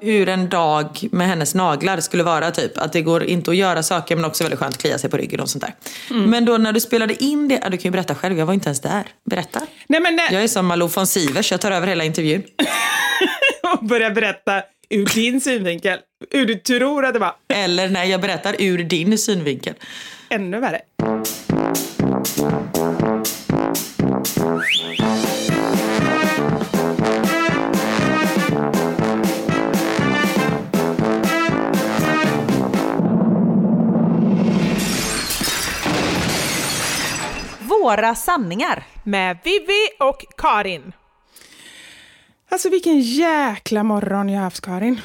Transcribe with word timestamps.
Hur 0.00 0.28
en 0.28 0.48
dag 0.48 1.08
med 1.12 1.26
hennes 1.28 1.54
naglar 1.54 2.00
skulle 2.00 2.22
vara. 2.22 2.50
typ 2.50 2.78
Att 2.78 2.92
det 2.92 3.02
går 3.02 3.24
inte 3.24 3.50
att 3.50 3.56
göra 3.56 3.82
saker 3.82 4.16
men 4.16 4.24
också 4.24 4.44
väldigt 4.44 4.60
skönt 4.60 4.74
att 4.74 4.80
klia 4.80 4.98
sig 4.98 5.10
på 5.10 5.16
ryggen 5.16 5.40
och 5.40 5.48
sånt 5.48 5.64
där. 5.64 5.74
Men 6.26 6.44
då 6.44 6.56
när 6.56 6.72
du 6.72 6.80
spelade 6.80 7.24
in 7.24 7.48
det, 7.48 7.56
du 7.70 7.76
kan 7.76 7.82
ju 7.82 7.90
berätta 7.90 8.14
själv, 8.14 8.38
jag 8.38 8.46
var 8.46 8.54
inte 8.54 8.68
ens 8.68 8.80
där. 8.80 9.04
Berätta. 9.30 9.60
Nej, 9.86 10.00
men 10.00 10.16
nej, 10.16 10.28
Jag 10.32 10.42
är 10.42 10.48
som 10.48 10.66
Malou 10.66 10.88
von 10.88 11.06
Sivers, 11.06 11.50
jag 11.50 11.60
tar 11.60 11.70
över 11.70 11.86
hela 11.86 12.04
intervjun. 12.04 12.42
och 13.72 13.84
börja 13.86 14.10
berätta 14.10 14.62
ur 14.90 15.06
din 15.14 15.40
synvinkel, 15.40 15.98
hur 16.30 16.46
du 16.46 16.54
tror 16.54 17.04
att 17.04 17.12
det 17.12 17.20
var. 17.20 17.34
Eller 17.48 17.88
när 17.88 18.04
jag 18.04 18.20
berättar 18.20 18.56
ur 18.58 18.84
din 18.84 19.18
synvinkel. 19.18 19.74
Ännu 20.30 20.60
värre. 20.60 20.80
Våra 37.84 38.14
sanningar. 38.14 38.84
Med 39.02 39.38
Vivi 39.44 39.88
och 40.00 40.24
Karin. 40.36 40.92
Alltså 42.50 42.70
vilken 42.70 43.00
jäkla 43.00 43.82
morgon 43.82 44.28
jag 44.28 44.36
har 44.36 44.44
haft 44.44 44.60
Karin. 44.60 45.00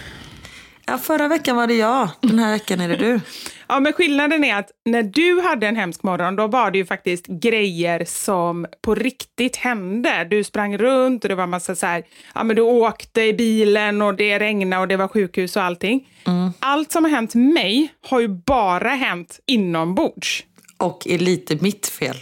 Ja, 0.85 0.97
förra 0.97 1.27
veckan 1.27 1.55
var 1.55 1.67
det 1.67 1.73
jag. 1.73 2.09
Den 2.21 2.39
här 2.39 2.51
veckan 2.51 2.81
är 2.81 2.89
det 2.89 2.95
du. 2.95 3.19
Ja, 3.67 3.79
men 3.79 3.93
skillnaden 3.93 4.43
är 4.43 4.55
att 4.55 4.71
när 4.85 5.03
du 5.03 5.41
hade 5.41 5.67
en 5.67 5.75
hemsk 5.75 6.03
morgon, 6.03 6.35
då 6.35 6.47
var 6.47 6.71
det 6.71 6.77
ju 6.77 6.85
faktiskt 6.85 7.27
grejer 7.27 8.05
som 8.05 8.65
på 8.81 8.95
riktigt 8.95 9.55
hände. 9.55 10.27
Du 10.29 10.43
sprang 10.43 10.77
runt 10.77 11.23
och 11.23 11.29
det 11.29 11.35
var 11.35 11.47
massa 11.47 11.75
så 11.75 11.85
här, 11.85 12.03
ja 12.35 12.43
men 12.43 12.55
du 12.55 12.61
åkte 12.61 13.21
i 13.21 13.33
bilen 13.33 14.01
och 14.01 14.15
det 14.15 14.39
regnade 14.39 14.81
och 14.81 14.87
det 14.87 14.97
var 14.97 15.07
sjukhus 15.07 15.55
och 15.55 15.63
allting. 15.63 16.07
Mm. 16.27 16.51
Allt 16.59 16.91
som 16.91 17.03
har 17.03 17.11
hänt 17.11 17.35
mig 17.35 17.93
har 18.07 18.19
ju 18.19 18.27
bara 18.27 18.89
hänt 18.89 19.39
inombords. 19.45 20.45
Och 20.77 21.07
är 21.07 21.17
lite 21.17 21.57
mitt 21.61 21.87
fel. 21.87 22.15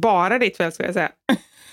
Bara 0.00 0.38
ditt 0.38 0.56
fel 0.56 0.72
skulle 0.72 0.88
jag 0.88 0.94
säga. 0.94 1.10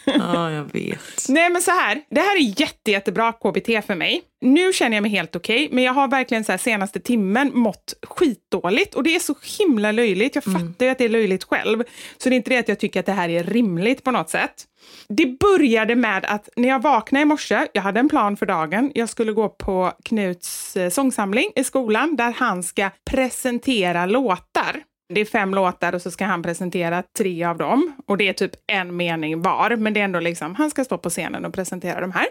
Ja, 0.06 0.51
jag 0.51 0.74
vet. 0.74 1.00
Nej 1.30 1.50
men 1.50 1.62
så 1.62 1.72
här, 1.72 2.01
det 2.10 2.22
här 2.22 2.36
är 2.36 2.62
jätte, 2.62 2.92
jättebra 2.92 3.31
KBT 3.31 3.86
för 3.86 3.95
mig. 3.95 4.22
Nu 4.42 4.74
känner 4.74 4.98
jag 4.98 5.01
mig 5.01 5.12
helt 5.12 5.36
okej, 5.36 5.69
men 5.72 5.83
jag 5.83 5.94
har 5.94 6.07
verkligen 6.07 6.44
så 6.44 6.51
här 6.51 6.60
senaste 6.60 7.00
timmen 7.00 7.51
mått 7.54 7.94
skitdåligt 8.04 8.95
och 8.95 9.04
det 9.04 9.16
är 9.16 9.19
så 9.19 9.36
himla 9.60 9.92
löjligt. 9.92 10.36
Jag 10.36 10.44
fattar 10.44 10.86
ju 10.86 10.92
att 10.92 10.98
det 10.98 11.06
är 11.06 11.10
löjligt 11.10 11.44
själv, 11.44 11.83
så 12.18 12.30
det 12.30 12.36
är 12.36 12.38
inte 12.38 12.50
det 12.50 12.57
att 12.57 12.68
jag 12.68 12.80
tycker 12.80 13.00
att 13.00 13.06
det 13.06 13.12
här 13.12 13.30
är 13.30 13.44
rimligt 13.44 14.04
på 14.04 14.12
något 14.12 14.30
sätt. 14.30 14.66
Det 15.10 15.25
började 15.39 15.95
med 15.95 16.25
att 16.25 16.50
när 16.56 16.69
jag 16.69 16.81
vaknade 16.81 17.21
i 17.21 17.25
morse, 17.25 17.68
jag 17.74 17.81
hade 17.81 18.00
en 18.00 18.10
plan 18.10 18.38
för 18.38 18.45
dagen. 18.45 18.92
Jag 18.95 19.10
skulle 19.10 19.31
gå 19.31 19.50
på 19.50 19.94
Knuts 20.04 20.78
eh, 20.78 20.89
sångsamling 20.89 21.51
i 21.56 21.63
skolan 21.63 22.16
där 22.16 22.31
han 22.31 22.63
ska 22.63 22.89
presentera 23.12 24.06
låtar. 24.06 24.83
Det 25.13 25.22
är 25.22 25.25
fem 25.25 25.54
låtar 25.54 25.96
och 25.96 26.02
så 26.02 26.12
ska 26.12 26.25
han 26.25 26.44
presentera 26.44 27.04
tre 27.18 27.44
av 27.44 27.57
dem. 27.57 27.96
Och 28.07 28.18
det 28.18 28.28
är 28.28 28.34
typ 28.34 28.52
en 28.68 28.96
mening 28.96 29.42
var, 29.42 29.75
men 29.75 29.94
det 29.94 30.00
är 30.00 30.04
ändå 30.04 30.19
liksom, 30.19 30.56
han 30.56 30.69
ska 30.69 30.84
stå 30.84 30.98
på 30.98 31.10
scenen 31.10 31.46
och 31.46 31.54
presentera 31.54 32.02
de 32.02 32.12
här. 32.12 32.25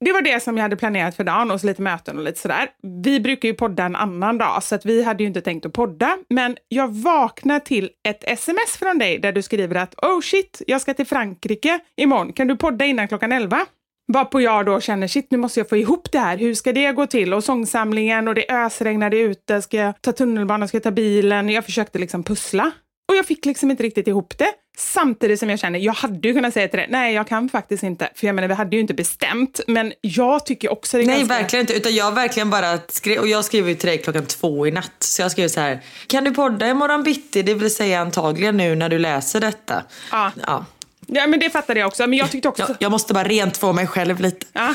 Det 0.00 0.12
var 0.12 0.22
det 0.22 0.42
som 0.42 0.56
jag 0.56 0.62
hade 0.62 0.76
planerat 0.76 1.16
för 1.16 1.24
dagen 1.24 1.50
och 1.50 1.60
så 1.60 1.66
lite 1.66 1.82
möten 1.82 2.18
och 2.18 2.24
lite 2.24 2.40
sådär. 2.40 2.68
Vi 3.04 3.20
brukar 3.20 3.48
ju 3.48 3.54
podda 3.54 3.84
en 3.84 3.96
annan 3.96 4.38
dag, 4.38 4.62
så 4.62 4.74
att 4.74 4.86
vi 4.86 5.04
hade 5.04 5.22
ju 5.22 5.26
inte 5.26 5.40
tänkt 5.40 5.66
att 5.66 5.72
podda. 5.72 6.18
Men 6.28 6.56
jag 6.68 6.88
vaknar 6.94 7.60
till 7.60 7.90
ett 8.08 8.24
sms 8.24 8.76
från 8.78 8.98
dig 8.98 9.18
där 9.18 9.32
du 9.32 9.42
skriver 9.42 9.76
att 9.76 9.94
oh 9.94 10.20
shit, 10.20 10.62
jag 10.66 10.80
ska 10.80 10.94
till 10.94 11.06
Frankrike 11.06 11.80
imorgon. 11.96 12.32
Kan 12.32 12.46
du 12.46 12.56
podda 12.56 12.84
innan 12.84 13.08
klockan 13.08 13.32
11? 13.32 13.66
Varpå 14.12 14.40
jag 14.40 14.66
då 14.66 14.80
känner, 14.80 15.08
shit 15.08 15.26
nu 15.30 15.38
måste 15.38 15.60
jag 15.60 15.68
få 15.68 15.76
ihop 15.76 16.12
det 16.12 16.18
här, 16.18 16.38
hur 16.38 16.54
ska 16.54 16.72
det 16.72 16.92
gå 16.92 17.06
till? 17.06 17.34
Och 17.34 17.44
sångsamlingen 17.44 18.28
och 18.28 18.34
det 18.34 18.46
ösregnade 18.48 19.18
ute, 19.18 19.62
ska 19.62 19.76
jag 19.76 20.02
ta 20.02 20.12
tunnelbanan, 20.12 20.68
ska 20.68 20.76
jag 20.76 20.82
ta 20.82 20.90
bilen? 20.90 21.48
Jag 21.48 21.64
försökte 21.64 21.98
liksom 21.98 22.24
pussla. 22.24 22.72
Och 23.08 23.16
jag 23.16 23.26
fick 23.26 23.44
liksom 23.44 23.70
inte 23.70 23.82
riktigt 23.82 24.08
ihop 24.08 24.38
det. 24.38 24.52
Samtidigt 24.76 25.40
som 25.40 25.50
jag 25.50 25.58
känner, 25.58 25.78
jag 25.78 25.92
hade 25.92 26.28
ju 26.28 26.34
kunnat 26.34 26.54
säga 26.54 26.68
till 26.68 26.78
dig, 26.78 26.88
nej 26.90 27.14
jag 27.14 27.28
kan 27.28 27.48
faktiskt 27.48 27.82
inte. 27.82 28.08
För 28.14 28.26
jag 28.26 28.34
menar, 28.34 28.48
vi 28.48 28.54
hade 28.54 28.76
ju 28.76 28.80
inte 28.80 28.94
bestämt. 28.94 29.60
Men 29.66 29.92
jag 30.00 30.46
tycker 30.46 30.72
också 30.72 30.96
det 30.96 31.02
är 31.02 31.06
Nej 31.06 31.18
ganska... 31.18 31.34
verkligen 31.34 31.62
inte. 31.62 31.74
Utan 31.74 31.94
jag 31.94 32.12
verkligen 32.12 32.50
bara 32.50 32.78
skrev, 32.88 33.20
och 33.20 33.26
jag 33.26 33.44
skrev 33.44 33.68
ju 33.68 33.74
till 33.74 33.88
dig 33.88 33.98
klockan 33.98 34.26
två 34.26 34.66
i 34.66 34.70
natt. 34.70 34.92
Så 34.98 35.22
jag 35.22 35.30
skrev 35.30 35.48
så 35.48 35.60
här, 35.60 35.80
kan 36.06 36.24
du 36.24 36.34
podda 36.34 36.68
imorgon 36.68 37.02
bitti? 37.02 37.42
Det 37.42 37.54
vill 37.54 37.74
säga 37.74 38.00
antagligen 38.00 38.56
nu 38.56 38.74
när 38.74 38.88
du 38.88 38.98
läser 38.98 39.40
detta. 39.40 39.82
Ja. 40.10 40.32
ja. 40.46 40.64
Ja, 41.06 41.26
men 41.26 41.40
det 41.40 41.50
fattade 41.50 41.80
jag 41.80 41.86
också. 41.86 42.06
Men 42.06 42.18
jag 42.18 42.30
tyckte 42.30 42.48
också... 42.48 42.62
Jag, 42.68 42.76
jag 42.80 42.90
måste 42.90 43.14
bara 43.14 43.24
rent 43.24 43.56
få 43.56 43.72
mig 43.72 43.86
själv 43.86 44.20
lite. 44.20 44.46
Ja, 44.52 44.74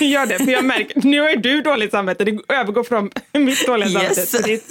gör 0.00 0.26
det. 0.26 0.38
För 0.38 0.50
jag 0.52 0.64
märker, 0.64 1.00
nu 1.06 1.20
har 1.20 1.30
ju 1.30 1.36
du 1.36 1.60
dåligt 1.60 1.90
samvete. 1.90 2.24
Det 2.24 2.38
övergår 2.48 2.84
från 2.84 3.10
mitt 3.32 3.66
dåliga 3.66 3.88
samvete 3.88 4.20
Yes. 4.20 4.30
ditt. 4.42 4.70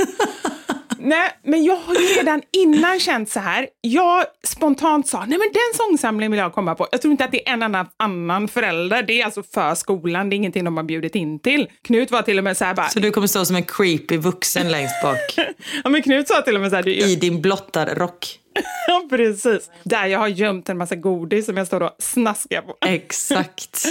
Nej, 1.00 1.30
men 1.44 1.63
jag 1.63 1.75
har 1.75 1.94
ju 1.95 2.00
redan 2.01 2.42
innan 2.51 3.00
känt 3.00 3.30
så 3.30 3.39
här. 3.39 3.68
Jag 3.81 4.24
spontant 4.47 5.07
sa, 5.07 5.19
nej 5.19 5.27
men 5.27 5.39
den 5.53 5.77
sångsamlingen 5.77 6.31
vill 6.31 6.39
jag 6.39 6.53
komma 6.53 6.75
på. 6.75 6.88
Jag 6.92 7.01
tror 7.01 7.12
inte 7.12 7.25
att 7.25 7.31
det 7.31 7.50
är 7.50 7.53
en 7.53 7.63
annan, 7.63 7.88
annan 7.97 8.47
förälder. 8.47 9.03
Det 9.03 9.21
är 9.21 9.25
alltså 9.25 9.44
för 9.53 9.75
skolan. 9.75 10.30
Det 10.30 10.33
är 10.33 10.38
ingenting 10.38 10.63
de 10.63 10.77
har 10.77 10.83
bjudit 10.83 11.15
in 11.15 11.39
till. 11.39 11.68
Knut 11.83 12.12
var 12.12 12.21
till 12.21 12.38
och 12.38 12.44
med 12.44 12.57
så 12.57 12.65
här 12.65 12.74
bara, 12.74 12.89
Så 12.89 13.00
du 13.00 13.12
kommer 13.12 13.27
stå 13.27 13.45
som 13.45 13.56
en 13.56 13.63
creepy 13.63 14.18
vuxen 14.18 14.71
längst 14.71 15.01
bak. 15.03 15.18
ja 15.83 15.89
men 15.89 16.01
Knut 16.01 16.27
sa 16.27 16.42
till 16.42 16.56
och 16.56 16.62
med 16.62 16.69
så 16.69 16.75
här, 16.75 16.83
du, 16.83 16.94
I 16.94 17.15
din 17.15 17.42
blottarrock. 17.42 18.39
ja 18.44 18.44
precis. 19.10 19.72
Där 19.84 20.06
jag 20.06 20.19
har 20.19 20.28
gömt 20.28 20.69
en 20.69 20.78
massa 20.78 20.96
godis 20.96 21.46
som 21.46 21.57
jag 21.57 21.68
står 21.68 21.84
och 21.84 21.96
snaskar 22.00 22.62
på. 22.62 22.75
Exakt. 22.86 23.86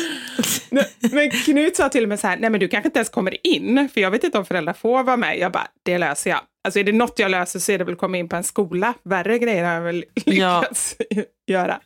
Men 1.13 1.31
Knut 1.31 1.77
sa 1.77 1.89
till 1.89 2.07
med 2.07 2.21
så 2.21 2.27
här, 2.27 2.37
nej 2.37 2.51
men 2.51 2.61
du 2.61 2.69
kanske 2.69 2.89
inte 2.89 2.99
ens 2.99 3.09
kommer 3.09 3.47
in, 3.47 3.89
för 3.95 4.01
jag 4.01 4.11
vet 4.11 4.25
inte 4.25 4.39
om 4.39 4.45
föräldrar 4.45 4.73
får 4.73 5.03
vara 5.03 5.17
med. 5.17 5.39
Jag 5.39 5.53
bara, 5.53 5.67
det 5.83 5.99
löser 5.99 6.31
jag. 6.31 6.41
Alltså 6.65 6.81
är 6.81 6.85
det 6.85 6.93
något 6.93 7.19
jag 7.19 7.31
löser 7.31 7.59
så 7.59 7.73
är 7.73 7.79
det 7.79 7.85
väl 7.85 7.95
att 7.95 8.01
komma 8.01 8.17
in 8.17 8.29
på 8.29 8.37
en 8.37 8.45
skola. 8.45 8.95
Värre 9.05 9.39
grejer 9.39 9.65
har 9.65 9.73
jag 9.75 9.81
väl 9.83 10.05
Ja. 10.25 10.61
lyckats 10.61 10.97
göra. 11.47 11.81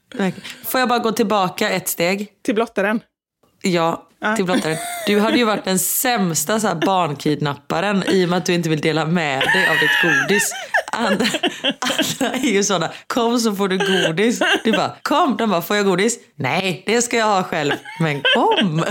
Får 0.64 0.80
jag 0.80 0.88
bara 0.88 0.98
gå 0.98 1.12
tillbaka 1.12 1.70
ett 1.70 1.88
steg? 1.88 2.28
Till 2.44 2.54
blottaren. 2.54 3.00
Ja, 3.62 4.08
till 4.36 4.44
blottaren. 4.44 4.76
Du 5.06 5.20
hade 5.20 5.36
ju 5.38 5.44
varit 5.44 5.64
den 5.64 5.78
sämsta 5.78 6.60
så 6.60 6.74
barnkidnapparen 6.74 8.02
i 8.08 8.24
och 8.24 8.28
med 8.28 8.36
att 8.38 8.46
du 8.46 8.54
inte 8.54 8.68
vill 8.68 8.80
dela 8.80 9.06
med 9.06 9.40
dig 9.40 9.68
av 9.68 9.76
ditt 9.76 10.02
godis. 10.28 10.52
Andra, 10.92 11.26
andra 11.80 12.34
är 12.36 12.52
ju 12.52 12.64
sådana, 12.64 12.90
kom 13.06 13.38
så 13.38 13.54
får 13.54 13.68
du 13.68 13.78
godis. 13.78 14.40
Du 14.64 14.72
bara, 14.72 14.92
kom. 15.02 15.36
De 15.36 15.50
bara, 15.50 15.62
får 15.62 15.76
jag 15.76 15.86
godis? 15.86 16.18
Nej, 16.34 16.82
det 16.86 17.02
ska 17.02 17.16
jag 17.16 17.26
ha 17.26 17.42
själv. 17.42 17.72
Men 18.00 18.22
kom! 18.34 18.84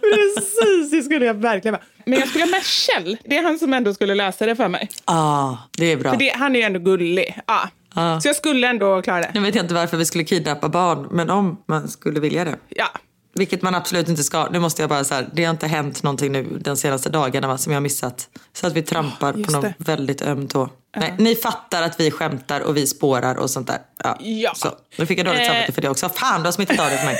Precis, 0.00 0.90
det 0.90 1.02
skulle 1.02 1.26
jag 1.26 1.34
verkligen 1.34 1.72
vara. 1.72 1.82
Men 2.04 2.18
jag 2.18 2.28
skulle 2.28 2.44
ha 2.44 2.50
med 2.50 2.64
Kjell. 2.64 3.18
Det 3.24 3.36
är 3.38 3.42
han 3.42 3.58
som 3.58 3.74
ändå 3.74 3.94
skulle 3.94 4.14
lösa 4.14 4.46
det 4.46 4.56
för 4.56 4.68
mig. 4.68 4.88
ah, 5.04 5.54
det 5.78 5.92
är 5.92 5.96
bra. 5.96 6.10
För 6.10 6.18
det, 6.18 6.28
han 6.36 6.56
är 6.56 6.60
ju 6.60 6.64
ändå 6.64 6.78
gullig. 6.80 7.38
Ja. 7.46 7.68
Ja. 7.94 8.20
Så 8.20 8.28
jag 8.28 8.36
skulle 8.36 8.68
ändå 8.68 9.02
klara 9.02 9.20
det. 9.20 9.30
Nu 9.34 9.40
vet 9.40 9.54
jag 9.54 9.64
inte 9.64 9.74
varför 9.74 9.96
vi 9.96 10.04
skulle 10.04 10.24
kidnappa 10.24 10.68
barn, 10.68 11.08
men 11.10 11.30
om 11.30 11.62
man 11.68 11.88
skulle 11.88 12.20
vilja 12.20 12.44
det. 12.44 12.56
Ja. 12.68 12.86
Vilket 13.36 13.62
man 13.62 13.74
absolut 13.74 14.08
inte 14.08 14.22
ska. 14.24 14.48
Nu 14.50 14.58
måste 14.58 14.82
jag 14.82 14.88
bara 14.88 15.04
så 15.04 15.14
här, 15.14 15.28
det 15.32 15.44
har 15.44 15.50
inte 15.50 15.66
hänt 15.66 16.02
någonting 16.02 16.32
nu 16.32 16.58
de 16.60 16.76
senaste 16.76 17.08
dagarna 17.08 17.48
va, 17.48 17.58
som 17.58 17.72
jag 17.72 17.76
har 17.76 17.82
missat. 17.82 18.28
Så 18.52 18.66
att 18.66 18.72
vi 18.72 18.82
trampar 18.82 19.32
just 19.34 19.46
på 19.46 19.52
någon 19.52 19.62
det. 19.62 19.74
väldigt 19.78 20.22
öm 20.22 20.48
tå. 20.48 20.68
Nej, 20.96 21.14
ni 21.18 21.34
fattar 21.36 21.82
att 21.82 22.00
vi 22.00 22.10
skämtar 22.10 22.60
och 22.60 22.76
vi 22.76 22.86
spårar 22.86 23.34
och 23.34 23.50
sånt 23.50 23.66
där. 23.66 23.78
Ja. 24.04 24.16
Ja. 24.20 24.52
Så, 24.54 24.68
nu 24.96 25.06
fick 25.06 25.18
jag 25.18 25.26
dåligt 25.26 25.40
Eh. 25.40 25.46
samvete 25.46 25.72
för 25.72 25.82
det 25.82 25.88
också. 25.88 26.08
Fan, 26.08 26.40
du 26.40 26.46
har 26.46 26.52
smittat 26.52 26.80
av 26.80 26.90
det 26.90 26.96
på 26.98 27.04
mig. 27.04 27.16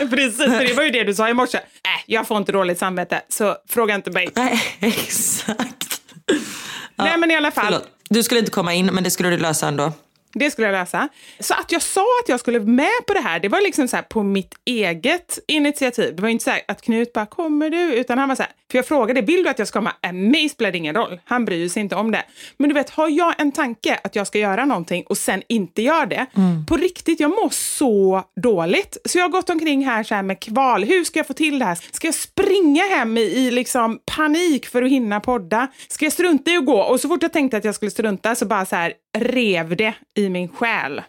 Precis, 0.10 0.36
för 0.36 0.64
det 0.64 0.74
var 0.74 0.82
ju 0.82 0.90
det 0.90 1.04
du 1.04 1.14
sa 1.14 1.28
i 1.28 1.34
morse. 1.34 1.58
Äh, 1.58 1.62
jag 2.06 2.26
får 2.26 2.36
inte 2.36 2.52
dåligt 2.52 2.78
samvete, 2.78 3.22
så 3.28 3.56
fråga 3.68 3.94
inte 3.94 4.10
mig. 4.10 4.30
Nej, 4.34 4.62
exakt. 4.80 6.00
Nej, 6.96 7.16
men 7.18 7.30
i 7.30 7.36
alla 7.36 7.50
fall. 7.50 7.64
Förlåt. 7.64 7.88
Du 8.08 8.22
skulle 8.22 8.40
inte 8.40 8.52
komma 8.52 8.74
in, 8.74 8.86
men 8.86 9.04
det 9.04 9.10
skulle 9.10 9.30
du 9.30 9.36
lösa 9.38 9.68
ändå. 9.68 9.92
Det 10.32 10.50
skulle 10.50 10.66
jag 10.66 10.72
lösa. 10.72 11.08
Så 11.40 11.54
att 11.54 11.72
jag 11.72 11.82
sa 11.82 12.06
att 12.22 12.28
jag 12.28 12.40
skulle 12.40 12.60
med 12.60 13.06
på 13.06 13.14
det 13.14 13.20
här, 13.20 13.40
det 13.40 13.48
var 13.48 13.60
liksom 13.60 13.88
så 13.88 13.96
här 13.96 14.02
på 14.02 14.22
mitt 14.22 14.54
eget 14.64 15.38
initiativ. 15.46 16.16
Det 16.16 16.22
var 16.22 16.28
inte 16.28 16.44
så 16.44 16.50
här 16.50 16.60
att 16.68 16.82
Knut 16.82 17.12
bara, 17.12 17.26
kommer 17.26 17.70
du? 17.70 17.94
Utan 17.94 18.18
han 18.18 18.28
var 18.28 18.36
så 18.36 18.42
här, 18.42 18.52
för 18.70 18.78
jag 18.78 18.86
frågade, 18.86 19.20
vill 19.20 19.42
du 19.42 19.48
att 19.48 19.58
jag 19.58 19.68
ska 19.68 19.78
komma? 19.78 19.92
Äh, 20.02 20.12
mig 20.12 20.48
spelar 20.48 20.72
det 20.72 20.78
ingen 20.78 20.94
roll. 20.94 21.20
Han 21.24 21.44
bryr 21.44 21.68
sig 21.68 21.82
inte 21.82 21.96
om 21.96 22.10
det. 22.10 22.22
Men 22.56 22.68
du 22.68 22.74
vet, 22.74 22.90
har 22.90 23.08
jag 23.08 23.40
en 23.40 23.52
tanke 23.52 24.00
att 24.04 24.16
jag 24.16 24.26
ska 24.26 24.38
göra 24.38 24.64
någonting 24.64 25.04
och 25.08 25.18
sen 25.18 25.42
inte 25.48 25.82
gör 25.82 26.06
det, 26.06 26.26
på 26.68 26.76
riktigt, 26.76 27.20
jag 27.20 27.30
mår 27.30 27.48
så 27.50 28.24
dåligt. 28.42 28.96
Så 29.04 29.18
jag 29.18 29.24
har 29.24 29.28
gått 29.28 29.50
omkring 29.50 29.86
här, 29.86 30.02
så 30.02 30.14
här 30.14 30.22
med 30.22 30.40
kval. 30.40 30.84
Hur 30.84 31.04
ska 31.04 31.18
jag 31.18 31.26
få 31.26 31.32
till 31.32 31.58
det 31.58 31.64
här? 31.64 31.78
Ska 31.92 32.06
jag 32.06 32.14
springa 32.14 32.82
hem 32.82 33.18
i, 33.18 33.20
i 33.20 33.50
liksom 33.50 33.98
panik 34.16 34.66
för 34.66 34.82
att 34.82 34.90
hinna 34.90 35.20
podda? 35.20 35.68
Ska 35.88 36.04
jag 36.04 36.12
strunta 36.12 36.50
i 36.50 36.56
att 36.56 36.66
gå? 36.66 36.78
Och 36.80 37.00
så 37.00 37.08
fort 37.08 37.22
jag 37.22 37.32
tänkte 37.32 37.56
att 37.56 37.64
jag 37.64 37.74
skulle 37.74 37.90
strunta 37.90 38.34
så 38.34 38.46
bara 38.46 38.66
så 38.66 38.76
här 38.76 38.92
rev 39.18 39.76
det 39.76 39.94
i 40.18 40.28
min 40.28 40.48
själ. 40.48 41.02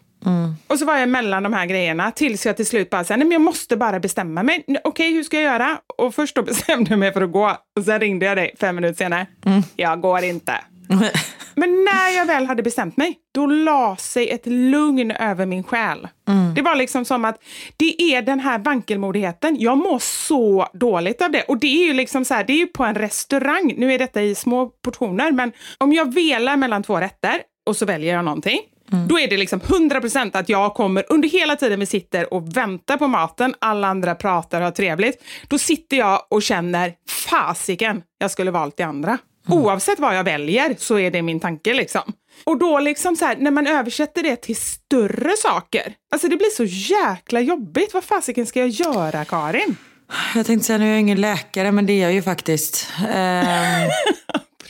Och 0.67 0.79
så 0.79 0.85
var 0.85 0.97
jag 0.97 1.09
mellan 1.09 1.43
de 1.43 1.53
här 1.53 1.65
grejerna 1.65 2.11
tills 2.11 2.45
jag 2.45 2.55
till 2.57 2.65
slut 2.65 2.89
bara 2.89 3.03
sa, 3.03 3.15
nej 3.15 3.25
men 3.25 3.31
jag 3.31 3.41
måste 3.41 3.77
bara 3.77 3.99
bestämma 3.99 4.43
mig. 4.43 4.65
Okej, 4.83 5.13
hur 5.13 5.23
ska 5.23 5.41
jag 5.41 5.53
göra? 5.53 5.77
Och 5.97 6.15
först 6.15 6.35
då 6.35 6.41
bestämde 6.43 6.89
jag 6.89 6.99
mig 6.99 7.13
för 7.13 7.21
att 7.21 7.31
gå. 7.31 7.57
Och 7.79 7.85
sen 7.85 7.99
ringde 7.99 8.25
jag 8.25 8.37
dig 8.37 8.55
fem 8.59 8.75
minuter 8.75 8.95
senare. 8.97 9.27
Jag 9.75 10.01
går 10.01 10.23
inte. 10.23 10.53
Men 11.55 11.69
när 11.83 12.17
jag 12.17 12.25
väl 12.25 12.45
hade 12.45 12.63
bestämt 12.63 12.97
mig, 12.97 13.17
då 13.33 13.45
la 13.45 13.95
sig 13.95 14.29
ett 14.29 14.45
lugn 14.45 15.11
över 15.11 15.45
min 15.45 15.63
själ. 15.63 16.07
Det 16.55 16.61
var 16.61 16.75
liksom 16.75 17.05
som 17.05 17.25
att 17.25 17.43
det 17.77 18.01
är 18.01 18.21
den 18.21 18.39
här 18.39 18.59
vankelmodigheten. 18.59 19.57
Jag 19.59 19.77
mår 19.77 19.99
så 19.99 20.67
dåligt 20.73 21.21
av 21.21 21.31
det. 21.31 21.41
Och 21.41 21.57
det 21.57 21.67
är 21.83 21.87
ju 21.87 21.93
liksom 21.93 22.25
så 22.25 22.33
här, 22.33 22.43
det 22.43 22.53
är 22.53 22.57
ju 22.57 22.67
på 22.67 22.83
en 22.83 22.95
restaurang. 22.95 23.73
Nu 23.77 23.93
är 23.93 23.99
detta 23.99 24.21
i 24.21 24.35
små 24.35 24.65
portioner, 24.83 25.31
men 25.31 25.51
om 25.77 25.93
jag 25.93 26.13
velar 26.13 26.57
mellan 26.57 26.83
två 26.83 26.97
rätter 26.99 27.41
och 27.71 27.77
så 27.77 27.85
väljer 27.85 28.13
jag 28.15 28.25
någonting. 28.25 28.59
Då 29.07 29.19
är 29.19 29.27
det 29.27 29.37
liksom 29.37 29.59
100% 29.59 30.31
att 30.33 30.49
jag 30.49 30.73
kommer 30.73 31.05
under 31.09 31.29
hela 31.29 31.55
tiden 31.55 31.79
vi 31.79 31.85
sitter 31.85 32.33
och 32.33 32.57
väntar 32.57 32.97
på 32.97 33.07
maten, 33.07 33.55
alla 33.59 33.87
andra 33.87 34.15
pratar 34.15 34.61
och 34.61 34.65
har 34.65 34.71
trevligt. 34.71 35.23
Då 35.47 35.57
sitter 35.57 35.97
jag 35.97 36.21
och 36.29 36.43
känner, 36.43 36.93
fasiken, 37.29 38.01
jag 38.17 38.31
skulle 38.31 38.51
valt 38.51 38.77
det 38.77 38.83
andra. 38.83 39.17
Oavsett 39.47 39.99
vad 39.99 40.17
jag 40.17 40.23
väljer 40.23 40.75
så 40.77 40.99
är 40.99 41.11
det 41.11 41.21
min 41.21 41.39
tanke 41.39 41.73
liksom. 41.73 42.13
Och 42.43 42.57
då 42.57 42.79
liksom 42.79 43.15
så 43.15 43.25
här, 43.25 43.35
när 43.35 43.51
man 43.51 43.67
översätter 43.67 44.23
det 44.23 44.35
till 44.35 44.55
större 44.55 45.31
saker, 45.37 45.93
alltså 46.11 46.27
det 46.27 46.37
blir 46.37 46.49
så 46.49 46.63
jäkla 46.93 47.39
jobbigt. 47.39 47.93
Vad 47.93 48.03
fasiken 48.03 48.45
ska 48.45 48.59
jag 48.59 48.69
göra, 48.69 49.25
Karin? 49.25 49.77
Jag 50.35 50.45
tänkte 50.45 50.67
säga, 50.67 50.77
nu 50.77 50.85
är 50.85 50.89
jag 50.89 50.99
ingen 50.99 51.21
läkare, 51.21 51.71
men 51.71 51.85
det 51.85 51.93
är 51.93 52.01
jag 52.01 52.13
ju 52.13 52.21
faktiskt. 52.21 52.87
Ehm, 53.09 53.89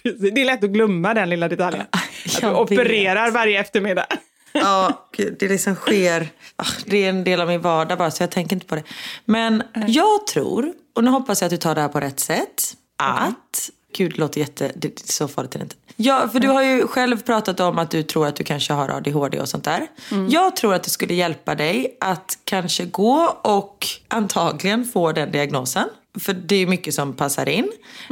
Precis. 0.04 0.22
Det 0.36 0.42
är 0.42 0.46
lätt 0.46 0.64
att 0.64 0.70
glömma 0.70 1.14
den 1.14 1.30
lilla 1.30 1.48
detaljen. 1.48 1.86
Att 1.92 2.42
du 2.42 2.54
opererar 2.54 3.32
varje 3.32 3.60
eftermiddag. 3.60 4.06
Ja, 4.54 5.08
det 5.40 5.48
liksom 5.50 5.76
sker. 5.76 6.28
Ah, 6.56 6.66
Det 6.86 7.06
är 7.06 7.10
en 7.10 7.24
del 7.24 7.42
av 7.42 7.48
min 7.48 7.62
vardag 7.62 7.98
bara 7.98 8.12
så 8.12 8.24
jag 8.24 8.32
tänker 8.32 8.56
inte 8.56 8.66
på 8.66 8.76
det. 8.76 8.84
Men 9.26 9.64
jag 9.88 10.28
tror, 10.28 10.74
och 10.96 11.04
nu 11.04 11.10
hoppas 11.10 11.42
jag 11.42 11.48
att 11.48 11.52
du 11.52 11.58
tar 11.58 11.76
det 11.76 11.82
här 11.82 11.88
på 11.88 12.00
rätt 12.00 12.20
sätt, 12.20 12.76
att... 12.98 13.70
Gud, 13.98 14.12
det 14.12 14.18
låter 14.18 14.40
jätte... 14.40 14.72
Det 14.76 14.88
är 14.88 15.12
så 15.12 15.28
farligt 15.28 15.56
är 15.56 15.60
det 15.60 15.64
inte. 15.64 15.76
Ja, 15.96 16.30
för 16.32 16.40
du 16.40 16.48
har 16.48 16.64
ju 16.64 16.88
själv 16.88 17.22
pratat 17.22 17.60
om 17.60 17.80
att 17.80 17.92
du 17.92 18.04
tror 18.04 18.28
att 18.28 18.36
du 18.36 18.44
kanske 18.44 18.74
har 18.74 18.90
ADHD 18.90 19.40
och 19.40 19.50
sånt 19.50 19.64
där. 19.64 19.88
Jag 20.30 20.56
tror 20.56 20.74
att 20.74 20.84
det 20.84 20.90
skulle 20.90 21.14
hjälpa 21.14 21.56
dig 21.56 21.98
att 22.00 22.38
kanske 22.46 22.86
gå 22.86 23.38
och 23.42 23.88
antagligen 24.14 24.86
får 24.86 25.14
den 25.14 25.32
diagnosen. 25.32 25.90
För 26.20 26.34
det 26.34 26.56
är 26.56 26.68
mycket 26.68 26.94
som 26.94 27.14
passar 27.14 27.50
in. 27.50 27.72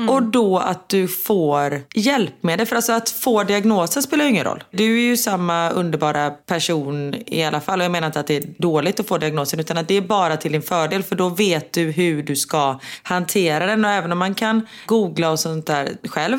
Och 0.09 0.23
då 0.23 0.57
att 0.57 0.89
du 0.89 1.07
får 1.07 1.81
hjälp 1.93 2.43
med 2.43 2.59
det. 2.59 2.65
För 2.65 2.75
alltså 2.75 2.91
att 2.91 3.09
få 3.09 3.43
diagnosen 3.43 4.03
spelar 4.03 4.25
ju 4.25 4.29
ingen 4.29 4.45
roll. 4.45 4.63
Du 4.71 4.97
är 4.97 5.01
ju 5.01 5.17
samma 5.17 5.69
underbara 5.69 6.29
person 6.29 7.15
i 7.27 7.43
alla 7.43 7.61
fall. 7.61 7.79
Och 7.79 7.85
jag 7.85 7.91
menar 7.91 8.07
inte 8.07 8.19
att 8.19 8.27
det 8.27 8.37
är 8.37 8.43
dåligt 8.57 8.99
att 8.99 9.07
få 9.07 9.17
diagnosen. 9.17 9.59
Utan 9.59 9.77
att 9.77 9.87
det 9.87 9.97
är 9.97 10.01
bara 10.01 10.37
till 10.37 10.51
din 10.51 10.61
fördel. 10.61 11.03
För 11.03 11.15
då 11.15 11.29
vet 11.29 11.73
du 11.73 11.91
hur 11.91 12.23
du 12.23 12.35
ska 12.35 12.79
hantera 13.03 13.65
den. 13.65 13.85
Och 13.85 13.91
även 13.91 14.11
om 14.11 14.17
man 14.17 14.35
kan 14.35 14.67
googla 14.85 15.31
och 15.31 15.39
sånt 15.39 15.65
där 15.65 15.89
själv. 16.03 16.37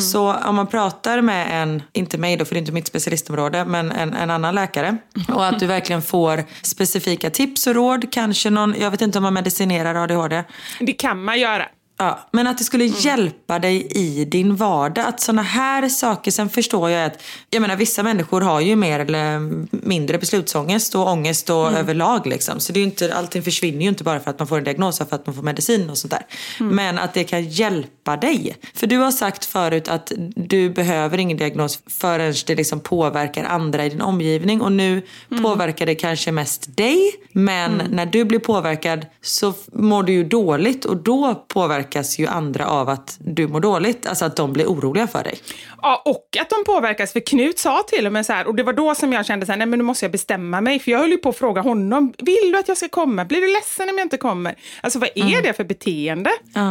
Så 0.00 0.34
om 0.34 0.54
man 0.54 0.66
pratar 0.66 1.20
med 1.20 1.62
en, 1.62 1.82
inte 1.92 2.18
mig 2.18 2.36
då 2.36 2.44
för 2.44 2.54
det 2.54 2.58
är 2.58 2.60
inte 2.60 2.72
mitt 2.72 2.86
specialistområde. 2.86 3.64
Men 3.64 3.92
en, 3.92 4.14
en 4.14 4.30
annan 4.30 4.54
läkare. 4.54 4.96
Och 5.28 5.46
att 5.46 5.60
du 5.60 5.66
verkligen 5.66 6.02
får 6.02 6.44
specifika 6.62 7.30
tips 7.30 7.66
och 7.66 7.74
råd. 7.74 8.12
Kanske 8.12 8.50
någon, 8.50 8.74
jag 8.80 8.90
vet 8.96 9.02
inte 9.02 9.18
om 9.18 9.22
man 9.22 9.34
medicinerar 9.34 9.94
ADHD. 9.94 10.44
Det 10.80 10.92
kan 10.92 11.24
man 11.24 11.40
göra. 11.40 11.68
Ja, 11.98 12.28
men 12.30 12.46
att 12.46 12.58
det 12.58 12.64
skulle 12.64 12.84
hjälpa 12.84 13.58
dig 13.58 13.86
i 13.90 14.24
din 14.24 14.56
vardag. 14.56 15.04
Att 15.04 15.20
såna 15.20 15.42
här 15.42 15.88
saker, 15.88 16.30
sen 16.30 16.48
förstår 16.48 16.90
jag 16.90 17.06
att, 17.06 17.22
jag 17.50 17.60
menar 17.60 17.76
vissa 17.76 18.02
människor 18.02 18.40
har 18.40 18.60
ju 18.60 18.76
mer 18.76 19.00
eller 19.00 19.38
mindre 19.86 20.18
beslutsångest 20.18 20.94
och 20.94 21.08
ångest 21.08 21.50
och 21.50 21.72
överlag 21.72 22.26
liksom. 22.26 22.60
Så 22.60 22.72
det 22.72 22.80
är 22.80 22.84
inte, 22.84 23.14
allting 23.14 23.42
försvinner 23.42 23.82
ju 23.82 23.88
inte 23.88 24.04
bara 24.04 24.20
för 24.20 24.30
att 24.30 24.38
man 24.38 24.48
får 24.48 24.58
en 24.58 24.64
diagnos, 24.64 25.00
och 25.00 25.08
för 25.08 25.16
att 25.16 25.26
man 25.26 25.34
får 25.34 25.42
medicin 25.42 25.90
och 25.90 25.98
sånt 25.98 26.10
där. 26.10 26.26
Men 26.58 26.98
att 26.98 27.14
det 27.14 27.24
kan 27.24 27.44
hjälpa 27.44 28.16
dig. 28.16 28.56
För 28.74 28.86
du 28.86 28.98
har 28.98 29.10
sagt 29.10 29.44
förut 29.44 29.88
att 29.88 30.12
du 30.36 30.70
behöver 30.70 31.18
ingen 31.18 31.36
diagnos 31.36 31.78
förrän 31.86 32.34
det 32.46 32.54
liksom 32.54 32.80
påverkar 32.80 33.44
andra 33.44 33.86
i 33.86 33.88
din 33.88 34.00
omgivning. 34.00 34.60
Och 34.60 34.72
nu 34.72 35.02
påverkar 35.42 35.86
det 35.86 35.94
kanske 35.94 36.32
mest 36.32 36.76
dig. 36.76 37.12
Men 37.32 37.82
när 37.90 38.06
du 38.06 38.24
blir 38.24 38.38
påverkad 38.38 39.06
så 39.22 39.54
mår 39.72 40.02
du 40.02 40.12
ju 40.12 40.24
dåligt 40.24 40.84
och 40.84 40.96
då 40.96 41.44
påverkas 41.86 42.18
ju 42.18 42.26
andra 42.26 42.66
av 42.66 42.88
att 42.88 43.16
du 43.18 43.48
mår 43.48 43.60
dåligt. 43.60 44.06
Alltså 44.06 44.24
att 44.24 44.36
de 44.36 44.52
blir 44.52 44.66
oroliga 44.66 45.06
för 45.06 45.24
dig. 45.24 45.38
Ja, 45.82 46.02
och 46.04 46.36
att 46.40 46.50
de 46.50 46.64
påverkas. 46.64 47.12
För 47.12 47.20
Knut 47.20 47.58
sa 47.58 47.82
till 47.88 48.06
och 48.06 48.12
med 48.12 48.26
så 48.26 48.32
här, 48.32 48.46
och 48.46 48.54
det 48.54 48.62
var 48.62 48.72
då 48.72 48.94
som 48.94 49.12
jag 49.12 49.26
kände 49.26 49.46
så 49.46 49.52
här, 49.52 49.58
nej 49.58 49.66
men 49.66 49.78
nu 49.78 49.84
måste 49.84 50.04
jag 50.04 50.12
bestämma 50.12 50.60
mig. 50.60 50.78
För 50.78 50.90
jag 50.90 50.98
höll 50.98 51.10
ju 51.10 51.16
på 51.16 51.28
att 51.28 51.38
fråga 51.38 51.60
honom, 51.60 52.12
vill 52.18 52.52
du 52.52 52.58
att 52.58 52.68
jag 52.68 52.76
ska 52.76 52.88
komma? 52.88 53.24
Blir 53.24 53.40
du 53.40 53.52
ledsen 53.52 53.88
om 53.88 53.98
jag 53.98 54.04
inte 54.04 54.16
kommer? 54.16 54.54
Alltså 54.80 54.98
vad 54.98 55.08
är 55.14 55.42
det 55.42 55.52
för 55.52 55.64
beteende? 55.64 56.30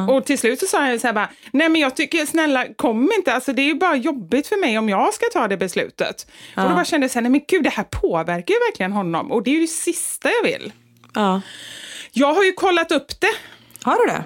Och 0.10 0.25
till 0.25 0.38
slut 0.38 0.60
så 0.60 0.65
sa 0.65 0.88
jag 0.88 1.01
så 1.01 1.07
här 1.07 1.13
bara, 1.13 1.29
nej 1.51 1.69
men 1.69 1.81
jag 1.81 1.95
tycker 1.95 2.25
snälla 2.25 2.65
kom 2.75 3.12
inte, 3.17 3.34
alltså 3.34 3.53
det 3.53 3.62
är 3.62 3.67
ju 3.67 3.75
bara 3.75 3.95
jobbigt 3.95 4.48
för 4.48 4.57
mig 4.57 4.77
om 4.77 4.89
jag 4.89 5.13
ska 5.13 5.25
ta 5.34 5.48
det 5.48 5.57
beslutet. 5.57 6.27
Och 6.55 6.63
då 6.63 6.69
bara 6.69 6.86
kände 6.86 7.03
jag 7.05 7.12
så 7.12 7.17
här, 7.17 7.22
nej 7.22 7.31
men 7.31 7.41
gud 7.48 7.63
det 7.63 7.69
här 7.69 7.84
påverkar 7.84 8.53
ju 8.53 8.60
verkligen 8.60 8.91
honom. 8.91 9.31
Och 9.31 9.43
det 9.43 9.50
är 9.50 9.55
ju 9.55 9.62
det 9.62 9.67
sista 9.67 10.29
jag 10.41 10.51
vill. 10.51 10.74
Ja. 11.13 11.41
Jag 12.12 12.34
har 12.34 12.43
ju 12.43 12.51
kollat 12.51 12.91
upp 12.91 13.22
det. 13.22 13.34
Har 13.81 13.98
du 13.98 14.13
det? 14.13 14.24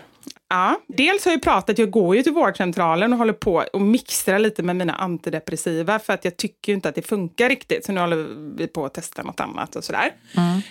Ja, 0.49 0.79
dels 0.87 1.25
har 1.25 1.31
jag 1.31 1.41
pratat, 1.41 1.77
jag 1.77 1.91
går 1.91 2.15
ju 2.15 2.23
till 2.23 2.33
vårdcentralen 2.33 3.13
och 3.13 3.19
håller 3.19 3.33
på 3.33 3.65
och 3.73 3.81
mixtrar 3.81 4.39
lite 4.39 4.63
med 4.63 4.75
mina 4.75 4.93
antidepressiva 4.93 5.99
för 5.99 6.13
att 6.13 6.25
jag 6.25 6.37
tycker 6.37 6.71
ju 6.71 6.75
inte 6.75 6.89
att 6.89 6.95
det 6.95 7.01
funkar 7.01 7.49
riktigt. 7.49 7.85
Så 7.85 7.91
nu 7.91 7.99
håller 7.99 8.27
vi 8.57 8.67
på 8.67 8.85
att 8.85 8.93
testa 8.93 9.23
något 9.23 9.39
annat 9.39 9.75
och 9.75 9.83
sådär. 9.83 10.11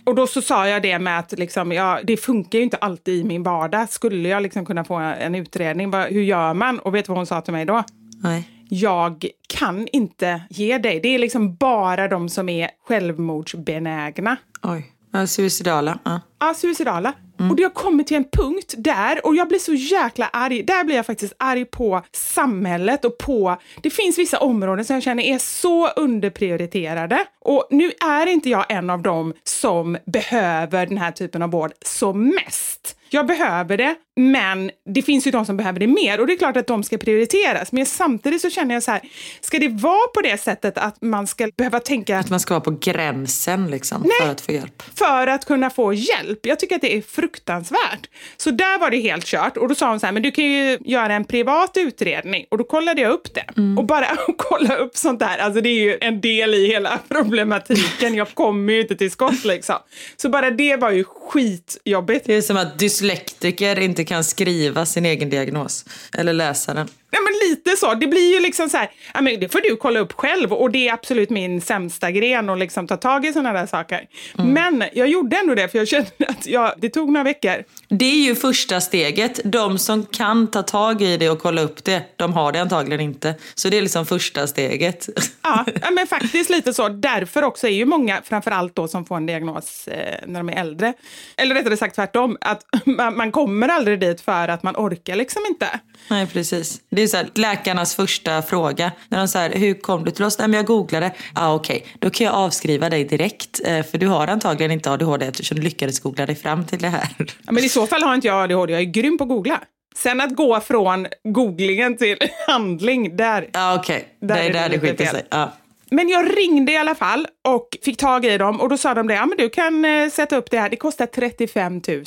Och 0.05 0.15
då 0.15 0.27
så 0.27 0.43
sa 0.43 0.69
jag 0.69 0.83
det 0.83 0.99
med 0.99 1.19
att 1.19 1.33
liksom, 1.39 1.73
ja, 1.73 2.01
det 2.05 2.17
funkar 2.17 2.59
ju 2.59 2.65
inte 2.65 2.77
alltid 2.77 3.21
i 3.21 3.25
min 3.25 3.43
vardag. 3.43 3.89
Skulle 3.91 4.29
jag 4.29 4.43
liksom 4.43 4.67
kunna 4.67 4.85
få 4.85 4.95
en 4.95 5.35
utredning, 5.35 5.93
hur 5.93 6.23
gör 6.23 6.55
man? 6.55 6.79
Och 6.79 6.95
vet 6.95 7.05
du 7.05 7.09
vad 7.09 7.19
hon 7.19 7.27
sa 7.27 7.41
till 7.41 7.53
mig 7.53 7.65
då? 7.65 7.85
Nej. 8.23 8.49
Jag 8.71 9.27
kan 9.49 9.89
inte 9.93 10.43
ge 10.51 10.79
dig. 10.79 11.01
Det 11.01 11.09
är 11.09 11.19
liksom 11.19 11.55
bara 11.55 12.09
de 12.09 12.29
som 12.29 12.49
är 12.49 12.71
självmordsbenägna. 12.89 14.37
Oj. 14.63 14.93
Ja, 15.13 15.27
suicidala. 15.27 15.99
Ja. 16.05 16.21
Ja, 16.39 16.55
suicidala. 16.55 17.13
Och 17.51 17.57
det 17.57 17.63
har 17.63 17.71
kommit 17.71 18.07
till 18.07 18.17
en 18.17 18.25
punkt 18.33 18.75
där, 18.79 19.27
och 19.27 19.37
jag 19.37 19.49
blir 19.49 19.59
så 19.59 19.75
jäkla 19.75 20.29
arg, 20.33 20.63
där 20.63 20.85
blir 20.85 20.97
jag 20.97 21.07
faktiskt 21.07 21.35
arg 21.39 21.65
på 21.65 22.03
samhället 22.13 23.05
och 23.05 23.19
på, 23.19 23.57
det 23.83 23.91
finns 23.91 24.19
vissa 24.19 24.39
områden 24.39 24.85
som 24.85 24.95
jag 24.95 25.03
känner 25.03 25.23
är 25.23 25.39
så 25.39 25.89
underprioriterade. 25.89 27.25
Och 27.41 27.69
nu 27.71 27.93
är 28.01 28.27
inte 28.27 28.51
jag 28.51 28.65
en 28.69 28.91
av 28.91 29.03
dem 29.03 29.35
som 29.45 29.99
behöver 30.07 30.87
den 30.87 30.99
här 30.99 31.13
typen 31.13 31.43
av 31.43 31.51
vård 31.51 31.73
som 31.83 32.29
mest. 32.29 32.98
Jag 33.11 33.27
behöver 33.27 33.77
det, 33.77 33.95
men 34.17 34.71
det 34.95 35.03
finns 35.03 35.27
ju 35.27 35.31
de 35.31 35.47
som 35.47 35.57
behöver 35.57 35.81
det 35.81 35.87
mer 35.87 36.21
och 36.21 36.27
det 36.27 36.33
är 36.33 36.37
klart 36.37 36.57
att 36.57 36.67
de 36.67 36.83
ska 36.83 36.99
prioriteras. 36.99 37.73
Men 37.73 37.87
samtidigt 37.87 38.41
så 38.41 38.51
känner 38.51 38.75
jag 38.75 38.83
så 38.83 38.91
här, 38.91 39.01
ska 39.41 39.59
det 39.59 39.69
vara 39.69 40.09
på 40.15 40.21
det 40.21 40.41
sättet 40.41 40.79
att 40.79 41.03
man 41.03 41.27
ska 41.27 41.51
behöva 41.57 41.81
tänka 41.81 42.19
Att 42.19 42.31
man 42.31 42.41
ska 42.41 42.55
vara 42.55 42.61
på 42.61 42.79
gränsen 42.81 43.71
liksom, 43.71 44.03
Nej. 44.03 44.11
för 44.21 44.31
att 44.33 44.41
få 44.41 44.53
hjälp. 44.53 44.83
för 44.99 45.27
att 45.27 45.45
kunna 45.45 45.71
få 45.71 45.93
hjälp. 45.93 46.39
Jag 46.47 46.59
tycker 46.61 46.75
att 46.75 46.81
det 46.81 46.97
är 46.97 47.03
fruktansvärt. 47.03 48.09
Så 48.37 48.51
där 48.51 48.79
var 48.79 48.91
det 48.91 49.01
helt 49.01 49.25
kört. 49.25 49.57
Och 49.57 49.69
då 49.69 49.75
sa 49.75 49.91
hon 49.91 50.01
så 50.01 50.07
här, 50.07 50.13
men 50.13 50.23
du 50.23 50.31
kan 50.31 50.45
ju 50.45 50.79
göra 50.85 51.15
en 51.15 51.25
privat 51.25 51.71
utredning. 51.77 52.45
Och 52.49 52.59
då 52.59 52.65
kollade 52.65 53.01
jag 53.01 53.13
upp 53.13 53.35
det. 53.35 53.45
Och 53.79 53.85
bara 53.87 54.07
att 54.07 54.19
kolla 54.39 54.77
upp 54.77 54.97
sånt 54.97 55.19
där, 55.21 55.39
alltså 55.39 55.61
det 55.61 55.69
är 55.69 55.81
ju 55.81 55.99
en 56.01 56.21
del 56.21 56.55
i 56.55 56.67
hela 56.67 56.99
problematiken. 57.09 58.15
Jag 58.15 58.35
kommer 58.35 58.73
ju 58.73 58.81
inte 58.81 58.97
till 58.97 59.11
skott 59.11 59.45
liksom. 59.45 59.77
Så 60.17 60.29
bara 60.29 60.51
det 60.51 60.77
var 60.77 60.91
ju 60.91 61.05
skitjobbigt. 61.05 62.27
Det 62.27 62.35
är 62.35 62.43
som 62.43 62.57
att 62.57 62.79
dyslektiker 62.99 63.79
inte 63.79 64.05
kan 64.05 64.25
skriva 64.25 64.87
sin 64.87 65.07
egen 65.07 65.31
diagnos. 65.31 65.85
Eller 66.13 66.33
läsa 66.33 66.75
den. 66.75 66.89
Nej, 67.11 67.21
men 67.25 67.51
lite 67.51 67.77
så. 67.77 67.95
Det 67.95 68.07
blir 68.07 68.35
ju 68.35 68.41
liksom 68.41 68.69
så 68.69 68.77
här, 68.77 68.91
ja, 69.15 69.21
men 69.21 69.41
det 69.41 69.49
får 69.49 69.61
du 69.61 69.77
kolla 69.77 70.01
upp 70.01 70.13
själv 70.13 70.53
och 70.53 70.71
det 70.71 70.89
är 70.89 70.93
absolut 70.93 71.31
min 71.31 71.61
sämsta 71.61 72.11
gren 72.11 72.51
att 72.51 72.59
liksom 72.59 72.87
ta 72.87 72.97
tag 72.97 73.27
i 73.27 73.33
sådana 73.33 73.53
där 73.53 73.67
saker. 73.67 74.07
Men 74.37 74.85
jag 74.93 75.09
gjorde 75.09 75.37
ändå 75.37 75.55
det 75.55 75.69
för 75.69 75.79
jag 75.79 75.89
kände 75.89 76.11
att 76.29 76.47
jag, 76.47 76.73
det 76.77 76.89
tog 76.89 77.13
några 77.13 77.25
veckor. 77.25 77.65
Det 77.89 78.05
är 78.05 78.25
ju 78.25 78.35
första 78.35 78.81
steget. 78.81 79.41
De 79.45 79.79
som 79.79 80.07
kan 80.07 80.47
ta 80.51 80.63
tag 80.63 81.03
i 81.03 81.17
det 81.17 81.31
och 81.31 81.39
kolla 81.39 81.63
upp 81.63 81.85
det, 81.85 82.03
de 82.17 82.33
har 82.33 82.53
det 82.53 82.59
antagligen 82.61 83.01
inte. 83.01 83.35
Så 83.55 83.69
det 83.69 83.79
är 83.79 83.83
liksom 83.83 84.07
första 84.07 84.47
steget. 84.47 85.09
Ja, 85.43 85.65
ja, 85.83 85.91
men 85.91 86.07
faktiskt 86.07 86.51
lite 86.51 86.75
så. 86.75 86.89
Därför 86.89 87.45
också 87.45 87.67
är 87.67 87.71
ju 87.71 87.85
många, 87.85 88.23
framförallt 88.25 88.75
då 88.75 88.89
som 88.89 89.05
får 89.05 89.17
en 89.17 89.27
diagnos 89.27 89.89
eh, 89.89 90.15
när 90.27 90.41
de 90.41 90.49
är 90.49 90.61
äldre, 90.61 90.95
eller 91.37 91.55
rättare 91.55 91.77
sagt 91.77 91.95
tvärtom, 91.95 92.37
att 92.41 92.65
man, 92.85 93.17
man 93.17 93.33
kommer 93.33 93.69
aldrig 93.69 94.01
dit 94.01 94.21
för 94.21 94.49
att 94.49 94.63
man 94.63 94.77
orkar 94.77 95.17
liksom 95.17 95.43
inte. 95.49 95.81
Nej, 96.11 96.27
precis. 96.27 96.81
Det 96.99 97.03
är 97.03 97.07
så 97.07 97.17
här, 97.17 97.29
läkarnas 97.35 97.95
första 97.95 98.43
fråga. 98.43 98.93
När 99.09 99.19
de 99.19 99.29
säger 99.29 99.59
hur 99.59 99.75
kom 99.75 100.05
du 100.05 100.11
till 100.11 100.25
oss? 100.25 100.39
Nej, 100.39 100.49
men 100.49 100.57
jag 100.57 100.67
googlade. 100.67 101.13
ah, 101.35 101.55
okej. 101.55 101.87
Då 101.99 102.11
kan 102.11 102.25
jag 102.25 102.35
avskriva 102.35 102.91
dig 102.91 103.05
direkt. 103.05 103.61
eh, 103.65 103.83
För 103.83 103.99
du 103.99 104.07
har 104.07 104.27
antagligen 104.29 104.73
inte 104.73 104.91
ADHD 104.91 105.27
eftersom 105.27 105.57
du 105.57 105.63
lyckades 105.63 106.01
googla 106.01 106.27
dig 106.27 106.37
fram 106.37 106.67
till 106.67 106.79
det 106.79 106.89
här. 106.89 107.09
Ja, 107.19 107.53
men 107.53 107.65
i 107.65 107.69
så 107.69 107.87
fall 107.87 108.03
har 108.03 108.15
inte 108.15 108.27
jag 108.27 108.43
ADHD, 108.45 108.73
jag 108.73 108.81
är 108.83 108.85
grym 108.85 109.19
på 109.19 109.25
att 109.25 109.29
googla. 109.31 109.61
Sen 109.97 110.21
att 110.21 110.37
gå 110.37 110.61
från 110.61 111.07
googlingen 111.25 111.97
till 111.97 112.17
handling, 112.49 113.17
där. 113.17 113.49
Ja, 113.53 113.75
okej. 113.75 114.05
Där 114.21 114.35
Det 114.35 114.41
är 114.41 114.53
där 114.53 114.69
det 114.69 114.79
skiljer 114.81 115.07
sig. 115.07 115.27
Ja. 115.31 115.53
Men 115.91 116.09
jag 116.09 116.39
ringde 116.39 116.73
i 116.73 116.77
alla 116.77 116.95
fall 116.95 117.27
och 117.49 117.69
fick 117.83 117.97
tag 117.97 118.25
i 118.25 118.39
dem 118.39 118.61
och 118.61 118.69
då 118.69 118.77
sa 118.77 118.95
de 118.95 119.07
det, 119.07 119.15
ja 119.15 119.27
men 119.27 119.39
du 119.39 119.49
kan 119.49 119.85
eh, 119.85 120.11
sätta 120.11 120.37
upp 120.37 120.51
det 120.51 120.59
här, 120.59 120.71
det 120.71 120.77
kostar 120.77 121.07
35 121.07 121.73
000. 121.89 122.05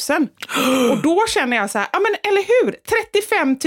Och 0.92 0.98
då 0.98 1.24
känner 1.28 1.58
jag 1.58 1.70
så 1.70 1.80
här, 1.80 1.88
ja 1.94 2.00
men 2.00 2.32
eller 2.32 2.42
hur, 2.48 2.76
35 3.12 3.58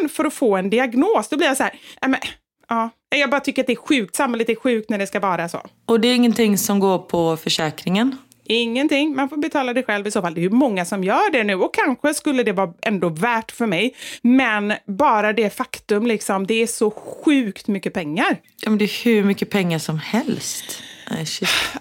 000 0.00 0.08
för 0.08 0.24
att 0.24 0.34
få 0.34 0.56
en 0.56 0.70
diagnos. 0.70 1.28
Då 1.28 1.36
blir 1.36 1.46
jag 1.46 1.56
så 1.56 1.62
här, 1.62 1.72
ja 2.00 2.08
men, 2.08 2.20
ja. 2.68 2.90
Jag 3.16 3.30
bara 3.30 3.40
tycker 3.40 3.62
att 3.62 3.66
det 3.66 3.72
är 3.72 3.76
sjukt, 3.76 4.16
samhället 4.16 4.48
är 4.48 4.54
sjukt 4.54 4.90
när 4.90 4.98
det 4.98 5.06
ska 5.06 5.20
vara 5.20 5.48
så. 5.48 5.60
Och 5.86 6.00
det 6.00 6.08
är 6.08 6.14
ingenting 6.14 6.58
som 6.58 6.80
går 6.80 6.98
på 6.98 7.36
försäkringen? 7.36 8.16
Ingenting, 8.44 9.16
man 9.16 9.28
får 9.28 9.36
betala 9.36 9.72
det 9.72 9.82
själv 9.82 10.06
i 10.06 10.10
så 10.10 10.22
fall. 10.22 10.34
Det 10.34 10.40
är 10.40 10.42
ju 10.42 10.50
många 10.50 10.84
som 10.84 11.04
gör 11.04 11.32
det 11.32 11.44
nu 11.44 11.54
och 11.54 11.74
kanske 11.74 12.14
skulle 12.14 12.42
det 12.42 12.52
vara 12.52 12.72
ändå 12.82 13.08
värt 13.08 13.52
för 13.52 13.66
mig. 13.66 13.94
Men 14.22 14.72
bara 14.86 15.32
det 15.32 15.56
faktum, 15.56 16.06
liksom, 16.06 16.46
det 16.46 16.62
är 16.62 16.66
så 16.66 16.90
sjukt 16.90 17.68
mycket 17.68 17.94
pengar. 17.94 18.36
Ja, 18.62 18.70
men 18.70 18.78
det 18.78 18.84
är 18.84 19.04
hur 19.04 19.24
mycket 19.24 19.50
pengar 19.50 19.78
som 19.78 19.98
helst. 19.98 20.82
Nej. 21.10 21.26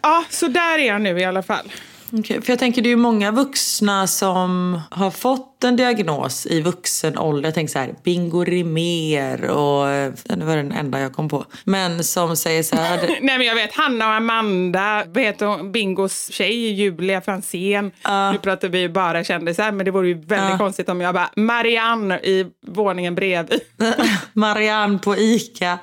Ja, 0.01 0.23
så 0.29 0.47
där 0.47 0.79
är 0.79 0.87
jag 0.87 1.01
nu 1.01 1.19
i 1.19 1.25
alla 1.25 1.43
fall. 1.43 1.71
Okej, 2.13 2.41
för 2.41 2.51
jag 2.51 2.59
tänker 2.59 2.81
det 2.81 2.87
är 2.87 2.91
ju 2.91 2.95
många 2.95 3.31
vuxna 3.31 4.07
som 4.07 4.81
har 4.89 5.11
fått 5.11 5.63
en 5.63 5.75
diagnos 5.75 6.45
i 6.45 6.61
vuxen 6.61 7.17
ålder. 7.17 7.47
Jag 7.47 7.53
tänker 7.53 7.71
så 7.71 7.79
här, 7.79 7.95
Bingo 8.03 8.43
Rimér 8.43 9.43
och 9.49 9.89
eh, 9.89 10.13
det 10.23 10.45
var 10.45 10.55
den 10.57 10.71
enda 10.71 10.99
jag 10.99 11.13
kom 11.13 11.29
på. 11.29 11.45
Men 11.63 12.03
som 12.03 12.37
säger 12.37 12.63
så 12.63 12.75
här, 12.75 12.97
Nej 13.21 13.37
men 13.37 13.41
jag 13.47 13.55
vet, 13.55 13.73
Hanna 13.73 14.07
och 14.07 14.13
Amanda, 14.13 15.03
vet 15.07 15.39
hon, 15.39 15.71
Bingos 15.71 16.31
tjej, 16.31 16.71
Julia 16.71 17.21
Franzén. 17.21 17.91
Nu 18.31 18.37
pratar 18.37 18.67
vi 18.67 18.79
ju 18.79 18.89
bara 18.89 19.23
kändisar, 19.23 19.71
men 19.71 19.85
det 19.85 19.91
vore 19.91 20.07
ju 20.07 20.13
väldigt 20.13 20.49
Ja. 20.51 20.57
konstigt 20.57 20.89
om 20.89 21.01
jag 21.01 21.13
bara, 21.13 21.29
Marianne 21.35 22.19
i 22.19 22.45
våningen 22.67 23.15
bredvid. 23.15 23.59
Marianne 24.33 24.97
på 24.97 25.15
Ica. 25.17 25.79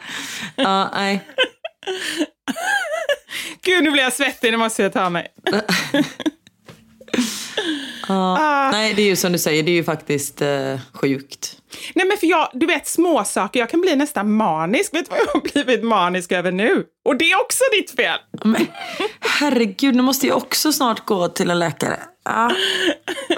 Ja, 0.56 0.90
nej. 0.94 1.20
Gud, 3.68 3.84
nu 3.84 3.90
blir 3.90 4.02
jag 4.02 4.12
svettig. 4.12 4.50
Nu 4.50 4.56
måste 4.56 4.82
jag 4.82 4.92
ta 4.92 5.10
mig. 5.10 5.28
Ja. 8.08 8.68
Nej, 8.72 8.94
det 8.94 9.02
är 9.02 9.06
ju 9.06 9.16
som 9.16 9.32
du 9.32 9.38
säger, 9.38 9.62
det 9.62 9.70
är 9.70 9.74
ju 9.74 9.84
faktiskt 9.84 10.42
eh, 10.42 10.78
sjukt. 10.92 11.56
Nej, 11.94 12.06
men 12.06 12.16
för 12.16 12.26
jag, 12.26 12.50
du 12.52 12.66
vet 12.66 12.86
små 12.86 13.24
saker. 13.24 13.60
jag 13.60 13.70
kan 13.70 13.80
bli 13.80 13.96
nästan 13.96 14.32
manisk. 14.32 14.94
Vet 14.94 15.04
du 15.04 15.10
vad 15.10 15.18
jag 15.18 15.26
har 15.26 15.52
blivit 15.52 15.84
manisk 15.84 16.32
över 16.32 16.52
nu? 16.52 16.84
Och 17.04 17.16
det 17.16 17.24
är 17.32 17.40
också 17.40 17.64
ditt 17.72 17.90
fel. 17.90 18.18
Men, 18.44 18.66
herregud, 19.20 19.94
nu 19.94 20.02
måste 20.02 20.26
jag 20.26 20.36
också 20.36 20.72
snart 20.72 21.06
gå 21.06 21.28
till 21.28 21.50
en 21.50 21.58
läkare. 21.58 22.00
Ja, 22.24 22.50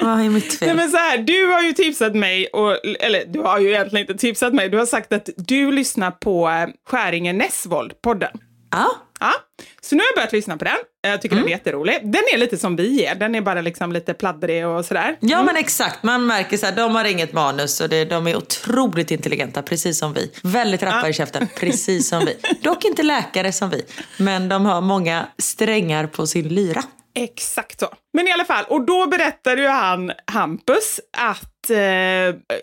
vad 0.00 0.20
är 0.20 0.28
mitt 0.28 0.58
fel? 0.58 0.68
Nej, 0.68 0.76
men 0.76 0.90
så 0.90 0.96
här, 0.96 1.18
du 1.18 1.46
har 1.46 1.62
ju 1.62 1.72
tipsat 1.72 2.14
mig, 2.14 2.46
och, 2.46 2.76
eller 3.00 3.24
du 3.26 3.40
har 3.40 3.58
ju 3.58 3.68
egentligen 3.68 4.06
inte 4.08 4.20
tipsat 4.20 4.54
mig, 4.54 4.68
du 4.68 4.78
har 4.78 4.86
sagt 4.86 5.12
att 5.12 5.28
du 5.36 5.72
lyssnar 5.72 6.10
på 6.10 6.48
eh, 6.48 6.68
Skäringen 6.90 7.38
Näsvold, 7.38 8.02
podden. 8.02 8.30
Ja. 8.70 8.90
Ja, 9.20 9.32
så 9.80 9.94
nu 9.94 10.02
har 10.02 10.06
jag 10.06 10.14
börjat 10.14 10.32
lyssna 10.32 10.56
på 10.56 10.64
den. 10.64 10.76
Jag 11.02 11.22
tycker 11.22 11.36
den 11.36 11.44
är 11.44 11.48
jätterolig. 11.48 12.00
Den 12.02 12.22
är 12.34 12.38
lite 12.38 12.56
som 12.58 12.76
vi 12.76 13.04
är, 13.04 13.14
den 13.14 13.34
är 13.34 13.40
bara 13.40 13.60
liksom 13.60 13.92
lite 13.92 14.14
pladdrig 14.14 14.66
och 14.66 14.84
sådär. 14.84 15.16
Ja 15.20 15.42
men 15.42 15.56
exakt, 15.56 16.02
man 16.02 16.26
märker 16.26 16.56
så 16.56 16.66
här, 16.66 16.76
de 16.76 16.94
har 16.94 17.04
inget 17.04 17.32
manus 17.32 17.80
och 17.80 17.88
det, 17.88 18.04
de 18.04 18.26
är 18.26 18.36
otroligt 18.36 19.10
intelligenta, 19.10 19.62
precis 19.62 19.98
som 19.98 20.12
vi. 20.12 20.32
Väldigt 20.42 20.82
rappa 20.82 21.08
i 21.08 21.12
käften, 21.12 21.48
precis 21.56 22.08
som 22.08 22.24
vi. 22.24 22.36
Dock 22.62 22.84
inte 22.84 23.02
läkare 23.02 23.52
som 23.52 23.70
vi, 23.70 23.84
men 24.16 24.48
de 24.48 24.66
har 24.66 24.80
många 24.80 25.26
strängar 25.38 26.06
på 26.06 26.26
sin 26.26 26.48
lyra. 26.48 26.82
Exakt 27.14 27.80
så. 27.80 27.88
Men 28.12 28.28
i 28.28 28.32
alla 28.32 28.44
fall, 28.44 28.64
och 28.68 28.86
då 28.86 29.06
berättade 29.06 29.62
ju 29.62 29.68
han, 29.68 30.12
Hampus, 30.26 31.00
att 31.16 31.49
eh, 31.70 31.76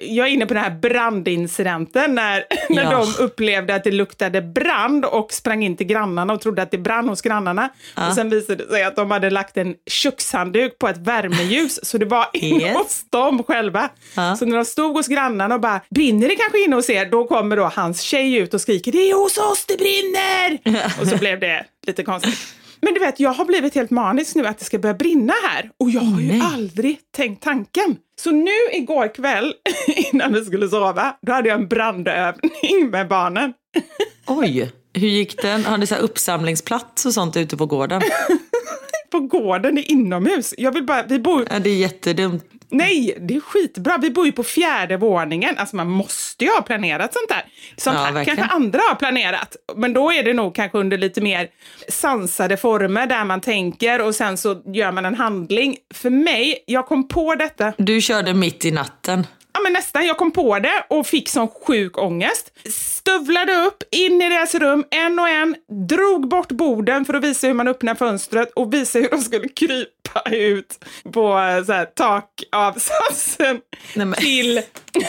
jag 0.01 0.27
är 0.27 0.27
inne 0.27 0.45
på 0.45 0.53
den 0.53 0.63
här 0.63 0.71
brandincidenten 0.71 2.15
när, 2.15 2.43
när 2.69 2.83
Ja. 2.83 3.05
de 3.17 3.23
upplevde 3.23 3.75
att 3.75 3.83
det 3.83 3.91
luktade 3.91 4.41
brand 4.41 5.05
och 5.05 5.33
sprang 5.33 5.63
in 5.63 5.77
till 5.77 5.87
grannarna 5.87 6.33
och 6.33 6.41
trodde 6.41 6.61
att 6.61 6.71
det 6.71 6.77
brann 6.77 7.09
hos 7.09 7.21
grannarna. 7.21 7.69
Och 8.09 8.13
sen 8.15 8.29
visade 8.29 8.63
det 8.63 8.69
sig 8.69 8.83
att 8.83 8.95
de 8.95 9.11
hade 9.11 9.29
lagt 9.29 9.57
en 9.57 9.75
kökshandduk 9.89 10.79
på 10.79 10.87
ett 10.87 10.97
värmeljus 10.97 11.79
så 11.83 11.97
det 11.97 12.05
var 12.05 12.25
inne 12.33 12.57
Yes. 12.63 12.77
hos 12.77 13.05
dem 13.09 13.43
själva. 13.43 13.89
Så 14.39 14.45
när 14.45 14.55
de 14.57 14.65
stod 14.65 14.95
hos 14.95 15.07
grannarna 15.07 15.55
och 15.55 15.61
bara 15.61 15.81
brinner 15.89 16.27
det 16.27 16.35
kanske 16.35 16.63
inne 16.63 16.75
hos 16.75 16.89
er? 16.89 17.05
Då 17.05 17.27
kommer 17.27 17.57
då 17.57 17.63
hans 17.75 18.01
tjej 18.01 18.35
ut 18.35 18.53
och 18.53 18.61
skriker 18.61 18.91
det 18.91 19.09
är 19.09 19.13
hos 19.15 19.37
oss 19.37 19.65
det 19.65 19.77
brinner! 19.77 20.57
och 21.01 21.07
så 21.07 21.17
blev 21.17 21.39
det 21.39 21.65
lite 21.87 22.03
konstigt. 22.03 22.37
Men 22.87 22.93
du 22.93 22.99
vet, 22.99 23.19
jag 23.19 23.33
har 23.33 23.45
blivit 23.45 23.75
helt 23.75 23.91
manisk 23.91 24.35
nu 24.35 24.47
att 24.47 24.59
det 24.59 24.65
ska 24.65 24.79
börja 24.79 24.93
brinna 24.95 25.33
här. 25.43 25.71
Och 25.79 25.89
jag 25.89 26.01
har 26.01 26.21
ju 26.21 26.27
nej. 26.27 26.41
aldrig 26.53 26.99
tänkt 27.15 27.43
tanken. 27.43 27.97
Så 28.21 28.31
nu 28.31 28.51
igår 28.73 29.13
kväll, 29.13 29.53
innan 30.13 30.33
vi 30.33 30.45
skulle 30.45 30.69
sova, 30.69 31.15
då 31.21 31.31
hade 31.31 31.49
jag 31.49 31.59
en 31.61 31.67
brandövning 31.67 32.89
med 32.91 33.07
barnen. 33.07 33.53
Oj, 34.27 34.71
hur 34.93 35.07
gick 35.07 35.41
den? 35.41 35.65
Har 35.65 35.77
ni 35.77 35.87
så 35.87 35.95
här 35.95 36.01
uppsamlingsplats 36.01 37.05
och 37.05 37.13
sånt 37.13 37.37
ute 37.37 37.57
på 37.57 37.65
gården? 37.65 38.01
På 39.11 39.19
gården 39.19 39.77
i 39.77 39.81
inomhus. 39.81 40.53
Jag 40.57 40.71
vill 40.71 40.85
bara, 40.85 41.03
vi 41.03 41.19
bor, 41.19 41.47
Ja, 41.51 41.59
det 41.59 41.69
är 41.69 41.77
jättedumt. 41.77 42.43
Nej, 42.69 43.17
det 43.21 43.35
är 43.35 43.39
skitbra. 43.39 43.97
Vi 43.97 44.09
bor 44.09 44.25
ju 44.25 44.31
på 44.31 44.43
fjärde 44.43 44.97
våningen. 44.97 45.57
Alltså 45.57 45.75
man 45.75 45.89
måste 45.89 46.45
ju 46.45 46.51
ha 46.51 46.61
planerat 46.61 47.13
sånt 47.13 47.29
där. 47.29 47.43
Sånt 47.77 47.97
Ja, 47.97 48.03
här 48.03 48.11
verkligen. 48.11 48.37
kanske 48.37 48.55
andra 48.55 48.79
har 48.89 48.95
planerat. 48.95 49.55
Men 49.75 49.93
då 49.93 50.11
är 50.11 50.23
det 50.23 50.33
nog 50.33 50.55
kanske 50.55 50.77
under 50.77 50.97
lite 50.97 51.21
mer 51.21 51.47
sansade 51.89 52.57
former 52.57 53.07
där 53.07 53.25
man 53.25 53.41
tänker 53.41 54.01
och 54.01 54.15
sen 54.15 54.37
så 54.37 54.61
gör 54.73 54.91
man 54.91 55.05
en 55.05 55.15
handling. 55.15 55.77
För 55.93 56.09
mig, 56.09 56.63
jag 56.65 56.85
kom 56.87 57.07
på 57.07 57.35
detta 57.35 57.73
Du 57.77 58.01
körde 58.01 58.33
mitt 58.33 58.65
i 58.65 58.71
natten. 58.71 59.27
Ja, 59.57 59.63
men 59.63 59.73
nästan. 59.73 60.05
Jag 60.07 60.17
kom 60.17 60.31
på 60.31 60.59
det 60.59 60.85
och 60.89 61.07
fick 61.07 61.29
sån 61.29 61.47
sjuk 61.47 61.97
ångest. 61.97 62.51
Stövlade 62.71 63.55
upp, 63.55 63.83
in 63.91 64.21
i 64.21 64.29
deras 64.29 64.55
rum, 64.55 64.83
en 64.91 65.19
och 65.19 65.29
en, 65.29 65.55
drog 65.89 66.27
bort 66.29 66.51
borden 66.51 67.05
för 67.05 67.13
att 67.13 67.23
visa 67.23 67.47
hur 67.47 67.53
man 67.53 67.67
öppnar 67.67 67.95
fönstret 67.95 68.51
och 68.55 68.73
visa 68.73 68.99
hur 68.99 69.09
de 69.09 69.21
skulle 69.21 69.47
krypa 69.49 70.21
ut 70.31 70.85
på 71.13 71.39
eh, 71.39 71.65
så 71.65 71.73
här, 71.73 71.85
takavsatsen 71.85 73.61
Nej, 73.95 74.05
men- 74.05 74.13
till... 74.13 74.61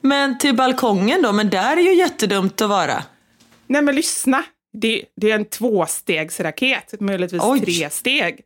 Men 0.00 0.38
till 0.38 0.56
balkongen 0.56 1.22
då? 1.22 1.32
Men 1.32 1.50
där 1.50 1.76
är 1.76 1.80
ju 1.82 1.94
jättedumt 1.94 2.60
att 2.60 2.68
vara. 2.68 3.02
Nej 3.66 3.82
men 3.82 3.94
lyssna. 3.94 4.42
Det, 4.72 5.02
det 5.16 5.30
är 5.30 5.34
en 5.34 5.44
tvåstegsraket, 5.44 7.00
möjligtvis 7.00 7.42
Oj. 7.44 7.60
tre 7.60 7.90
steg. 7.90 8.40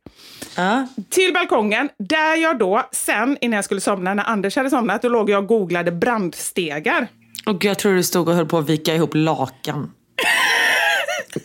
Ja. 0.55 0.87
Till 1.09 1.33
balkongen, 1.33 1.89
där 1.99 2.35
jag 2.35 2.59
då 2.59 2.83
sen, 2.91 3.37
innan 3.41 3.55
jag 3.55 3.65
skulle 3.65 3.81
somna, 3.81 4.13
när 4.13 4.23
Anders 4.23 4.55
hade 4.55 4.69
somnat, 4.69 5.01
då 5.01 5.09
låg 5.09 5.29
jag 5.29 5.41
och 5.41 5.47
googlade 5.47 5.91
brandstegar. 5.91 7.07
Och 7.45 7.65
jag 7.65 7.79
tror 7.79 7.95
du 7.95 8.03
stod 8.03 8.29
och 8.29 8.35
höll 8.35 8.45
på 8.45 8.57
att 8.57 8.69
vika 8.69 8.95
ihop 8.95 9.11
lakan. 9.13 9.91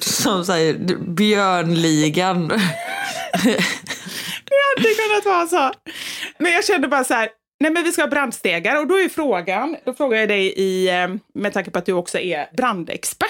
Som 0.01 0.45
säger 0.45 0.75
björnligan. 0.99 2.49
Det 2.49 2.59
hade 4.68 4.95
kunnat 4.95 5.25
vara 5.25 5.47
så. 5.47 5.73
Men 6.38 6.53
jag 6.53 6.64
kände 6.64 6.88
bara 6.88 7.05
så 7.05 7.14
här, 7.14 7.29
nej 7.61 7.71
men 7.71 7.85
vi 7.85 7.92
ska 7.92 8.03
ha 8.03 8.09
brandstegar 8.09 8.81
och 8.81 8.87
då 8.87 8.95
är 8.95 9.09
frågan, 9.09 9.77
då 9.85 9.95
frågar 9.95 10.18
jag 10.18 10.29
dig 10.29 10.47
i, 10.47 10.88
eh, 10.88 11.09
med 11.35 11.53
tanke 11.53 11.71
på 11.71 11.79
att 11.79 11.87
du 11.87 11.92
också 11.92 12.18
är 12.18 12.47
brandexpert. 12.57 13.29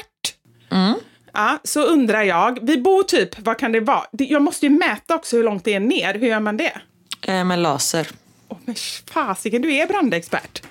Ja, 1.33 1.59
så 1.65 1.83
undrar 1.83 2.23
jag, 2.23 2.59
vi 2.63 2.79
bor 2.79 3.03
typ, 3.03 3.39
vad 3.41 3.59
kan 3.59 3.73
det 3.73 3.81
vara? 3.81 4.05
Jag 4.11 4.43
måste 4.43 4.67
ju 4.67 4.71
mäta 4.71 5.15
också 5.17 5.37
hur 5.37 5.45
långt 5.45 5.65
det 5.65 5.75
är 5.75 5.81
ner, 5.81 6.15
hur 6.15 6.27
gör 6.27 6.41
man 6.41 6.57
det? 6.57 6.81
Eh, 7.23 7.45
med 7.45 7.59
laser. 7.59 8.09
Åh 8.49 8.59
men 8.65 8.75
fasiken, 9.07 9.63
du 9.63 9.75
är 9.75 9.87
brandexpert. 9.87 10.63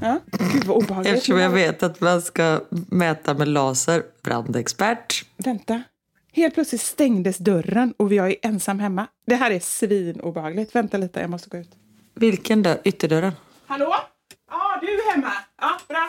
Ja, 0.00 0.18
gud 0.52 0.64
vad 0.64 0.76
obehagligt. 0.76 1.14
Eftersom 1.14 1.38
jag 1.38 1.50
vet 1.50 1.82
att 1.82 2.00
man 2.00 2.22
ska 2.22 2.60
mäta 2.70 3.34
med 3.34 3.48
laser. 3.48 4.02
Brandexpert. 4.22 5.24
Vänta. 5.36 5.82
Helt 6.32 6.54
plötsligt 6.54 6.80
stängdes 6.80 7.38
dörren 7.38 7.94
och 7.96 8.12
jag 8.12 8.30
är 8.30 8.36
ensam 8.42 8.80
hemma. 8.80 9.06
Det 9.26 9.34
här 9.34 9.50
är 9.50 9.60
svinobehagligt. 9.60 10.74
Vänta 10.74 10.98
lite, 10.98 11.20
jag 11.20 11.30
måste 11.30 11.48
gå 11.50 11.56
ut. 11.58 11.70
Vilken 12.14 12.62
dörr? 12.62 12.78
Ytterdörren? 12.84 13.32
Hallå? 13.66 13.94
Ja, 14.50 14.78
du 14.80 14.86
är 14.86 15.10
hemma. 15.14 15.32
Ja, 15.60 15.78
bra. 15.88 16.08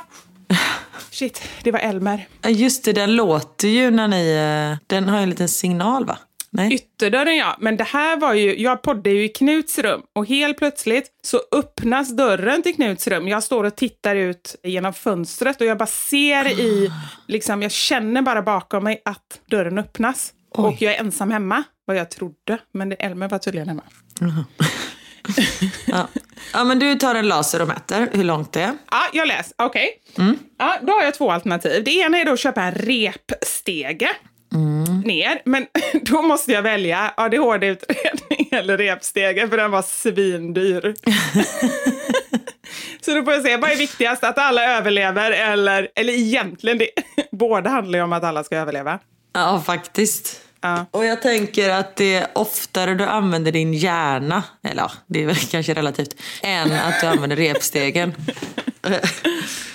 Shit, 1.11 1.41
det 1.63 1.71
var 1.71 1.79
Elmer. 1.79 2.27
Just 2.47 2.85
det, 2.85 2.93
den 2.93 3.15
låter 3.15 3.67
ju 3.67 3.91
när 3.91 4.07
ni... 4.07 4.31
eh, 4.71 4.77
Den 4.87 5.09
har 5.09 5.17
ju 5.17 5.23
en 5.23 5.29
liten 5.29 5.49
signal 5.49 6.05
va? 6.05 6.17
Nej? 6.51 6.73
Ytterdörren 6.73 7.35
ja, 7.37 7.57
men 7.59 7.77
det 7.77 7.83
här 7.83 8.17
var 8.17 8.33
ju, 8.33 8.61
jag 8.61 8.81
poddar 8.81 9.11
ju 9.11 9.23
i 9.23 9.29
Knuts 9.29 9.79
rum 9.79 10.01
och 10.15 10.25
helt 10.27 10.57
plötsligt 10.57 11.05
så 11.23 11.41
öppnas 11.51 12.15
dörren 12.17 12.61
till 12.63 12.75
Knuts 12.75 13.07
rum. 13.07 13.27
Jag 13.27 13.43
står 13.43 13.63
och 13.63 13.75
tittar 13.75 14.15
ut 14.15 14.55
genom 14.63 14.93
fönstret 14.93 15.61
och 15.61 15.67
jag 15.67 15.77
bara 15.77 15.85
ser 15.87 16.59
i, 16.59 16.91
liksom 17.27 17.61
jag 17.61 17.71
känner 17.71 18.21
bara 18.21 18.41
bakom 18.41 18.83
mig 18.83 19.01
att 19.05 19.39
dörren 19.49 19.77
öppnas. 19.77 20.33
Och 20.51 20.81
jag 20.81 20.93
är 20.95 20.99
ensam 20.99 21.31
hemma, 21.31 21.63
vad 21.85 21.97
jag 21.97 22.09
trodde, 22.11 22.57
men 22.73 22.89
det, 22.89 22.95
Elmer 22.95 23.29
var 23.29 23.37
tydligen 23.39 23.67
hemma. 23.69 23.83
Ja. 25.85 26.07
ja, 26.53 26.63
men 26.63 26.79
du 26.79 26.95
tar 26.95 27.15
en 27.15 27.27
laser 27.27 27.61
och 27.61 27.67
mäter 27.67 28.09
hur 28.13 28.23
långt 28.23 28.53
det 28.53 28.61
är. 28.61 28.77
Ja, 28.91 29.01
jag 29.13 29.27
läser. 29.27 29.53
Okej. 29.57 29.89
Ja, 30.57 30.77
då 30.81 30.93
har 30.93 31.03
jag 31.03 31.13
två 31.13 31.31
alternativ. 31.31 31.83
Det 31.83 31.91
ena 31.91 32.17
är 32.17 32.25
då 32.25 32.31
att 32.31 32.39
köpa 32.39 32.61
en 32.61 32.71
repstege 32.71 34.09
ner, 35.05 35.41
men 35.45 35.65
då 36.01 36.21
måste 36.21 36.51
jag 36.51 36.61
välja 36.61 37.13
ADHD-utredning 37.17 38.49
eller 38.51 38.77
repstege, 38.77 39.47
för 39.47 39.57
den 39.57 39.71
var 39.71 39.81
svindyr. 39.81 40.95
Så 43.01 43.15
då 43.15 43.23
får 43.23 43.33
jag 43.33 43.43
se, 43.43 43.57
vad 43.57 43.71
är 43.71 43.75
viktigast? 43.75 44.23
Att 44.23 44.37
alla 44.37 44.77
överlever 44.77 45.31
eller, 45.31 45.89
eller 45.95 46.13
egentligen, 46.13 46.77
det, 46.77 46.89
båda 47.31 47.69
handlar 47.69 47.99
ju 47.99 48.03
om 48.03 48.13
att 48.13 48.23
alla 48.23 48.43
ska 48.43 48.57
överleva. 48.57 48.99
Ja, 49.33 49.63
faktiskt. 49.65 50.41
Ja. 50.61 50.85
Och 50.91 51.05
jag 51.05 51.21
tänker 51.21 51.69
att 51.69 51.95
det 51.95 52.15
är 52.15 52.27
oftare 52.35 52.95
du 52.95 53.03
använder 53.05 53.51
din 53.51 53.73
hjärna, 53.73 54.43
eller 54.63 54.81
ja, 54.81 54.91
det 55.07 55.23
är 55.23 55.25
väl 55.25 55.35
kanske 55.51 55.73
relativt, 55.73 56.15
än 56.41 56.71
att 56.71 57.01
du 57.01 57.07
använder 57.07 57.35
repstegen. 57.35 58.15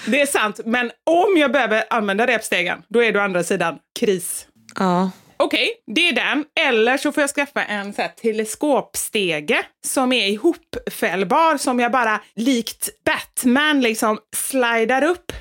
Det 0.06 0.20
är 0.20 0.26
sant, 0.26 0.60
men 0.64 0.90
om 1.04 1.36
jag 1.36 1.52
behöver 1.52 1.84
använda 1.90 2.26
repstegen, 2.26 2.82
då 2.88 3.02
är 3.02 3.12
det 3.12 3.18
å 3.18 3.22
andra 3.22 3.44
sidan 3.44 3.78
kris. 4.00 4.46
Ja. 4.78 5.10
Okej, 5.36 5.68
det 5.94 6.08
är 6.08 6.12
den. 6.12 6.44
Eller 6.60 6.96
så 6.96 7.12
får 7.12 7.20
jag 7.22 7.30
skaffa 7.30 7.64
en 7.64 7.94
så 7.94 8.02
här, 8.02 8.08
teleskopstege 8.08 9.62
som 9.86 10.12
är 10.12 10.26
ihopfällbar 10.28 11.58
som 11.58 11.80
jag 11.80 11.92
bara 11.92 12.20
likt 12.36 12.88
Batman 13.04 13.80
liksom 13.80 14.18
slidar 14.36 15.04
upp. 15.04 15.32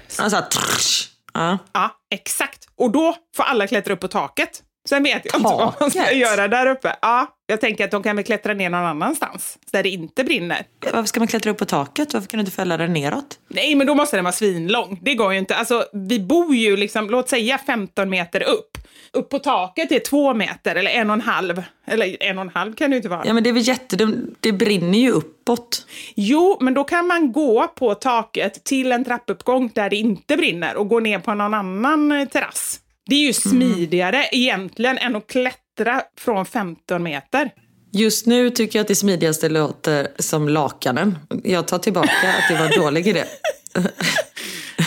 Trsch. 0.51 1.09
ja. 1.33 1.57
Ja, 1.73 1.89
exakt. 2.13 2.59
Och 2.77 2.91
då 2.91 3.15
får 3.35 3.43
alla 3.43 3.67
klättra 3.67 3.93
upp 3.93 3.99
på 3.99 4.07
taket. 4.07 4.62
Sen 4.89 5.03
vet 5.03 5.21
jag 5.25 5.39
inte 5.39 5.49
vad 5.49 5.73
man 5.79 5.91
ska 5.91 6.11
göra 6.11 6.47
där 6.47 6.65
uppe. 6.65 6.95
Ja, 7.01 7.35
jag 7.47 7.61
tänker 7.61 7.85
att 7.85 7.91
de 7.91 8.03
kan 8.03 8.15
väl 8.15 8.25
klättra 8.25 8.53
ner 8.53 8.69
någon 8.69 8.85
annanstans 8.85 9.57
där 9.71 9.83
det 9.83 9.89
inte 9.89 10.23
brinner. 10.23 10.65
Varför 10.91 11.03
ska 11.03 11.19
man 11.19 11.27
klättra 11.27 11.51
upp 11.51 11.57
på 11.57 11.65
taket? 11.65 12.13
Varför 12.13 12.27
kan 12.27 12.37
du 12.37 12.41
inte 12.41 12.51
fälla 12.51 12.77
den 12.77 12.93
neråt? 12.93 13.39
Nej, 13.47 13.75
men 13.75 13.87
då 13.87 13.95
måste 13.95 14.17
den 14.17 14.23
vara 14.23 14.31
svinlång. 14.31 14.99
Det 15.01 15.15
går 15.15 15.33
ju 15.33 15.39
inte. 15.39 15.55
Alltså, 15.55 15.85
vi 15.93 16.19
bor 16.19 16.55
ju 16.55 16.77
liksom, 16.77 17.09
låt 17.09 17.29
säga 17.29 17.57
15 17.57 18.09
meter 18.09 18.43
upp. 18.43 18.77
Upp 19.11 19.29
på 19.29 19.39
taket 19.39 19.91
är 19.91 19.99
två 19.99 20.33
meter, 20.33 20.75
eller 20.75 20.91
en 20.91 21.09
och 21.09 21.13
en 21.13 21.21
halv. 21.21 21.63
Eller 21.85 22.23
en 22.23 22.37
och 22.37 22.41
en 22.41 22.51
halv 22.53 22.75
kan 22.75 22.89
det 22.89 22.93
ju 22.93 22.97
inte 22.97 23.09
vara. 23.09 23.23
Ja, 23.25 23.33
men 23.33 23.43
det 23.43 23.49
är 23.49 23.53
väl 23.53 23.67
jättedumt. 23.67 24.37
Det 24.39 24.51
brinner 24.51 24.99
ju 24.99 25.11
uppåt. 25.11 25.85
Jo, 26.15 26.57
men 26.61 26.73
då 26.73 26.83
kan 26.83 27.07
man 27.07 27.31
gå 27.31 27.67
på 27.67 27.95
taket 27.95 28.63
till 28.63 28.91
en 28.91 29.05
trappuppgång 29.05 29.71
där 29.73 29.89
det 29.89 29.95
inte 29.95 30.37
brinner 30.37 30.75
och 30.75 30.89
gå 30.89 30.99
ner 30.99 31.19
på 31.19 31.33
någon 31.33 31.53
annan 31.53 32.27
terrass. 32.31 32.79
Det 33.05 33.15
är 33.15 33.19
ju 33.19 33.33
smidigare 33.33 34.25
egentligen 34.31 34.97
än 34.97 35.15
att 35.15 35.27
klättra 35.27 36.01
från 36.17 36.45
15 36.45 37.03
meter. 37.03 37.51
Just 37.91 38.25
nu 38.25 38.49
tycker 38.49 38.79
jag 38.79 38.81
att 38.81 38.87
det 38.87 38.95
smidigaste 38.95 39.49
låter 39.49 40.07
som 40.19 40.49
lakanen. 40.49 41.17
Jag 41.43 41.67
tar 41.67 41.79
tillbaka 41.79 42.09
att 42.09 42.49
det 42.49 42.55
var 42.55 42.65
en 42.65 42.81
dålig 42.81 43.07
idé. 43.07 43.23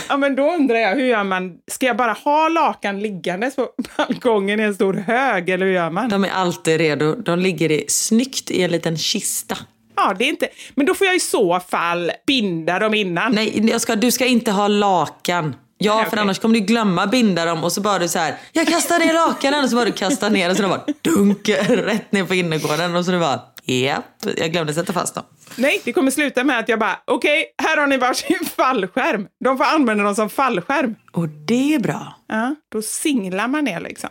Ja, 0.08 0.16
men 0.16 0.36
då 0.36 0.52
undrar 0.52 0.76
jag, 0.76 0.94
hur 0.94 1.04
gör 1.04 1.24
man? 1.24 1.58
Ska 1.70 1.86
jag 1.86 1.96
bara 1.96 2.12
ha 2.12 2.48
lakan 2.48 3.00
liggandes 3.00 3.56
på 3.56 3.68
balkongen 3.96 4.60
i 4.60 4.62
en 4.62 4.74
stor 4.74 4.94
hög, 4.94 5.48
eller 5.48 5.66
hur 5.66 5.72
gör 5.72 5.90
man? 5.90 6.08
De 6.08 6.24
är 6.24 6.30
alltid 6.30 6.78
redo. 6.78 7.14
De 7.14 7.38
ligger 7.38 7.72
i, 7.72 7.84
snyggt 7.88 8.50
i 8.50 8.62
en 8.62 8.70
liten 8.70 8.98
kista. 8.98 9.56
Ja, 9.96 10.14
det 10.18 10.24
är 10.24 10.28
inte... 10.28 10.48
Men 10.74 10.86
då 10.86 10.94
får 10.94 11.06
jag 11.06 11.16
i 11.16 11.20
så 11.20 11.60
fall 11.60 12.12
binda 12.26 12.78
dem 12.78 12.94
innan. 12.94 13.32
Nej, 13.32 13.80
ska, 13.80 13.96
du 13.96 14.10
ska 14.10 14.26
inte 14.26 14.50
ha 14.50 14.68
lakan. 14.68 15.54
Ja, 15.78 15.98
för 15.98 16.06
okej. 16.06 16.18
annars 16.20 16.38
kommer 16.38 16.54
du 16.54 16.60
glömma 16.60 17.06
binda 17.06 17.44
dem 17.44 17.64
och 17.64 17.72
så 17.72 17.80
bara 17.80 17.98
du 17.98 18.08
så 18.08 18.18
här, 18.18 18.34
jag 18.52 18.66
kastar 18.66 18.98
ner 18.98 19.12
lakanen 19.12 19.64
och 19.64 19.70
så 19.70 19.76
bara 19.76 19.84
du 19.84 19.92
kastar 19.92 20.30
ner 20.30 20.50
och 20.50 20.56
så 20.56 20.62
de 20.62 20.68
bara 20.68 20.84
dunk 21.02 21.48
rätt 21.68 22.12
ner 22.12 22.24
på 22.24 22.34
innergården 22.34 22.96
och 22.96 23.04
så 23.04 23.10
du 23.10 23.18
bara, 23.18 23.40
japp, 23.64 24.04
jag 24.36 24.52
glömde 24.52 24.74
sätta 24.74 24.92
fast 24.92 25.14
dem. 25.14 25.24
Nej, 25.56 25.80
det 25.84 25.92
kommer 25.92 26.10
sluta 26.10 26.44
med 26.44 26.58
att 26.58 26.68
jag 26.68 26.78
bara, 26.78 26.98
okej, 27.04 27.44
här 27.62 27.76
har 27.76 27.86
ni 27.86 27.96
varsin 27.96 28.38
fallskärm. 28.56 29.26
De 29.44 29.58
får 29.58 29.64
använda 29.64 30.04
dem 30.04 30.14
som 30.14 30.30
fallskärm. 30.30 30.94
Och 31.12 31.28
det 31.28 31.74
är 31.74 31.78
bra. 31.78 32.14
Ja, 32.28 32.54
då 32.72 32.82
singlar 32.82 33.48
man 33.48 33.64
ner 33.64 33.80
liksom. 33.80 34.10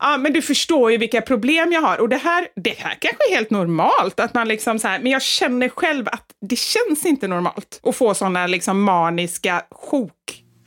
Ja, 0.00 0.16
men 0.18 0.32
du 0.32 0.42
förstår 0.42 0.92
ju 0.92 0.98
vilka 0.98 1.20
problem 1.20 1.72
jag 1.72 1.80
har. 1.80 2.00
Och 2.00 2.08
det 2.08 2.16
här, 2.16 2.46
det 2.64 2.78
här 2.78 2.98
kanske 3.00 3.30
är 3.30 3.34
helt 3.34 3.50
normalt. 3.50 4.20
Att 4.20 4.34
man 4.34 4.48
liksom 4.48 4.78
så 4.78 4.88
här, 4.88 4.98
men 4.98 5.12
jag 5.12 5.22
känner 5.22 5.68
själv 5.68 6.08
att 6.08 6.24
det 6.48 6.56
känns 6.58 7.04
inte 7.06 7.28
normalt 7.28 7.80
att 7.82 7.96
få 7.96 8.14
såna 8.14 8.46
liksom 8.46 8.82
maniska 8.82 9.62
sjok. 9.70 10.12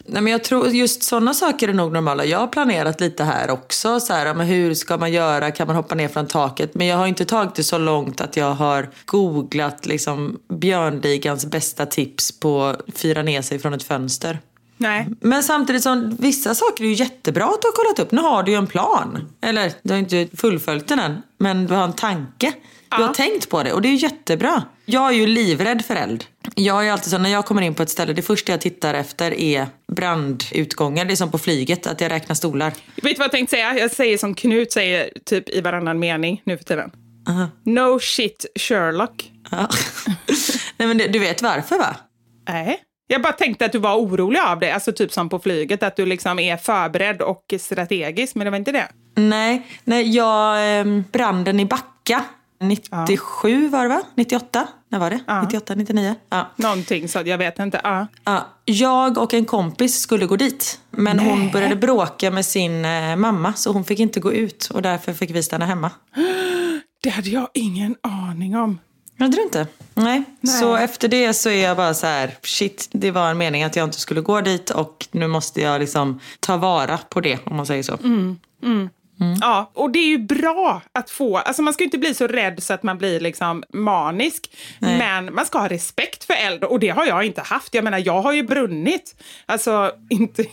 Nej, 0.05 0.21
men 0.21 0.31
jag 0.31 0.43
tror 0.43 0.67
just 0.67 1.03
sådana 1.03 1.33
saker 1.33 1.67
är 1.67 1.73
nog 1.73 1.91
normala. 1.91 2.25
Jag 2.25 2.39
har 2.39 2.47
planerat 2.47 3.01
lite 3.01 3.23
här 3.23 3.49
också. 3.49 3.99
Så 3.99 4.13
här, 4.13 4.33
men 4.33 4.47
hur 4.47 4.73
ska 4.73 4.97
man 4.97 5.11
göra? 5.11 5.51
Kan 5.51 5.67
man 5.67 5.75
hoppa 5.75 5.95
ner 5.95 6.07
från 6.07 6.27
taket? 6.27 6.73
Men 6.75 6.87
jag 6.87 6.97
har 6.97 7.07
inte 7.07 7.25
tagit 7.25 7.55
det 7.55 7.63
så 7.63 7.77
långt 7.77 8.21
att 8.21 8.37
jag 8.37 8.53
har 8.53 8.89
googlat 9.05 9.85
liksom, 9.85 10.39
björnligans 10.49 11.45
bästa 11.45 11.85
tips 11.85 12.39
på 12.39 12.63
att 12.63 12.81
fira 12.95 13.23
ner 13.23 13.41
sig 13.41 13.59
från 13.59 13.73
ett 13.73 13.83
fönster. 13.83 14.39
Nej. 14.77 15.07
Men 15.19 15.43
samtidigt 15.43 15.83
som 15.83 16.15
vissa 16.19 16.55
saker 16.55 16.83
är 16.83 16.87
ju 16.87 16.93
jättebra 16.93 17.45
att 17.45 17.61
du 17.61 17.67
har 17.67 17.71
kollat 17.83 17.99
upp. 17.99 18.11
Nu 18.11 18.21
har 18.21 18.43
du 18.43 18.51
ju 18.51 18.57
en 18.57 18.67
plan. 18.67 19.29
Eller 19.41 19.71
du 19.81 19.93
har 19.93 19.99
inte 19.99 20.27
fullföljt 20.37 20.87
den 20.87 20.99
än. 20.99 21.21
Men 21.37 21.67
du 21.67 21.73
har 21.73 21.83
en 21.83 21.93
tanke. 21.93 22.53
Du 22.97 23.03
har 23.03 23.13
tänkt 23.13 23.49
på 23.49 23.63
det 23.63 23.73
och 23.73 23.81
det 23.81 23.89
är 23.89 23.93
jättebra. 23.93 24.63
Jag 24.85 25.09
är 25.09 25.13
ju 25.13 25.27
livrädd 25.27 25.85
för 25.85 25.95
eld. 25.95 26.25
Jag 26.55 26.87
är 26.87 26.91
alltid 26.91 27.11
så 27.11 27.17
när 27.17 27.29
jag 27.29 27.45
kommer 27.45 27.61
in 27.61 27.75
på 27.75 27.83
ett 27.83 27.89
ställe, 27.89 28.13
det 28.13 28.21
första 28.21 28.51
jag 28.51 28.61
tittar 28.61 28.93
efter 28.93 29.33
är 29.33 29.67
brandutgångar. 29.91 31.05
Det 31.05 31.13
är 31.13 31.15
som 31.15 31.31
på 31.31 31.37
flyget, 31.37 31.87
att 31.87 32.01
jag 32.01 32.11
räknar 32.11 32.35
stolar. 32.35 32.69
Vet 32.69 33.03
du 33.03 33.13
vad 33.13 33.25
jag 33.25 33.31
tänkte 33.31 33.55
säga? 33.55 33.77
Jag 33.77 33.91
säger 33.91 34.17
som 34.17 34.35
Knut 34.35 34.71
säger 34.71 35.09
typ 35.25 35.49
i 35.49 35.61
varannan 35.61 35.99
mening 35.99 36.41
nu 36.43 36.57
för 36.57 36.63
tiden. 36.63 36.91
No 37.65 37.99
shit 37.99 38.45
Sherlock. 38.55 39.31
Ja. 39.51 39.69
Nej 40.77 40.87
men 40.87 40.97
du 40.97 41.19
vet 41.19 41.41
varför 41.41 41.77
va? 41.77 41.95
Nej. 42.49 42.79
Jag 43.07 43.21
bara 43.21 43.33
tänkte 43.33 43.65
att 43.65 43.71
du 43.71 43.77
var 43.77 43.95
orolig 43.95 44.39
av 44.39 44.59
det, 44.59 44.71
alltså 44.71 44.91
typ 44.91 45.13
som 45.13 45.29
på 45.29 45.39
flyget, 45.39 45.83
att 45.83 45.95
du 45.95 46.05
liksom 46.05 46.39
är 46.39 46.57
förberedd 46.57 47.21
och 47.21 47.53
strategisk, 47.59 48.35
men 48.35 48.45
det 48.45 48.51
var 48.51 48.57
inte 48.57 48.71
det. 48.71 48.87
Nej, 49.15 49.67
nej 49.83 50.15
jag, 50.15 50.79
eh, 50.79 50.85
branden 51.11 51.59
i 51.59 51.65
Backa 51.65 52.23
97 52.63 53.69
var 53.69 53.83
det 53.83 53.89
va? 53.89 54.01
98? 54.15 54.67
När 54.89 54.99
var 54.99 55.09
det? 55.09 55.19
98, 55.41 55.75
99? 55.75 56.15
Ja. 56.29 56.51
Någonting 56.55 57.09
så, 57.09 57.21
jag 57.25 57.37
vet 57.37 57.59
inte. 57.59 57.81
Ja. 57.83 58.07
Ja, 58.23 58.47
jag 58.65 59.17
och 59.17 59.33
en 59.33 59.45
kompis 59.45 59.99
skulle 59.99 60.25
gå 60.25 60.35
dit. 60.35 60.79
Men 60.91 61.19
hon 61.19 61.51
började 61.51 61.75
bråka 61.75 62.31
med 62.31 62.45
sin 62.45 62.85
eh, 62.85 63.15
mamma 63.15 63.53
så 63.53 63.71
hon 63.71 63.83
fick 63.85 63.99
inte 63.99 64.19
gå 64.19 64.33
ut. 64.33 64.69
Och 64.73 64.81
därför 64.81 65.13
fick 65.13 65.31
vi 65.31 65.43
stanna 65.43 65.65
hemma. 65.65 65.91
Det 67.03 67.09
hade 67.09 67.29
jag 67.29 67.47
ingen 67.53 67.95
aning 68.01 68.55
om. 68.55 68.79
Hade 69.19 69.35
du 69.35 69.43
inte? 69.43 69.67
Nej. 69.93 70.23
Nej. 70.41 70.53
Så 70.53 70.75
efter 70.75 71.07
det 71.07 71.33
så 71.33 71.49
är 71.49 71.63
jag 71.63 71.77
bara 71.77 71.93
så 71.93 72.07
här, 72.07 72.37
shit, 72.43 72.89
det 72.91 73.11
var 73.11 73.31
en 73.31 73.37
mening 73.37 73.63
att 73.63 73.75
jag 73.75 73.83
inte 73.83 73.99
skulle 73.99 74.21
gå 74.21 74.41
dit 74.41 74.69
och 74.69 75.07
nu 75.11 75.27
måste 75.27 75.61
jag 75.61 75.79
liksom 75.79 76.19
ta 76.39 76.57
vara 76.57 76.97
på 76.97 77.21
det 77.21 77.39
om 77.45 77.55
man 77.55 77.65
säger 77.65 77.83
så. 77.83 77.97
Ja, 79.41 79.71
och 79.73 79.91
det 79.91 79.99
är 79.99 80.07
ju 80.07 80.17
bra 80.17 80.81
att 80.91 81.09
få, 81.09 81.37
alltså 81.37 81.61
man 81.61 81.73
ska 81.73 81.83
ju 81.83 81.85
inte 81.85 81.97
bli 81.97 82.13
så 82.13 82.27
rädd 82.27 82.63
så 82.63 82.73
att 82.73 82.83
man 82.83 82.97
blir 82.97 83.19
liksom 83.19 83.63
manisk, 83.73 84.51
men 84.79 85.33
man 85.35 85.45
ska 85.45 85.59
ha 85.59 85.69
respekt 85.69 86.23
för 86.23 86.33
eld 86.33 86.63
och 86.63 86.79
det 86.79 86.89
har 86.89 87.05
jag 87.05 87.23
inte 87.23 87.41
haft. 87.41 87.73
Jag 87.73 87.83
menar, 87.83 87.97
jag 88.05 88.21
har 88.21 88.33
ju 88.33 88.43
brunnit. 88.43 89.15
Alltså, 89.45 89.91
inte... 90.09 90.45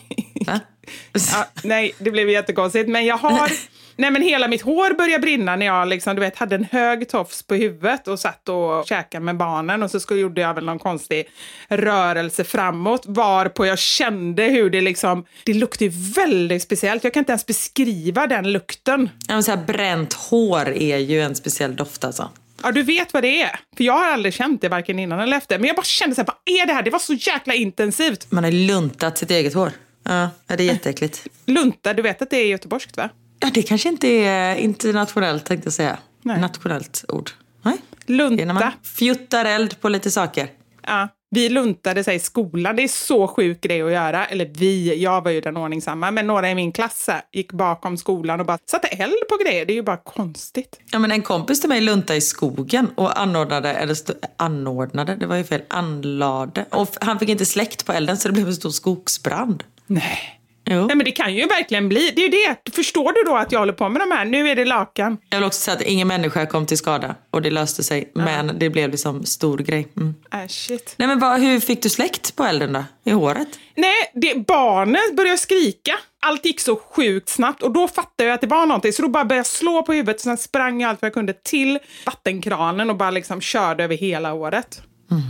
Ja, 1.13 1.45
nej, 1.63 1.95
det 1.97 2.11
blev 2.11 2.29
jättekonstigt, 2.29 2.89
men 2.89 3.05
jag 3.05 3.17
har... 3.17 3.51
Nej 3.95 4.11
men 4.11 4.21
hela 4.21 4.47
mitt 4.47 4.61
hår 4.61 4.93
började 4.93 5.21
brinna 5.21 5.55
när 5.55 5.65
jag 5.65 5.87
liksom, 5.87 6.15
du 6.15 6.19
vet, 6.19 6.35
hade 6.35 6.55
en 6.55 6.63
hög 6.63 7.09
tofs 7.09 7.43
på 7.43 7.55
huvudet 7.55 8.07
och 8.07 8.19
satt 8.19 8.49
och 8.49 8.87
käkade 8.87 9.25
med 9.25 9.37
barnen 9.37 9.83
och 9.83 9.91
så 9.91 9.99
skulle, 9.99 10.19
gjorde 10.19 10.41
jag 10.41 10.53
väl 10.53 10.65
någon 10.65 10.79
konstig 10.79 11.25
rörelse 11.69 12.43
framåt 12.43 13.03
varpå 13.05 13.65
jag 13.65 13.79
kände 13.79 14.43
hur 14.43 14.69
det 14.69 14.81
liksom, 14.81 15.25
det 15.43 15.53
luktade 15.53 15.91
väldigt 16.15 16.63
speciellt. 16.63 17.03
Jag 17.03 17.13
kan 17.13 17.21
inte 17.21 17.31
ens 17.31 17.45
beskriva 17.45 18.27
den 18.27 18.51
lukten. 18.51 19.09
Ja, 19.27 19.33
men 19.33 19.43
så 19.43 19.51
här, 19.51 19.65
bränt 19.65 20.13
hår 20.13 20.69
är 20.69 20.97
ju 20.97 21.21
en 21.21 21.35
speciell 21.35 21.75
doft 21.75 22.03
alltså. 22.03 22.29
Ja, 22.63 22.71
du 22.71 22.83
vet 22.83 23.13
vad 23.13 23.23
det 23.23 23.41
är. 23.41 23.59
För 23.77 23.83
jag 23.83 23.93
har 23.93 24.11
aldrig 24.11 24.33
känt 24.33 24.61
det 24.61 24.69
varken 24.69 24.99
innan 24.99 25.19
eller 25.19 25.37
efter. 25.37 25.59
Men 25.59 25.67
jag 25.67 25.75
bara 25.75 25.83
kände 25.83 26.15
så 26.15 26.21
här, 26.21 26.27
vad 26.27 26.59
är 26.61 26.65
det 26.65 26.73
här? 26.73 26.83
Det 26.83 26.91
var 26.91 26.99
så 26.99 27.13
jäkla 27.13 27.53
intensivt. 27.53 28.31
Man 28.31 28.43
har 28.43 28.51
luntat 28.51 29.17
sitt 29.17 29.31
eget 29.31 29.53
hår. 29.53 29.71
Ja, 30.03 30.29
ja, 30.47 30.55
det 30.55 30.63
är 30.63 30.67
jätteäckligt. 30.67 31.27
Lunta, 31.45 31.93
du 31.93 32.01
vet 32.01 32.21
att 32.21 32.29
det 32.29 32.37
är 32.37 32.47
göteborgskt 32.47 32.97
va? 32.97 33.09
Ja, 33.41 33.49
det 33.53 33.61
kanske 33.61 33.89
inte 33.89 34.07
är 34.07 34.55
internationellt 34.55 35.45
tänkte 35.45 35.65
jag 35.65 35.73
säga. 35.73 35.97
Nej. 36.21 36.41
Nationellt 36.41 37.05
ord. 37.07 37.29
Nej. 37.61 37.77
Lunta. 38.05 38.35
Det 38.35 38.41
är 38.41 38.45
när 38.45 38.53
man 38.53 38.71
fjuttar 38.83 39.45
eld 39.45 39.81
på 39.81 39.89
lite 39.89 40.11
saker. 40.11 40.49
Ja, 40.87 41.07
vi 41.35 41.49
luntade 41.49 42.03
sig 42.03 42.15
i 42.15 42.19
skolan. 42.19 42.75
Det 42.75 42.83
är 42.83 42.87
så 42.87 43.27
sjuk 43.27 43.61
grej 43.61 43.81
att 43.81 43.91
göra. 43.91 44.25
Eller 44.25 44.45
vi, 44.45 45.03
jag 45.03 45.23
var 45.23 45.31
ju 45.31 45.41
den 45.41 45.57
ordningsamma. 45.57 46.11
Men 46.11 46.27
några 46.27 46.51
i 46.51 46.55
min 46.55 46.71
klass 46.71 47.09
gick 47.31 47.51
bakom 47.51 47.97
skolan 47.97 48.39
och 48.39 48.45
bara 48.45 48.57
satte 48.71 48.87
eld 48.87 49.27
på 49.29 49.37
grejer. 49.43 49.65
Det 49.65 49.73
är 49.73 49.75
ju 49.75 49.83
bara 49.83 49.97
konstigt. 49.97 50.79
Ja, 50.91 50.99
men 50.99 51.11
en 51.11 51.21
kompis 51.21 51.59
till 51.59 51.69
mig 51.69 51.81
luntade 51.81 52.17
i 52.17 52.21
skogen 52.21 52.87
och 52.95 53.19
anordnade, 53.19 53.73
eller 53.73 53.97
anordnade, 54.37 55.15
det 55.15 55.25
var 55.25 55.35
ju 55.35 55.43
fel, 55.43 55.61
anlade. 55.67 56.65
Och 56.71 56.89
han 57.01 57.19
fick 57.19 57.29
inte 57.29 57.45
släkt 57.45 57.85
på 57.85 57.93
elden 57.93 58.17
så 58.17 58.27
det 58.27 58.33
blev 58.33 58.47
en 58.47 58.55
stor 58.55 58.69
skogsbrand. 58.69 59.63
Nej. 59.87 60.40
Jo. 60.65 60.85
Nej, 60.87 60.95
men 60.95 61.05
det 61.05 61.11
kan 61.11 61.35
ju 61.35 61.47
verkligen 61.47 61.89
bli. 61.89 62.11
Det 62.15 62.21
är 62.21 62.29
ju 62.29 62.29
det. 62.29 62.71
Förstår 62.75 63.13
du 63.13 63.31
då 63.31 63.37
att 63.37 63.51
jag 63.51 63.59
håller 63.59 63.73
på 63.73 63.89
med 63.89 64.01
de 64.01 64.11
här? 64.11 64.25
Nu 64.25 64.49
är 64.49 64.55
det 64.55 64.65
lakan. 64.65 65.17
Jag 65.29 65.37
vill 65.37 65.47
också 65.47 65.61
säga 65.61 65.77
att 65.77 65.83
ingen 65.83 66.07
människa 66.07 66.45
kom 66.45 66.65
till 66.65 66.77
skada 66.77 67.15
och 67.31 67.41
det 67.41 67.49
löste 67.49 67.83
sig. 67.83 68.11
Men 68.15 68.59
det 68.59 68.69
blev 68.69 68.89
liksom 68.89 69.25
stor 69.25 69.57
grej. 69.57 69.87
Mm. 69.97 70.13
Äh, 70.33 70.47
shit. 70.47 70.93
Nej 70.97 71.07
men 71.07 71.19
vad, 71.19 71.41
hur 71.41 71.59
fick 71.59 71.83
du 71.83 71.89
släkt 71.89 72.35
på 72.35 72.43
elden 72.43 72.73
då? 72.73 72.83
I 73.03 73.11
håret? 73.11 73.47
Nej, 73.75 74.11
det, 74.13 74.47
barnen 74.47 75.15
började 75.17 75.37
skrika. 75.37 75.93
Allt 76.21 76.45
gick 76.45 76.59
så 76.59 76.75
sjukt 76.75 77.29
snabbt 77.29 77.63
och 77.63 77.71
då 77.71 77.87
fattade 77.87 78.29
jag 78.29 78.35
att 78.35 78.41
det 78.41 78.47
var 78.47 78.65
någonting. 78.65 78.93
Så 78.93 79.01
då 79.01 79.07
bara 79.07 79.25
började 79.25 79.39
jag 79.39 79.45
slå 79.45 79.83
på 79.83 79.93
huvudet 79.93 80.15
och 80.15 80.21
sen 80.21 80.37
sprang 80.37 80.81
jag 80.81 80.89
allt 80.89 81.01
vad 81.01 81.07
jag 81.07 81.13
kunde 81.13 81.33
till 81.33 81.79
vattenkranen 82.05 82.89
och 82.89 82.97
bara 82.97 83.11
liksom 83.11 83.41
körde 83.41 83.83
över 83.83 83.97
hela 83.97 84.31
håret. 84.31 84.81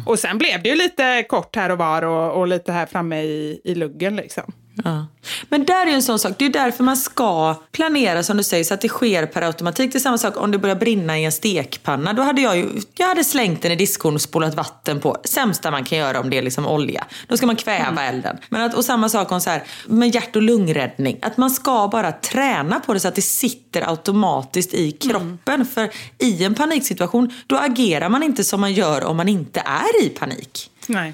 Och 0.06 0.20
sen 0.20 0.38
blev 0.38 0.64
det 0.64 0.70
ju 0.70 0.76
lite 0.76 1.24
kort 1.30 1.56
här 1.56 1.70
och 1.70 1.78
var 1.78 2.02
och, 2.02 2.40
och 2.40 2.48
lite 2.48 2.72
här 2.72 2.86
framme 2.86 3.22
i, 3.22 3.62
i 3.64 3.76
luggen 3.76 4.16
liksom. 4.16 4.54
Ja. 4.84 5.08
Men 5.50 5.66
där 5.66 5.82
är 5.84 5.88
ju 5.88 5.94
en 5.94 6.04
sån 6.04 6.20
sak, 6.20 6.34
det 6.38 6.46
är 6.46 6.50
därför 6.50 6.84
man 6.84 6.98
ska 6.98 7.56
planera 7.72 8.24
som 8.24 8.38
du 8.38 8.44
säger 8.44 8.64
så 8.64 8.74
att 8.74 8.82
det 8.82 8.88
sker 8.88 9.26
per 9.26 9.42
automatik. 9.42 9.92
Det 9.92 9.98
är 9.98 10.00
samma 10.00 10.18
sak 10.18 10.38
om 10.38 10.52
det 10.52 10.58
börjar 10.58 10.76
brinna 10.76 11.20
i 11.20 11.26
en 11.26 11.32
stekpanna. 11.32 12.14
Då 12.14 12.22
hade 12.22 12.42
jag 12.42 12.58
ju, 12.58 12.70
jag 12.94 13.08
hade 13.08 13.24
slängt 13.24 13.62
den 13.62 13.72
i 13.72 13.76
diskon 13.76 14.16
och 14.16 14.22
spolat 14.22 14.56
vatten 14.56 15.00
på. 15.00 15.18
Sämsta 15.24 15.72
man 15.72 15.84
kan 15.84 15.98
göra 15.98 16.20
om 16.20 16.30
det 16.30 16.38
är 16.38 16.42
liksom 16.42 16.68
olja. 16.68 17.06
Då 17.28 17.38
ska 17.38 17.46
man 17.46 17.56
kväva 17.56 18.04
elden. 18.04 18.38
Men 18.50 18.62
att, 18.62 18.74
och 18.74 18.86
samma 18.86 19.10
sak 19.10 19.32
om 19.32 19.42
så 19.42 19.50
här, 19.50 19.64
med 19.88 20.16
hjärt 20.16 20.36
och 20.36 20.42
lungräddning. 20.42 21.20
Att 21.22 21.38
man 21.38 21.50
ska 21.50 21.90
bara 21.92 22.12
träna 22.12 22.80
på 22.80 22.94
det 22.94 23.00
så 23.00 23.08
att 23.08 23.16
det 23.16 23.22
sitter 23.22 23.90
automatiskt 23.90 24.74
i 24.74 24.92
kroppen. 24.92 25.66
För 25.66 25.90
i 26.18 26.44
en 26.44 26.56
paniksituation, 26.56 27.34
då 27.48 27.58
agerar 27.58 28.10
man 28.10 28.24
inte 28.24 28.44
som 28.44 28.62
man 28.62 28.74
gör 28.74 29.04
om 29.04 29.18
man 29.18 29.30
inte 29.30 29.60
är 29.60 30.06
i 30.06 30.10
panik. 30.10 30.72
Nej. 30.88 31.14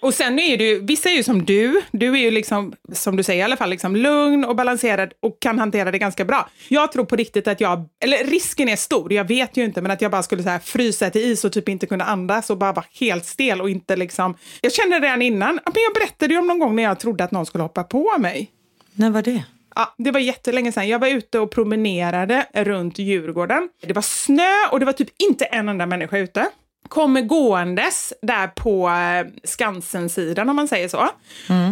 Och 0.00 0.14
sen 0.14 0.38
är 0.38 0.56
ju, 0.56 0.80
vissa 0.80 1.08
är 1.08 1.14
ju 1.14 1.22
som 1.22 1.44
du. 1.44 1.82
Du 1.90 2.12
är 2.12 2.18
ju 2.18 2.30
liksom, 2.30 2.72
som 2.92 3.16
du 3.16 3.22
säger 3.22 3.40
i 3.40 3.44
alla 3.44 3.56
fall, 3.56 3.70
liksom 3.70 3.96
lugn 3.96 4.44
och 4.44 4.56
balanserad 4.56 5.12
och 5.22 5.40
kan 5.40 5.58
hantera 5.58 5.90
det 5.90 5.98
ganska 5.98 6.24
bra. 6.24 6.48
Jag 6.68 6.92
tror 6.92 7.04
på 7.04 7.16
riktigt 7.16 7.48
att 7.48 7.60
jag, 7.60 7.88
eller 8.04 8.24
risken 8.24 8.68
är 8.68 8.76
stor, 8.76 9.12
jag 9.12 9.28
vet 9.28 9.56
ju 9.56 9.64
inte, 9.64 9.82
men 9.82 9.90
att 9.90 10.02
jag 10.02 10.10
bara 10.10 10.22
skulle 10.22 10.42
så 10.42 10.48
här 10.48 10.58
frysa 10.58 11.10
till 11.10 11.32
is 11.32 11.44
och 11.44 11.52
typ 11.52 11.68
inte 11.68 11.86
kunna 11.86 12.04
andas 12.04 12.50
och 12.50 12.58
bara 12.58 12.72
vara 12.72 12.86
helt 13.00 13.26
stel 13.26 13.60
och 13.60 13.70
inte 13.70 13.96
liksom... 13.96 14.34
Jag 14.60 14.72
kände 14.72 15.00
redan 15.00 15.22
innan, 15.22 15.54
men 15.54 15.74
jag 15.74 15.94
berättade 15.94 16.34
ju 16.34 16.40
om 16.40 16.46
någon 16.46 16.58
gång 16.58 16.76
när 16.76 16.82
jag 16.82 17.00
trodde 17.00 17.24
att 17.24 17.30
någon 17.30 17.46
skulle 17.46 17.62
hoppa 17.62 17.84
på 17.84 18.18
mig. 18.18 18.50
När 18.94 19.10
var 19.10 19.22
det? 19.22 19.44
Ja, 19.74 19.94
det 19.98 20.10
var 20.10 20.20
jättelänge 20.20 20.72
sedan. 20.72 20.88
Jag 20.88 20.98
var 20.98 21.08
ute 21.08 21.38
och 21.38 21.50
promenerade 21.50 22.46
runt 22.54 22.98
Djurgården. 22.98 23.68
Det 23.82 23.92
var 23.92 24.02
snö 24.02 24.54
och 24.72 24.80
det 24.80 24.86
var 24.86 24.92
typ 24.92 25.08
inte 25.18 25.44
en 25.44 25.68
enda 25.68 25.86
människa 25.86 26.18
ute. 26.18 26.46
Kommer 26.88 27.20
gåendes 27.20 28.12
där 28.22 28.46
på 28.46 28.88
eh, 28.88 29.40
Skansen-sidan 29.44 30.48
om 30.48 30.56
man 30.56 30.68
säger 30.68 30.88
så. 30.88 31.08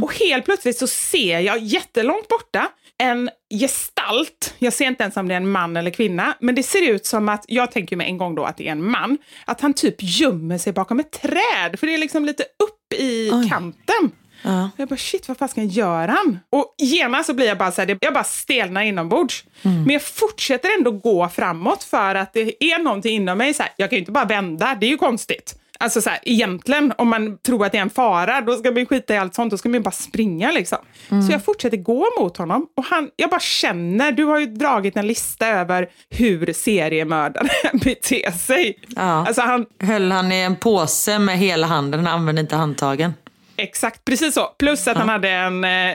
Och 0.03 0.15
helt 0.15 0.45
plötsligt 0.45 0.79
så 0.79 0.87
ser 0.87 1.41
jag 1.41 1.59
jättelångt 1.59 2.29
borta 2.29 2.69
en 2.99 3.31
gestalt. 3.61 4.55
Jag 4.59 4.73
ser 4.73 4.87
inte 4.87 5.03
ens 5.03 5.17
om 5.17 5.29
det 5.29 5.35
är 5.35 5.37
en 5.37 5.51
man 5.51 5.77
eller 5.77 5.91
kvinna, 5.91 6.35
men 6.41 6.55
det 6.55 6.63
ser 6.63 6.91
ut 6.91 7.07
som 7.07 7.29
att, 7.29 7.45
jag 7.49 7.73
tänker 7.73 7.97
mig 7.97 8.07
en 8.07 8.19
gång 8.19 8.35
då 8.35 8.45
att 8.45 8.57
det 8.57 8.69
är 8.69 8.73
en 8.73 8.91
man, 8.91 9.19
att 9.45 9.61
han 9.61 9.75
typ 9.75 9.97
gömmer 9.99 10.59
sig 10.59 10.73
bakom 10.73 11.01
ett 11.01 11.11
träd, 11.13 11.79
för 11.79 11.87
det 11.87 11.95
är 11.95 11.99
liksom 11.99 12.25
lite 12.25 12.43
upp 12.43 13.01
i 13.01 13.31
Oj. 13.33 13.49
kanten. 13.49 14.11
Ja. 14.47 14.71
Jag 14.77 14.89
bara 14.89 14.97
shit, 14.97 15.29
vad 15.29 15.37
fasken 15.39 15.69
gör 15.69 16.09
han? 16.09 16.39
Och 16.51 16.75
genast 16.79 17.27
så 17.27 17.35
blir 17.35 17.47
jag 17.47 17.59
bara 17.59 17.73
så 17.73 17.81
här, 17.83 17.99
jag 18.01 18.15
bara 18.15 18.25
stelnar 18.25 18.83
inombords. 18.83 19.45
Men 19.63 19.91
jag 19.91 20.03
fortsätter 20.03 20.69
ändå 20.79 20.91
gå 20.91 21.29
framåt 21.29 21.85
för 21.85 22.15
att 22.15 22.33
det 22.33 22.65
är 22.65 22.79
någonting 22.79 23.17
inom 23.17 23.39
mig. 23.39 23.55
Så 23.55 23.63
här, 23.63 23.73
jag 23.77 23.91
kan 23.91 23.97
ju 23.97 24.01
inte 24.01 24.13
bara 24.13 24.25
vända, 24.25 24.77
det 24.81 24.87
är 24.87 24.91
ju 24.91 24.97
konstigt. 24.97 25.55
Alltså 25.79 26.01
så 26.03 26.11
här, 26.11 26.19
egentligen, 26.23 26.93
om 26.99 27.09
man 27.09 27.39
tror 27.39 27.67
att 27.67 27.73
det 27.73 27.79
är 27.79 27.83
en 27.83 27.91
fara, 27.91 28.41
då 28.41 28.57
ska 28.57 28.71
man 28.71 28.87
skita 28.87 29.15
i 29.15 29.19
allt 29.19 29.35
sånt, 29.35 29.51
då 29.51 29.59
ska 29.59 29.69
man 29.69 29.83
bara 29.83 29.91
springa 29.91 30.51
liksom. 30.53 30.79
Så 31.09 31.33
jag 31.33 31.45
fortsätter 31.45 31.77
gå 31.77 32.07
mot 32.21 32.37
honom 32.37 32.67
och 32.77 32.85
han, 32.85 33.11
jag 33.17 33.31
bara 33.31 33.41
känner, 33.41 34.13
du 34.13 34.25
har 34.25 34.39
ju 34.39 34.47
dragit 34.47 34.97
en 34.97 35.07
lista 35.07 35.47
över 35.49 35.89
hur 36.11 36.53
seriemördare 36.53 37.49
beter 37.73 38.31
sig. 38.31 38.79
Ja. 38.97 39.03
Alltså 39.27 39.43
han, 39.43 39.67
Höll 39.81 40.13
han 40.13 40.33
i 40.33 40.41
en 40.41 40.57
påse 40.57 41.19
med 41.19 41.39
hela 41.39 41.67
handen, 41.67 42.07
han 42.07 42.15
använde 42.21 42.41
inte 42.41 42.57
handtagen. 42.57 43.15
Exakt, 43.59 44.05
precis 44.05 44.35
så. 44.35 44.47
Plus 44.59 44.89
att 44.89 44.97
han 44.97 45.09
hade 45.09 45.31
en, 45.31 45.65
eh, 45.65 45.95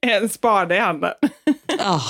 en 0.06 0.28
spade 0.28 0.76
i 0.76 0.78
handen. 0.78 1.12
Ja, 1.78 2.00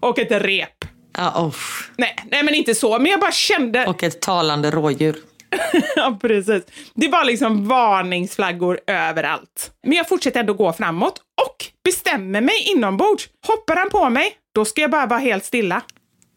och 0.00 0.18
ett 0.18 0.30
rep. 0.30 0.84
oh. 1.18 1.54
Nej, 1.96 2.16
nej, 2.30 2.42
men 2.42 2.54
inte 2.54 2.74
så. 2.74 2.98
Men 2.98 3.10
jag 3.10 3.20
bara 3.20 3.32
kände... 3.32 3.86
Och 3.86 4.02
ett 4.02 4.20
talande 4.20 4.70
rådjur. 4.70 5.16
ja, 5.96 6.18
precis. 6.20 6.62
Det 6.94 7.08
var 7.08 7.24
liksom 7.24 7.68
varningsflaggor 7.68 8.80
överallt. 8.86 9.70
Men 9.82 9.92
jag 9.92 10.08
fortsätter 10.08 10.40
ändå 10.40 10.54
gå 10.54 10.72
framåt 10.72 11.18
och 11.46 11.64
bestämmer 11.84 12.40
mig 12.40 12.72
inombords. 12.76 13.28
Hoppar 13.46 13.76
han 13.76 13.90
på 13.90 14.10
mig, 14.10 14.32
då 14.54 14.64
ska 14.64 14.80
jag 14.80 14.90
bara 14.90 15.06
vara 15.06 15.20
helt 15.20 15.44
stilla. 15.44 15.82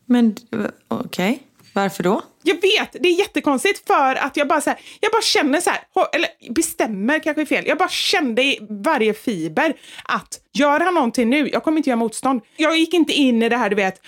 Men 0.06 0.36
okej, 0.88 1.44
varför 1.80 2.04
då? 2.04 2.22
Jag 2.44 2.56
vet, 2.62 2.96
det 3.04 3.10
är 3.10 3.20
jättekonstigt 3.20 3.88
för 3.88 4.16
att 4.16 4.38
jag 4.38 4.48
bara, 4.48 4.62
så 4.62 4.70
här, 4.70 4.80
jag 5.00 5.12
bara 5.12 5.22
känner 5.22 5.62
så 5.62 5.70
här, 5.70 5.80
eller 6.14 6.54
bestämmer 6.54 7.20
kanske 7.20 7.42
är 7.42 7.46
fel, 7.46 7.68
jag 7.68 7.78
bara 7.78 7.90
kände 7.90 8.44
i 8.44 8.60
varje 8.86 9.14
fiber 9.14 9.74
att 10.04 10.40
gör 10.54 10.80
han 10.80 10.94
någonting 10.94 11.30
nu, 11.30 11.50
jag 11.50 11.64
kommer 11.64 11.78
inte 11.78 11.90
göra 11.90 11.98
motstånd. 11.98 12.42
Jag 12.58 12.78
gick 12.78 12.94
inte 12.94 13.14
in 13.14 13.44
i 13.44 13.50
det 13.50 13.58
här 13.58 13.70
du 13.70 13.76
vet, 13.76 14.02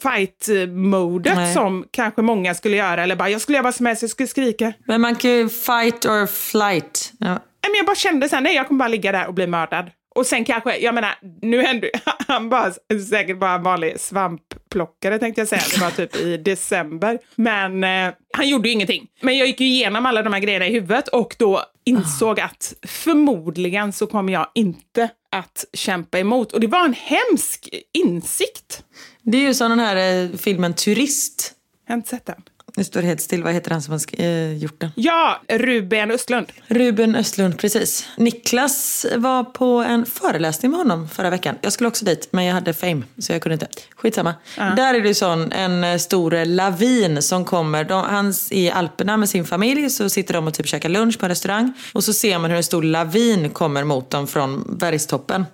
fight-modet 0.00 1.54
som 1.54 1.84
kanske 1.90 2.22
många 2.22 2.54
skulle 2.54 2.76
göra, 2.76 3.02
eller 3.02 3.16
bara 3.16 3.28
jag 3.28 3.40
skulle 3.40 3.56
göra 3.56 3.64
vad 3.64 3.74
som 3.74 3.86
helst, 3.86 4.02
jag 4.02 4.10
skulle 4.10 4.28
skrika. 4.28 4.72
Men 4.86 5.00
man 5.00 5.16
kan 5.16 5.30
ju 5.30 5.48
fight 5.48 6.04
or 6.04 6.26
flight. 6.26 7.12
Ja. 7.18 7.38
Men 7.62 7.76
jag 7.76 7.86
bara 7.86 7.96
kände 7.96 8.28
så 8.28 8.36
här, 8.36 8.42
nej 8.42 8.54
jag 8.54 8.68
kommer 8.68 8.78
bara 8.78 8.88
ligga 8.88 9.12
där 9.12 9.26
och 9.26 9.34
bli 9.34 9.46
mördad. 9.46 9.90
Och 10.20 10.26
sen 10.26 10.44
kanske, 10.44 10.76
jag 10.76 10.94
menar, 10.94 11.14
nu 11.42 11.62
hände 11.62 11.90
han 12.28 12.48
bara, 12.48 12.72
säkert 13.10 13.38
bara 13.38 13.54
en 13.54 13.62
vanlig 13.62 14.00
svampplockare 14.00 15.18
tänkte 15.18 15.40
jag 15.40 15.48
säga. 15.48 15.62
Det 15.74 15.80
var 15.80 15.90
typ 15.90 16.16
i 16.16 16.36
december. 16.36 17.18
Men 17.34 17.84
eh, 17.84 18.14
han 18.32 18.48
gjorde 18.48 18.68
ju 18.68 18.74
ingenting. 18.74 19.06
Men 19.20 19.38
jag 19.38 19.46
gick 19.46 19.60
ju 19.60 19.66
igenom 19.66 20.06
alla 20.06 20.22
de 20.22 20.32
här 20.32 20.40
grejerna 20.40 20.66
i 20.66 20.72
huvudet 20.72 21.08
och 21.08 21.36
då 21.38 21.62
insåg 21.84 22.40
att 22.40 22.74
förmodligen 22.86 23.92
så 23.92 24.06
kommer 24.06 24.32
jag 24.32 24.46
inte 24.54 25.08
att 25.32 25.64
kämpa 25.72 26.18
emot. 26.18 26.52
Och 26.52 26.60
det 26.60 26.66
var 26.66 26.84
en 26.84 26.94
hemsk 26.94 27.68
insikt. 27.92 28.84
Det 29.22 29.38
är 29.38 29.42
ju 29.42 29.54
som 29.54 29.70
den 29.70 29.80
här 29.80 30.24
eh, 30.24 30.36
filmen 30.36 30.74
Turist. 30.74 31.52
Jag 31.86 31.92
har 31.92 31.96
inte 31.96 32.08
sett 32.08 32.26
den. 32.26 32.42
Det 32.74 32.84
står 32.84 33.02
helt 33.02 33.20
still. 33.20 33.42
Vad 33.42 33.52
heter 33.52 33.70
han 33.70 33.82
som 33.82 33.92
har 33.92 34.24
eh, 34.24 34.52
gjort 34.52 34.80
den? 34.80 34.90
Ja, 34.94 35.40
Ruben 35.48 36.10
Östlund. 36.10 36.46
Ruben 36.66 37.16
Östlund, 37.16 37.58
precis. 37.58 38.08
Niklas 38.16 39.06
var 39.16 39.44
på 39.44 39.66
en 39.66 40.06
föreläsning 40.06 40.70
med 40.70 40.78
honom 40.78 41.08
förra 41.08 41.30
veckan. 41.30 41.54
Jag 41.60 41.72
skulle 41.72 41.88
också 41.88 42.04
dit, 42.04 42.28
men 42.30 42.44
jag 42.44 42.54
hade 42.54 42.72
fame, 42.72 43.02
så 43.18 43.32
jag 43.32 43.42
kunde 43.42 43.54
inte. 43.54 43.66
Skitsamma. 43.96 44.34
Där 44.56 44.94
är 44.94 45.00
det 45.00 45.14
sån, 45.14 45.52
en 45.52 45.84
eh, 45.84 45.96
stor 45.96 46.44
lavin 46.44 47.22
som 47.22 47.44
kommer. 47.44 47.84
De, 47.84 48.04
han 48.04 48.34
i 48.50 48.70
Alperna 48.70 49.16
med 49.16 49.28
sin 49.28 49.44
familj, 49.44 49.90
så 49.90 50.08
sitter 50.08 50.34
de 50.34 50.46
och 50.46 50.54
typ 50.54 50.66
käkar 50.66 50.88
lunch 50.88 51.18
på 51.18 51.26
en 51.26 51.30
restaurang. 51.30 51.72
Och 51.92 52.04
så 52.04 52.12
ser 52.12 52.38
man 52.38 52.50
hur 52.50 52.56
en 52.56 52.64
stor 52.64 52.82
lavin 52.82 53.50
kommer 53.50 53.84
mot 53.84 54.10
dem 54.10 54.26
från 54.26 54.76
bergstoppen. 54.78 55.44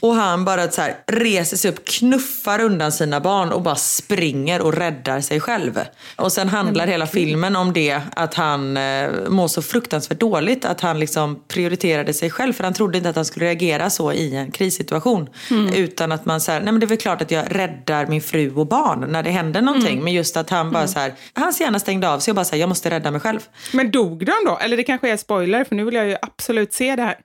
Och 0.00 0.14
han 0.14 0.44
bara 0.44 0.70
så 0.70 0.80
här, 0.80 0.96
reser 1.06 1.56
sig 1.56 1.70
upp, 1.70 1.84
knuffar 1.84 2.60
undan 2.60 2.92
sina 2.92 3.20
barn 3.20 3.52
och 3.52 3.62
bara 3.62 3.74
springer 3.74 4.60
och 4.60 4.74
räddar 4.74 5.20
sig 5.20 5.40
själv. 5.40 5.80
Och 6.16 6.32
sen 6.32 6.48
handlar 6.48 6.86
hela 6.86 7.06
filmen 7.06 7.56
om 7.56 7.72
det, 7.72 8.00
att 8.16 8.34
han 8.34 8.76
eh, 8.76 9.10
mår 9.28 9.48
så 9.48 9.62
fruktansvärt 9.62 10.20
dåligt. 10.20 10.64
Att 10.64 10.80
han 10.80 11.00
liksom 11.00 11.42
prioriterade 11.48 12.14
sig 12.14 12.30
själv 12.30 12.52
för 12.52 12.64
han 12.64 12.74
trodde 12.74 12.98
inte 12.98 13.10
att 13.10 13.16
han 13.16 13.24
skulle 13.24 13.46
reagera 13.46 13.90
så 13.90 14.12
i 14.12 14.36
en 14.36 14.50
krissituation. 14.50 15.28
Utan 15.74 16.12
att 16.12 16.24
man 16.24 16.40
säger, 16.40 16.60
nej 16.60 16.72
men 16.72 16.80
det 16.80 16.86
är 16.86 16.88
väl 16.88 16.98
klart 16.98 17.22
att 17.22 17.30
jag 17.30 17.44
räddar 17.56 18.06
min 18.06 18.22
fru 18.22 18.54
och 18.54 18.66
barn 18.66 19.00
när 19.08 19.22
det 19.22 19.30
händer 19.30 19.62
någonting. 19.62 20.04
Men 20.04 20.12
just 20.12 20.36
att 20.36 20.50
han 20.50 20.70
bara 20.72 20.86
så 20.86 20.98
här, 20.98 21.12
hans 21.34 21.60
hjärna 21.60 21.78
stängde 21.78 22.08
av 22.08 22.18
så 22.18 22.30
jag 22.30 22.36
bara 22.36 22.44
säger 22.44 22.62
jag 22.62 22.68
måste 22.68 22.90
rädda 22.90 23.10
mig 23.10 23.20
själv. 23.20 23.40
Men 23.72 23.90
dog 23.90 24.26
de 24.26 24.32
då? 24.46 24.58
Eller 24.60 24.76
det 24.76 24.82
kanske 24.82 25.10
är 25.10 25.16
spoiler, 25.16 25.64
för 25.64 25.74
nu 25.74 25.84
vill 25.84 25.94
jag 25.94 26.06
ju 26.06 26.16
absolut 26.22 26.72
se 26.72 26.96
det 26.96 27.02
här. 27.02 27.16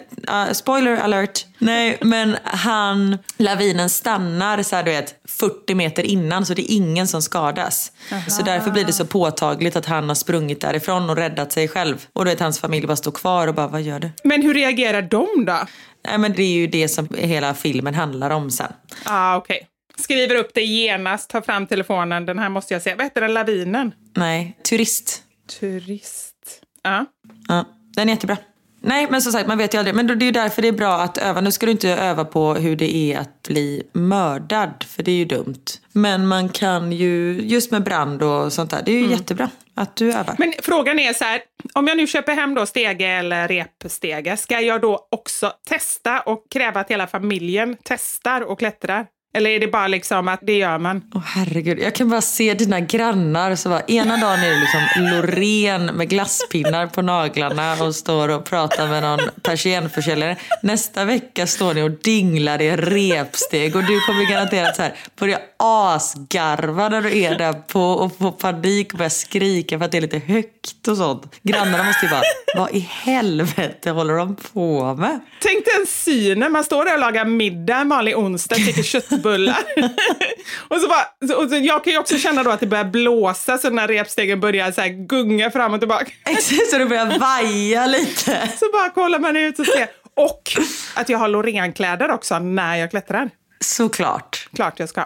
Uh, 0.48 0.54
spoiler 0.54 0.98
alert. 0.98 1.46
Nej, 1.58 1.98
men 2.02 2.31
han, 2.44 3.18
lavinen 3.38 3.90
stannar 3.90 4.64
så 4.64 4.76
här, 4.76 4.84
du 4.84 4.92
vet, 4.92 5.16
40 5.28 5.76
meter 5.76 6.04
innan 6.04 6.46
så 6.46 6.54
det 6.54 6.72
är 6.72 6.76
ingen 6.76 7.08
som 7.08 7.22
skadas. 7.22 7.92
Så 8.28 8.44
därför 8.44 8.72
blir 8.72 8.86
det 8.86 8.94
så 8.94 9.06
påtagligt 9.06 9.76
att 9.76 9.86
han 9.86 10.08
har 10.08 10.16
sprungit 10.16 10.62
därifrån 10.62 11.10
och 11.10 11.16
räddat 11.16 11.52
sig 11.52 11.68
själv. 11.68 12.06
Och 12.14 12.26
du 12.26 12.32
vet, 12.32 12.40
hans 12.40 12.60
familj 12.60 12.88
bara 12.88 12.96
står 12.96 13.12
kvar 13.12 13.48
och 13.48 13.56
bara, 13.56 13.68
vad 13.68 13.82
gör 13.82 14.00
du? 14.00 14.10
Men 14.24 14.42
hur 14.42 14.54
reagerar 14.54 15.02
de 15.02 15.46
då? 15.46 15.68
Nej, 16.08 16.18
men 16.18 16.34
det 16.34 16.44
är 16.44 16.54
ju 16.54 16.68
det 16.68 16.88
som 16.88 17.08
hela 17.18 17.54
filmen 17.54 17.96
handlar 17.96 18.30
om 18.30 18.52
sen. 18.52 18.74
ah, 19.06 19.36
okej. 19.38 19.68
Skriver 19.98 20.36
upp 20.36 20.52
det 20.54 20.62
genast, 20.62 21.30
tar 21.30 21.42
fram 21.42 21.68
telefonen. 21.68 22.26
Den 22.26 22.40
här 22.40 22.50
måste 22.50 22.74
jag 22.74 22.82
se. 22.82 22.96
Vad 22.96 23.06
heter 23.06 23.22
den? 23.22 23.34
Lavinen? 23.34 23.92
Nej, 24.16 24.58
turist. 24.70 25.24
Turist. 25.60 26.36
Ja. 26.84 27.06
Ja, 27.48 27.66
den 27.96 28.10
är 28.10 28.14
jättebra. 28.14 28.38
Nej, 28.84 29.08
men 29.10 29.22
som 29.22 29.32
sagt, 29.32 29.48
man 29.48 29.58
vet 29.58 29.74
ju 29.74 29.78
aldrig. 29.78 29.96
Men 29.96 30.08
det 30.08 30.14
är 30.14 30.26
ju 30.26 30.32
därför 30.32 30.62
det 30.62 30.68
är 30.68 30.72
bra 30.72 30.94
att 30.94 31.18
öva. 31.18 31.42
Nu 31.42 31.52
ska 31.52 31.66
du 31.66 31.72
inte 31.72 31.90
öva 31.90 32.26
på 32.26 32.54
hur 32.54 32.76
det 32.76 32.96
är 32.96 33.20
att 33.20 33.44
bli 33.48 33.84
mördad, 33.94 34.86
för 34.88 35.04
det 35.04 35.12
är 35.12 35.16
ju 35.16 35.26
dumt. 35.26 35.66
Men 35.92 36.28
man 36.28 36.50
kan 36.50 36.92
ju, 36.92 37.42
just 37.42 37.72
med 37.72 37.84
brand 37.84 38.24
och 38.24 38.54
sånt 38.54 38.72
där, 38.72 38.82
det 38.86 38.92
är 38.92 39.00
ju 39.00 39.08
jättebra 39.08 39.50
att 39.76 39.96
du 39.96 40.14
övar. 40.14 40.36
Men 40.38 40.54
frågan 40.62 41.00
är 41.00 41.14
så 41.14 41.24
här, 41.24 41.42
om 41.74 41.88
jag 41.88 41.98
nu 41.98 42.08
köper 42.08 42.36
hem 42.36 42.54
då 42.56 42.66
stege 42.66 43.08
eller 43.08 43.48
repstege, 43.48 44.38
ska 44.38 44.62
jag 44.62 44.82
då 44.82 45.08
också 45.12 45.54
testa 45.70 46.20
och 46.20 46.46
kräva 46.52 46.80
att 46.80 46.92
hela 46.92 47.08
familjen 47.08 47.78
testar 47.84 48.42
och 48.42 48.60
klättrar? 48.60 49.06
Eller 49.34 49.50
är 49.50 49.60
det 49.60 49.68
bara 49.68 49.88
liksom 49.88 50.28
att 50.28 50.40
det 50.44 50.58
gör 50.58 50.78
man? 50.78 51.02
Åh 51.16 51.22
herregud, 51.26 51.80
jag 51.80 51.96
kan 51.96 52.10
bara 52.10 52.22
se 52.22 52.54
dina 52.54 52.80
grannar. 52.80 53.56
Så 53.56 53.70
bara, 53.70 53.82
ena 53.82 54.18
dagen 54.18 54.40
är 54.40 54.50
det 54.50 54.60
liksom 54.60 54.82
Loreen 54.96 55.86
med 55.86 56.10
glasspinnar 56.10 56.88
på 56.88 57.02
naglarna 57.02 57.74
och 57.84 57.96
står 57.96 58.30
och 58.30 58.46
pratar 58.46 58.88
med 58.88 59.04
någon 59.04 59.20
persiennförsäljare. 59.42 60.38
Nästa 60.62 61.06
vecka 61.06 61.48
står 61.48 61.74
ni 61.74 61.82
och 61.82 61.92
dinglar 61.92 62.62
i 62.62 62.76
repsteg 62.76 63.76
och 63.76 63.84
du 63.84 64.00
kommer 64.02 64.32
garanterat 64.32 64.76
så 64.76 64.82
här, 64.82 64.96
börja 65.20 65.40
asgarva 65.58 66.90
när 66.90 67.02
du 67.02 67.18
är 67.18 67.38
där 67.38 67.54
på 67.54 67.82
och 67.82 68.18
få 68.18 68.32
panik 68.32 68.94
och 68.94 68.98
börja 68.98 69.10
skrika 69.10 69.78
för 69.78 69.86
att 69.86 69.92
det 69.92 69.98
är 69.98 70.02
lite 70.02 70.20
högt 70.20 70.88
och 70.88 70.98
sånt. 70.98 71.36
Grannarna 71.44 71.84
måste 71.84 72.06
ju 72.06 72.10
bara, 72.10 72.22
vad 72.56 72.76
i 72.76 72.80
helvete 72.80 73.90
håller 73.90 74.14
de 74.14 74.36
på 74.36 74.96
med? 74.96 75.20
Tänk 75.42 75.66
den 75.66 75.86
synen, 75.88 76.52
man 76.52 76.64
står 76.64 76.86
där 76.86 76.94
och 76.94 77.00
lagar 77.00 77.26
middag 77.26 77.78
en 77.78 77.90
vanlig 77.90 78.18
onsdag, 78.18 78.56
käkar 78.56 79.21
köttbullar. 79.22 79.58
och 80.68 80.78
så 80.78 80.88
bara, 80.88 81.38
och 81.44 81.50
så, 81.50 81.56
jag 81.56 81.84
kan 81.84 81.94
ju 81.94 82.00
också 82.00 82.18
känna 82.18 82.44
då 82.44 82.50
att 82.50 82.60
det 82.60 82.68
börjar 82.68 82.86
blåsa 82.86 83.58
så 83.58 83.70
när 83.70 83.88
repstegen 83.88 84.40
börjar 84.40 84.72
så 84.72 84.82
gunga 84.88 85.52
fram 85.52 85.74
och 85.74 85.80
tillbaka. 85.80 86.12
Exakt, 86.26 86.70
så 86.70 86.78
det 86.78 86.86
börjar 86.86 87.20
vaja 87.20 87.88
lite. 87.88 88.50
Så 88.60 88.66
bara 88.74 88.90
kollar 88.90 89.20
man 89.20 89.38
ut 89.38 89.60
och 89.60 89.66
ser. 89.66 89.88
Och 90.14 90.52
att 90.96 91.10
jag 91.10 91.18
har 91.18 91.28
Loreen-kläder 91.28 92.12
också 92.12 92.40
när 92.40 92.76
jag 92.76 92.90
klättrar. 92.90 93.30
Såklart. 93.64 94.50
Klart 94.56 94.80
jag 94.80 94.90
ska. 94.90 95.06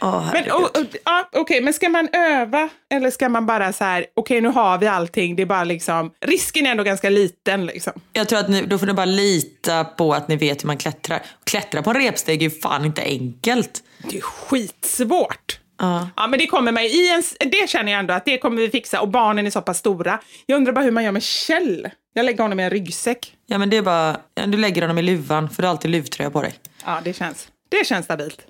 Åh, 0.00 0.30
Men, 0.32 0.50
och, 0.50 0.62
och, 0.78 0.86
ja, 1.04 1.28
okej, 1.32 1.60
men 1.60 1.72
ska 1.72 1.88
man 1.88 2.08
öva 2.12 2.68
eller 2.94 3.10
ska 3.10 3.28
man 3.28 3.46
bara 3.46 3.72
så 3.72 3.84
här, 3.84 4.06
okej 4.16 4.40
nu 4.40 4.48
har 4.48 4.78
vi 4.78 4.86
allting, 4.86 5.36
det 5.36 5.42
är 5.42 5.46
bara 5.46 5.64
liksom, 5.64 6.12
risken 6.20 6.66
är 6.66 6.70
ändå 6.70 6.82
ganska 6.84 7.10
liten 7.10 7.66
liksom. 7.66 7.92
Jag 8.12 8.28
tror 8.28 8.38
att 8.38 8.48
ni, 8.48 8.62
då 8.62 8.78
får 8.78 8.86
ni 8.86 8.92
bara 8.92 9.06
lita 9.06 9.84
på 9.84 10.14
att 10.14 10.28
ni 10.28 10.36
vet 10.36 10.62
hur 10.62 10.66
man 10.66 10.76
klättrar. 10.76 11.22
Klättra 11.44 11.82
på 11.82 11.90
en 11.90 11.96
repsteg 11.96 12.42
är 12.42 12.50
ju 12.50 12.60
fan 12.60 12.84
inte 12.84 13.02
enkelt. 13.02 13.82
Det 14.10 14.16
är 14.16 14.20
skitsvårt. 14.20 15.58
Ja. 15.78 16.08
Ja, 16.16 16.26
men 16.26 16.38
det 16.38 16.46
kommer 16.46 16.72
mig 16.72 16.86
i 16.86 17.10
en, 17.10 17.22
det 17.50 17.70
känner 17.70 17.92
jag 17.92 17.98
ändå 17.98 18.14
att 18.14 18.24
det 18.24 18.38
kommer 18.38 18.56
vi 18.62 18.70
fixa 18.70 19.00
och 19.00 19.08
barnen 19.08 19.46
är 19.46 19.50
så 19.50 19.60
pass 19.62 19.78
stora. 19.78 20.20
Jag 20.46 20.56
undrar 20.56 20.72
bara 20.72 20.84
hur 20.84 20.90
man 20.90 21.04
gör 21.04 21.12
med 21.12 21.22
Kjell. 21.22 21.88
Jag 22.14 22.24
lägger 22.26 22.42
honom 22.42 22.60
i 22.60 22.62
en 22.62 22.70
ryggsäck. 22.70 23.34
Ja 23.46 23.58
men 23.58 23.70
det 23.70 23.76
är 23.76 23.82
bara, 23.82 24.16
du 24.46 24.58
lägger 24.58 24.82
honom 24.82 24.98
i 24.98 25.02
luvan 25.02 25.50
för 25.50 25.62
du 25.62 25.66
har 25.68 25.70
alltid 25.70 25.90
luvtröja 25.90 26.30
på 26.30 26.42
dig. 26.42 26.54
Ja, 26.84 27.00
det 27.04 27.12
känns, 27.12 27.48
det 27.70 27.86
känns 27.86 28.04
stabilt. 28.04 28.46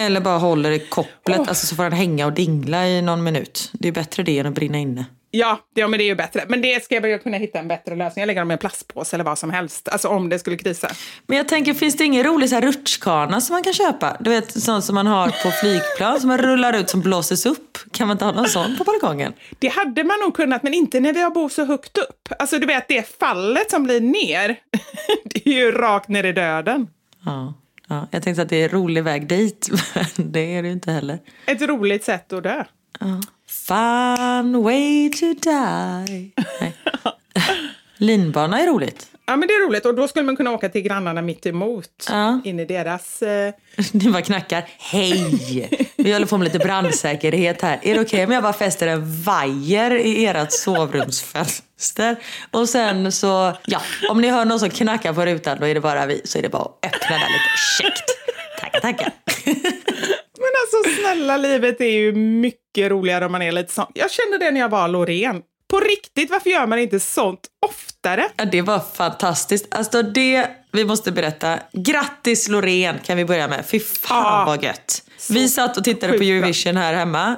Eller 0.00 0.20
bara 0.20 0.38
håller 0.38 0.70
i 0.70 0.78
kopplet, 0.78 1.40
Åh. 1.40 1.48
alltså 1.48 1.66
så 1.66 1.76
får 1.76 1.82
han 1.82 1.92
hänga 1.92 2.26
och 2.26 2.32
dingla 2.32 2.88
i 2.88 3.02
någon 3.02 3.22
minut. 3.22 3.70
Det 3.72 3.88
är 3.88 3.92
bättre 3.92 4.22
det 4.22 4.38
än 4.38 4.46
att 4.46 4.54
brinna 4.54 4.78
inne. 4.78 5.04
Ja, 5.36 5.58
det, 5.74 5.80
ja, 5.80 5.88
men 5.88 5.98
det 5.98 6.04
är 6.04 6.06
ju 6.06 6.14
bättre. 6.14 6.44
Men 6.48 6.62
det 6.62 6.84
ska 6.84 6.94
jag 6.94 7.02
väl 7.02 7.18
kunna 7.18 7.36
hitta 7.36 7.58
en 7.58 7.68
bättre 7.68 7.96
lösning. 7.96 8.22
Jag 8.22 8.26
lägger 8.26 8.40
dem 8.40 8.50
i 8.50 8.52
en 8.52 8.58
plastpåse 8.58 9.16
eller 9.16 9.24
vad 9.24 9.38
som 9.38 9.50
helst. 9.50 9.88
Alltså 9.88 10.08
om 10.08 10.28
det 10.28 10.38
skulle 10.38 10.56
krisa. 10.56 10.90
Men 11.26 11.38
jag 11.38 11.48
tänker, 11.48 11.74
finns 11.74 11.96
det 11.96 12.04
ingen 12.04 12.24
rolig 12.24 12.48
så 12.48 12.54
här 12.54 12.62
rutschkana 12.62 13.40
som 13.40 13.54
man 13.54 13.62
kan 13.62 13.72
köpa? 13.72 14.16
Du 14.20 14.30
vet, 14.30 14.62
sånt 14.62 14.84
som 14.84 14.94
man 14.94 15.06
har 15.06 15.28
på 15.28 15.50
flygplan 15.50 16.20
som 16.20 16.28
man 16.28 16.38
rullar 16.38 16.72
ut 16.72 16.90
som 16.90 17.00
blåses 17.00 17.46
upp. 17.46 17.78
Kan 17.92 18.08
man 18.08 18.14
inte 18.14 18.24
ha 18.24 18.32
någon 18.32 18.48
sån 18.48 18.76
på 18.78 18.84
balkongen? 18.84 19.32
Det 19.58 19.68
hade 19.68 20.04
man 20.04 20.20
nog 20.20 20.34
kunnat, 20.34 20.62
men 20.62 20.74
inte 20.74 21.00
när 21.00 21.12
vi 21.12 21.22
har 21.22 21.30
bott 21.30 21.52
så 21.52 21.64
högt 21.64 21.98
upp. 21.98 22.28
Alltså 22.38 22.58
du 22.58 22.66
vet, 22.66 22.88
det 22.88 23.18
fallet 23.18 23.70
som 23.70 23.84
blir 23.84 24.00
ner, 24.00 24.48
det 25.24 25.46
är 25.46 25.54
ju 25.54 25.72
rakt 25.72 26.08
ner 26.08 26.24
i 26.24 26.32
döden. 26.32 26.86
Ja. 27.24 27.54
Ja. 27.88 28.08
Jag 28.10 28.22
tänkte 28.22 28.42
att 28.42 28.48
det 28.48 28.62
är 28.62 28.68
rolig 28.68 29.04
väg 29.04 29.26
dit, 29.28 29.70
men 29.94 30.32
det 30.32 30.54
är 30.54 30.62
det 30.62 30.68
ju 30.68 30.74
inte 30.74 30.92
heller. 30.92 31.18
Ett 31.46 31.62
roligt 31.62 32.04
sätt 32.04 32.32
att 32.32 32.42
dö. 32.42 32.64
Fun 33.46 34.62
way 34.62 35.10
to 35.12 35.34
die. 35.42 36.30
Linbana 37.96 38.60
är 38.60 38.66
roligt. 38.66 39.13
Ja, 39.26 39.36
men 39.36 39.48
det 39.48 39.54
är 39.54 39.68
roligt. 39.68 39.86
Och 39.86 39.94
då 39.94 40.08
skulle 40.08 40.24
man 40.24 40.36
kunna 40.36 40.50
åka 40.52 40.68
till 40.68 40.80
grannarna 40.82 41.22
mitt 41.22 41.46
emot 41.46 42.06
Ja. 42.08 42.40
in 42.44 42.60
i 42.60 42.64
deras... 42.64 43.22
Eh... 43.22 43.52
Ni 43.92 44.10
bara 44.10 44.22
knackar. 44.22 44.64
Hej! 44.78 45.88
Vi 45.96 46.12
håller 46.12 46.26
på 46.26 46.38
med 46.38 46.44
lite 46.44 46.58
brandsäkerhet 46.58 47.62
här. 47.62 47.80
Är 47.82 47.94
det 47.94 48.00
okej 48.00 48.24
om 48.24 48.32
jag 48.32 48.42
bara 48.42 48.52
fäster 48.52 48.86
en 48.86 49.22
vajer 49.22 49.90
i 49.90 50.26
ert 50.26 50.52
sovrumsfönster? 50.52 52.16
Och 52.50 52.68
sen 52.68 53.12
så, 53.12 53.52
ja, 53.66 53.80
om 54.10 54.20
ni 54.20 54.28
hör 54.28 54.44
någon 54.44 54.60
som 54.60 54.70
knackar 54.70 55.12
på 55.12 55.24
rutan 55.26 55.58
då 55.60 55.66
är 55.66 55.74
det 55.74 55.80
bara 55.80 56.06
vi. 56.06 56.20
Så 56.24 56.38
är 56.38 56.42
det 56.42 56.48
bara 56.48 56.62
att 56.62 56.86
öppna 56.86 57.16
där 57.16 57.28
lite 57.28 57.82
käckt. 57.82 58.10
Tackar, 58.60 58.80
tackar. 58.80 59.12
Men 60.38 60.50
alltså 60.62 61.00
snälla, 61.00 61.36
livet 61.36 61.80
är 61.80 61.84
ju 61.90 62.12
mycket 62.14 62.90
roligare 62.90 63.26
om 63.26 63.32
man 63.32 63.42
är 63.42 63.52
lite 63.52 63.72
sån. 63.74 63.86
Jag 63.94 64.10
kände 64.10 64.38
det 64.38 64.50
när 64.50 64.60
jag 64.60 64.68
var 64.68 64.88
Loreen. 64.88 65.42
På 65.74 65.80
riktigt, 65.80 66.30
varför 66.30 66.50
gör 66.50 66.66
man 66.66 66.78
inte 66.78 67.00
sånt 67.00 67.40
oftare? 67.66 68.28
Ja, 68.36 68.44
det 68.44 68.62
var 68.62 68.80
fantastiskt. 68.94 69.74
Alltså 69.74 70.02
det, 70.02 70.50
vi 70.72 70.84
måste 70.84 71.12
berätta. 71.12 71.58
Grattis 71.72 72.48
Loreen 72.48 72.98
kan 73.04 73.16
vi 73.16 73.24
börja 73.24 73.48
med. 73.48 73.66
Fy 73.66 73.80
fan 73.80 74.38
Ja. 74.38 74.44
vad 74.46 74.64
gött. 74.64 75.03
Vi 75.30 75.48
satt 75.48 75.76
och 75.76 75.84
tittade 75.84 76.12
på. 76.18 76.24
Eurovision 76.24 76.76
här 76.76 76.94
hemma. 76.94 77.36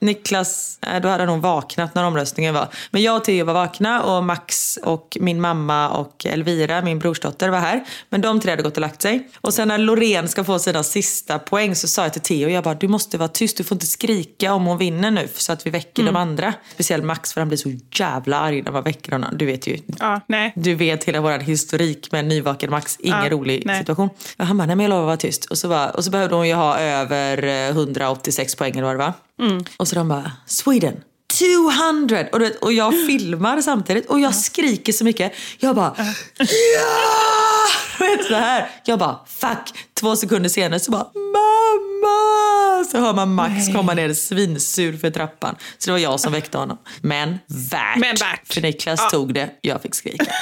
Niklas, 0.00 0.78
äh, 0.86 1.00
då 1.02 1.08
hade 1.08 1.22
han 1.24 1.32
nog 1.32 1.42
vaknat 1.42 1.94
när 1.94 2.04
omröstningen 2.04 2.54
var. 2.54 2.68
Men 2.90 3.02
jag 3.02 3.16
och 3.16 3.24
Theo 3.24 3.44
var 3.44 3.54
vakna 3.54 4.02
och 4.02 4.24
Max 4.24 4.78
och 4.82 5.16
min 5.20 5.40
mamma 5.40 5.88
och 5.88 6.26
Elvira, 6.26 6.82
min 6.82 6.98
brorsdotter, 6.98 7.48
var 7.48 7.58
här. 7.58 7.84
Men 8.10 8.20
de 8.20 8.40
tre 8.40 8.50
hade 8.50 8.62
gått 8.62 8.74
och 8.76 8.80
lagt 8.80 9.02
sig. 9.02 9.28
Och 9.40 9.54
sen 9.54 9.68
när 9.68 9.78
Loreen 9.78 10.28
ska 10.28 10.44
få 10.44 10.58
sina 10.58 10.82
sista 10.82 11.38
poäng 11.38 11.74
så 11.74 11.88
sa 11.88 12.02
jag 12.02 12.12
till 12.12 12.22
Theo, 12.22 12.48
jag 12.48 12.64
bara, 12.64 12.74
du 12.74 12.88
måste 12.88 13.18
vara 13.18 13.28
tyst, 13.28 13.56
du 13.56 13.64
får 13.64 13.74
inte 13.74 13.86
skrika 13.86 14.52
om 14.52 14.64
hon 14.66 14.78
vinner 14.78 15.10
nu 15.10 15.28
så 15.34 15.52
att 15.52 15.66
vi 15.66 15.70
väcker 15.70 16.02
de 16.02 16.16
andra. 16.16 16.54
Speciellt 16.74 17.04
Max 17.04 17.32
för 17.32 17.40
han 17.40 17.48
blir 17.48 17.58
så 17.58 17.72
jävla 17.92 18.38
arg 18.40 18.62
när 18.62 18.72
man 18.72 18.82
väcker 18.84 19.12
honom. 19.12 19.30
Du 19.38 19.46
vet 19.46 19.66
ju, 19.66 19.78
Ja, 19.98 20.20
nej. 20.26 20.52
du 20.56 20.74
vet 20.74 21.04
hela 21.04 21.20
vår 21.20 21.38
historik 21.38 22.12
med 22.12 22.18
en 22.18 22.28
nyvaken 22.28 22.70
Max. 22.70 22.96
Ingen 23.00 23.24
Ja, 23.24 23.30
rolig 23.30 23.62
nej. 23.66 23.78
situation. 23.78 24.08
Och 24.38 24.46
han 24.46 24.58
bara, 24.58 24.66
nej 24.66 24.76
men 24.76 24.84
jag 24.84 24.90
lovar 24.90 25.02
att 25.02 25.06
vara 25.06 25.16
tyst. 25.16 25.44
Och 25.44 25.58
så, 25.58 25.68
bara, 25.68 25.90
och 25.90 26.04
så 26.04 26.10
behövde 26.10 26.34
hon 26.36 26.48
ju 26.48 26.54
ha 26.54 26.78
över 26.78 27.27
eh, 27.44 27.68
186 27.68 28.54
poäng 28.54 28.72
eller 28.72 28.82
vad 28.82 28.94
det 28.94 28.98
var. 28.98 29.46
Mm. 29.48 29.64
Och 29.76 29.88
så 29.88 29.94
de 29.94 30.08
bara, 30.08 30.32
Sweden. 30.46 30.94
200! 31.38 32.24
Och, 32.32 32.38
du 32.40 32.50
och 32.60 32.72
jag 32.72 32.92
filmar 33.06 33.60
samtidigt 33.60 34.06
och 34.10 34.20
jag 34.20 34.34
skriker 34.34 34.92
så 34.92 35.04
mycket. 35.04 35.32
Jag 35.58 35.76
bara, 35.76 35.94
ja! 36.38 37.66
Vet 38.06 38.24
så 38.28 38.34
här. 38.34 38.70
Jag 38.84 38.98
bara, 38.98 39.18
fuck. 39.26 39.74
Två 40.00 40.16
sekunder 40.16 40.48
senare 40.48 40.80
så 40.80 40.90
bara, 40.90 41.06
mamma! 41.14 42.84
Så 42.90 42.98
hör 42.98 43.14
man 43.14 43.34
Max 43.34 43.66
komma 43.74 43.94
ner 43.94 44.14
svinsur 44.14 44.96
för 44.96 45.10
trappan. 45.10 45.56
Så 45.78 45.86
det 45.90 45.92
var 45.92 45.98
jag 45.98 46.20
som 46.20 46.32
väckte 46.32 46.58
honom. 46.58 46.78
Men 47.00 47.38
värt. 47.46 47.96
Men 47.96 48.16
värt. 48.16 48.52
För 48.54 48.60
Niklas 48.60 49.00
Ja. 49.02 49.10
tog 49.10 49.34
det, 49.34 49.50
jag 49.60 49.82
fick 49.82 49.94
skrika. 49.94 50.24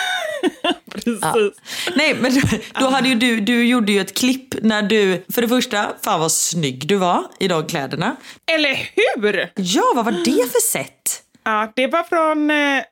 Precis. 1.05 1.61
Nej, 1.97 2.15
men 2.15 2.35
då, 2.35 2.41
då 2.81 2.89
hade 2.89 3.09
ju 3.09 3.15
du, 3.15 3.41
du 3.41 3.65
gjorde 3.67 3.93
ju 3.93 4.01
ett 4.01 4.19
klipp 4.19 4.55
när 4.63 4.83
du, 4.83 5.25
för 5.35 5.43
det 5.43 5.49
första, 5.49 5.87
fan 6.05 6.21
vad 6.21 6.33
snygg 6.33 6.89
du 6.89 6.97
var 6.97 7.25
i 7.39 7.49
de 7.49 7.67
kläderna. 7.67 8.17
Eller 8.53 8.91
hur? 8.95 9.51
Ja, 9.55 9.93
vad 9.95 10.05
var 10.05 10.13
det 10.13 10.53
för 10.53 10.73
sätt? 10.73 11.23
Ja, 11.45 11.73
det 11.77 11.87
var 11.87 12.03
från 12.03 12.51
eh, 12.51 12.85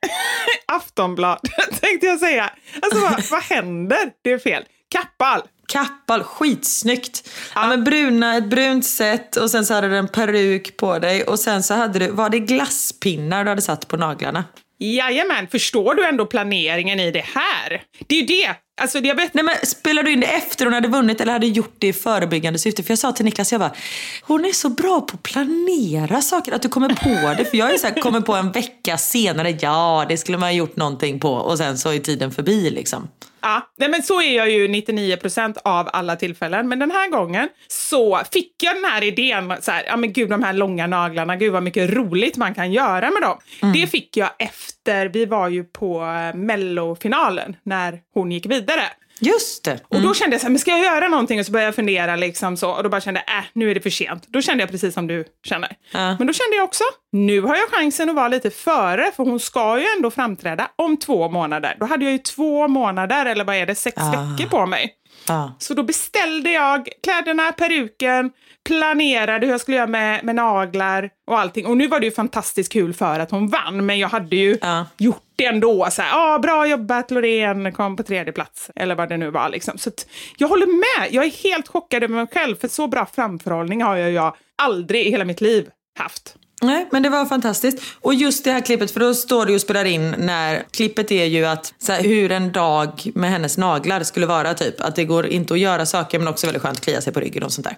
Aftonbladet 0.77 1.43
tänkte 1.81 2.07
jag 2.07 2.19
säga. 2.19 2.51
Alltså 2.83 3.01
vad, 3.01 3.25
vad 3.31 3.43
händer? 3.43 4.11
Det 4.23 4.33
är 4.33 4.39
fel. 4.39 4.65
Kappal. 4.91 5.43
Kappal, 5.69 6.23
skitsnyggt. 6.23 7.31
Ja. 7.55 7.67
men 7.67 7.85
bruna, 7.85 8.37
ett 8.37 8.51
brunt 8.51 8.87
set 8.87 9.37
och 9.37 9.51
sen 9.51 9.67
så 9.67 9.75
hade 9.75 9.89
du 9.89 9.97
en 9.97 10.09
peruk 10.09 10.77
på 10.77 10.99
dig 10.99 11.25
och 11.25 11.41
sen 11.41 11.63
så 11.63 11.75
hade 11.75 11.99
du, 11.99 12.11
var 12.11 12.31
det 12.31 12.39
glasspinnar 12.39 13.45
du 13.45 13.51
hade 13.51 13.63
satt 13.63 13.89
på 13.89 13.97
naglarna? 13.97 14.45
Jajamän, 14.79 15.49
förstår 15.49 15.95
du 15.95 16.05
ändå 16.05 16.27
planeringen 16.27 17.01
i 17.01 17.11
det 17.11 17.25
här? 17.35 17.83
Det 18.07 18.15
är 18.15 18.21
ju 18.21 18.27
det. 18.27 18.55
Alltså, 18.81 18.99
jag 18.99 19.15
vet, 19.15 19.35
Nej 19.35 19.45
men 19.45 19.55
spelade 19.63 20.09
du 20.09 20.13
in 20.13 20.21
det 20.21 20.27
efter 20.27 20.65
hon 20.65 20.75
hade 20.75 20.89
vunnit 20.89 21.21
eller 21.21 21.33
hade 21.33 21.47
gjort 21.47 21.75
det 21.79 21.87
i 21.87 21.93
förebyggande 21.93 22.59
syfte? 22.59 22.83
För 22.83 22.91
jag 22.91 22.99
sa 22.99 23.13
till 23.13 23.25
Niklas, 23.25 23.53
jag 23.53 23.61
bara, 23.61 23.75
hon 24.23 24.45
är 24.45 24.53
så 24.53 24.69
bra 24.69 25.01
på 25.01 25.15
att 25.15 25.23
planera 25.23 26.23
saker, 26.23 26.53
att 26.53 26.63
du 26.63 26.69
kommer 26.69 26.89
på 26.89 27.35
det. 27.39 27.45
För 27.45 27.57
jag 27.57 27.75
är 27.75 27.79
så 27.79 27.87
här, 27.87 28.01
kommer 28.01 28.21
på 28.21 28.35
en 28.35 28.53
vecka 28.53 28.99
senare, 28.99 29.57
ja 29.61 30.07
det 30.09 30.17
skulle 30.17 30.39
man 30.39 30.49
ha 30.49 30.53
gjort 30.53 30.77
någonting 30.77 31.21
på 31.21 31.33
och 31.33 31.59
sen 31.59 31.79
så 31.79 31.93
är 31.93 31.99
tiden 31.99 32.33
förbi 32.33 32.71
liksom. 32.71 33.09
Ja, 33.45 33.63
nej 33.77 33.89
men 33.89 34.03
så 34.03 34.23
är 34.23 34.37
jag 34.37 34.51
ju 34.51 34.69
99 34.69 35.17
procent 35.17 35.59
av 35.65 35.89
alla 35.93 36.17
tillfällen. 36.17 36.69
Men 36.69 36.79
den 36.79 36.91
här 36.91 37.11
gången 37.11 37.49
så 37.69 38.21
fick 38.33 38.63
jag 38.63 38.77
den 38.77 38.85
här 38.85 39.03
idén. 39.03 39.55
Så 39.61 39.71
här, 39.71 39.85
ja 39.87 39.97
men 39.97 40.13
gud, 40.13 40.31
de 40.31 40.43
här 40.43 40.53
långa 40.53 40.87
naglarna, 40.87 41.37
gud 41.37 41.53
vad 41.53 41.63
mycket 41.63 41.91
roligt 41.91 42.37
man 42.37 42.55
kan 42.55 42.73
göra 42.73 43.11
med 43.11 43.23
dem. 43.23 43.39
Det 43.75 43.87
fick 43.87 44.17
jag 44.17 44.31
efter, 44.39 45.07
vi 45.07 45.27
var 45.27 45.49
ju 45.49 45.65
på 45.65 46.03
eh, 46.03 46.37
mellofinalen 46.37 47.57
när 47.63 48.01
hon 48.15 48.33
gick 48.33 48.47
vidare. 48.47 48.83
Just 49.21 49.65
det. 49.65 49.81
Och 49.89 50.01
då 50.01 50.15
kände 50.15 50.35
jag 50.35 50.41
så 50.41 50.45
här, 50.47 50.51
men 50.51 50.59
ska 50.59 50.71
jag 50.71 50.81
göra 50.81 51.09
någonting? 51.09 51.41
Och 51.41 51.47
så 51.47 51.53
började 51.53 51.67
jag 51.69 51.75
fundera 51.75 52.17
liksom 52.17 52.57
så. 52.57 52.71
Och 52.71 52.83
då 52.83 52.89
bara 52.89 53.01
kände 53.01 53.23
jag, 53.27 53.39
äh, 53.39 53.45
nu 53.53 53.71
är 53.71 53.75
det 53.75 53.81
för 53.81 53.91
sent. 53.91 54.25
Då 54.29 54.41
kände 54.43 54.63
jag 54.63 54.71
precis 54.71 54.95
som 54.95 55.07
du 55.07 55.25
känner. 55.45 55.77
Ja. 55.93 56.17
Men 56.19 56.27
då 56.27 56.33
kände 56.33 56.57
jag 56.57 56.65
också, 56.65 56.85
nu 57.13 57.41
har 57.41 57.57
jag 57.57 57.69
chansen 57.71 58.09
att 58.11 58.17
vara 58.17 58.29
lite 58.29 58.51
före, 58.51 59.11
för 59.17 59.25
hon 59.25 59.41
ska 59.41 59.79
ju 59.79 59.87
ändå 59.97 60.11
framträda 60.11 60.69
om 60.77 60.97
två 60.97 61.29
månader. 61.29 61.77
Då 61.81 61.87
hade 61.87 62.05
jag 62.05 62.13
ju 62.13 62.19
två 62.19 62.69
månader, 62.69 63.27
eller 63.27 63.45
vad 63.45 63.57
är 63.57 63.67
det, 63.67 63.75
sex 63.75 63.97
Ah. 64.01 64.11
veckor 64.11 64.51
på 64.51 64.67
mig. 64.67 64.95
Ah. 65.29 65.49
Så 65.59 65.75
då 65.75 65.83
beställde 65.83 66.51
jag 66.53 66.89
kläderna, 67.03 67.53
peruken, 67.53 68.31
planerade 68.69 69.47
hur 69.47 69.53
jag 69.53 69.61
skulle 69.61 69.77
göra 69.77 69.87
med, 69.87 70.25
med 70.25 70.35
naglar 70.35 71.11
och 71.27 71.39
allting. 71.41 71.67
Och 71.67 71.77
nu 71.77 71.87
var 71.89 72.01
det 72.01 72.07
ju 72.07 72.13
fantastiskt 72.13 72.73
kul 72.73 72.95
för 72.95 73.21
att 73.21 73.31
hon 73.31 73.49
vann, 73.49 73.87
men 73.87 73.99
jag 73.99 74.09
hade 74.09 74.37
ju 74.37 74.59
Ja. 74.61 74.87
gjort 74.99 75.23
det 75.37 75.45
ändå. 75.47 75.89
Så 75.91 76.03
här, 76.03 76.35
ah, 76.35 76.39
bra 76.39 76.67
jobbat, 76.67 77.11
Loreen 77.11 77.73
kom 77.73 77.97
på 77.97 78.03
tredje 78.03 78.33
plats. 78.33 78.71
Eller 78.77 78.95
vad 78.95 79.09
det 79.09 79.17
nu 79.17 79.31
var. 79.31 79.49
Liksom. 79.49 79.79
Så 79.79 79.91
jag 80.37 80.49
håller 80.49 80.67
med. 80.67 81.13
Jag 81.15 81.25
är 81.25 81.31
helt 81.31 81.69
chockad 81.69 82.05
över 82.05 82.15
mig 82.15 82.27
själv, 82.35 82.57
för 82.57 82.69
så 82.69 82.87
bra 82.89 83.07
framförhållning 83.15 83.83
har 83.83 83.97
jag, 83.97 84.13
jag 84.13 84.37
aldrig 84.63 85.07
i 85.07 85.11
hela 85.11 85.25
mitt 85.25 85.41
liv 85.41 85.69
haft. 85.99 86.37
Nej, 86.63 86.89
men 86.93 87.03
det 87.03 87.09
var 87.09 87.27
fantastiskt. 87.27 87.83
Och 88.01 88.15
just 88.15 88.45
det 88.45 88.53
här 88.53 88.61
klippet, 88.61 88.91
för 88.91 89.01
då 89.01 89.15
står 89.15 89.47
det 89.47 89.55
och 89.55 89.61
spelar 89.61 89.85
in 89.85 90.15
när 90.19 90.65
klippet 90.71 91.11
är 91.11 91.25
ju 91.25 91.45
att 91.45 91.75
så 91.79 91.93
här, 91.93 92.03
hur 92.03 92.33
en 92.33 92.53
dag 92.53 93.11
med 93.15 93.31
hennes 93.31 93.59
naglar 93.59 94.03
skulle 94.03 94.27
vara 94.27 94.55
typ. 94.55 94.81
Att 94.81 94.97
det 94.97 95.05
går 95.05 95.27
inte 95.27 95.55
att 95.55 95.61
göra 95.61 95.87
saker 95.87 96.19
men 96.19 96.29
också 96.29 96.47
väldigt 96.47 96.63
skönt 96.63 96.79
att 96.79 96.85
klia 96.85 97.01
sig 97.01 97.13
på 97.13 97.21
ryggen 97.21 97.43
och 97.43 97.53
sånt 97.53 97.67
där. 97.67 97.77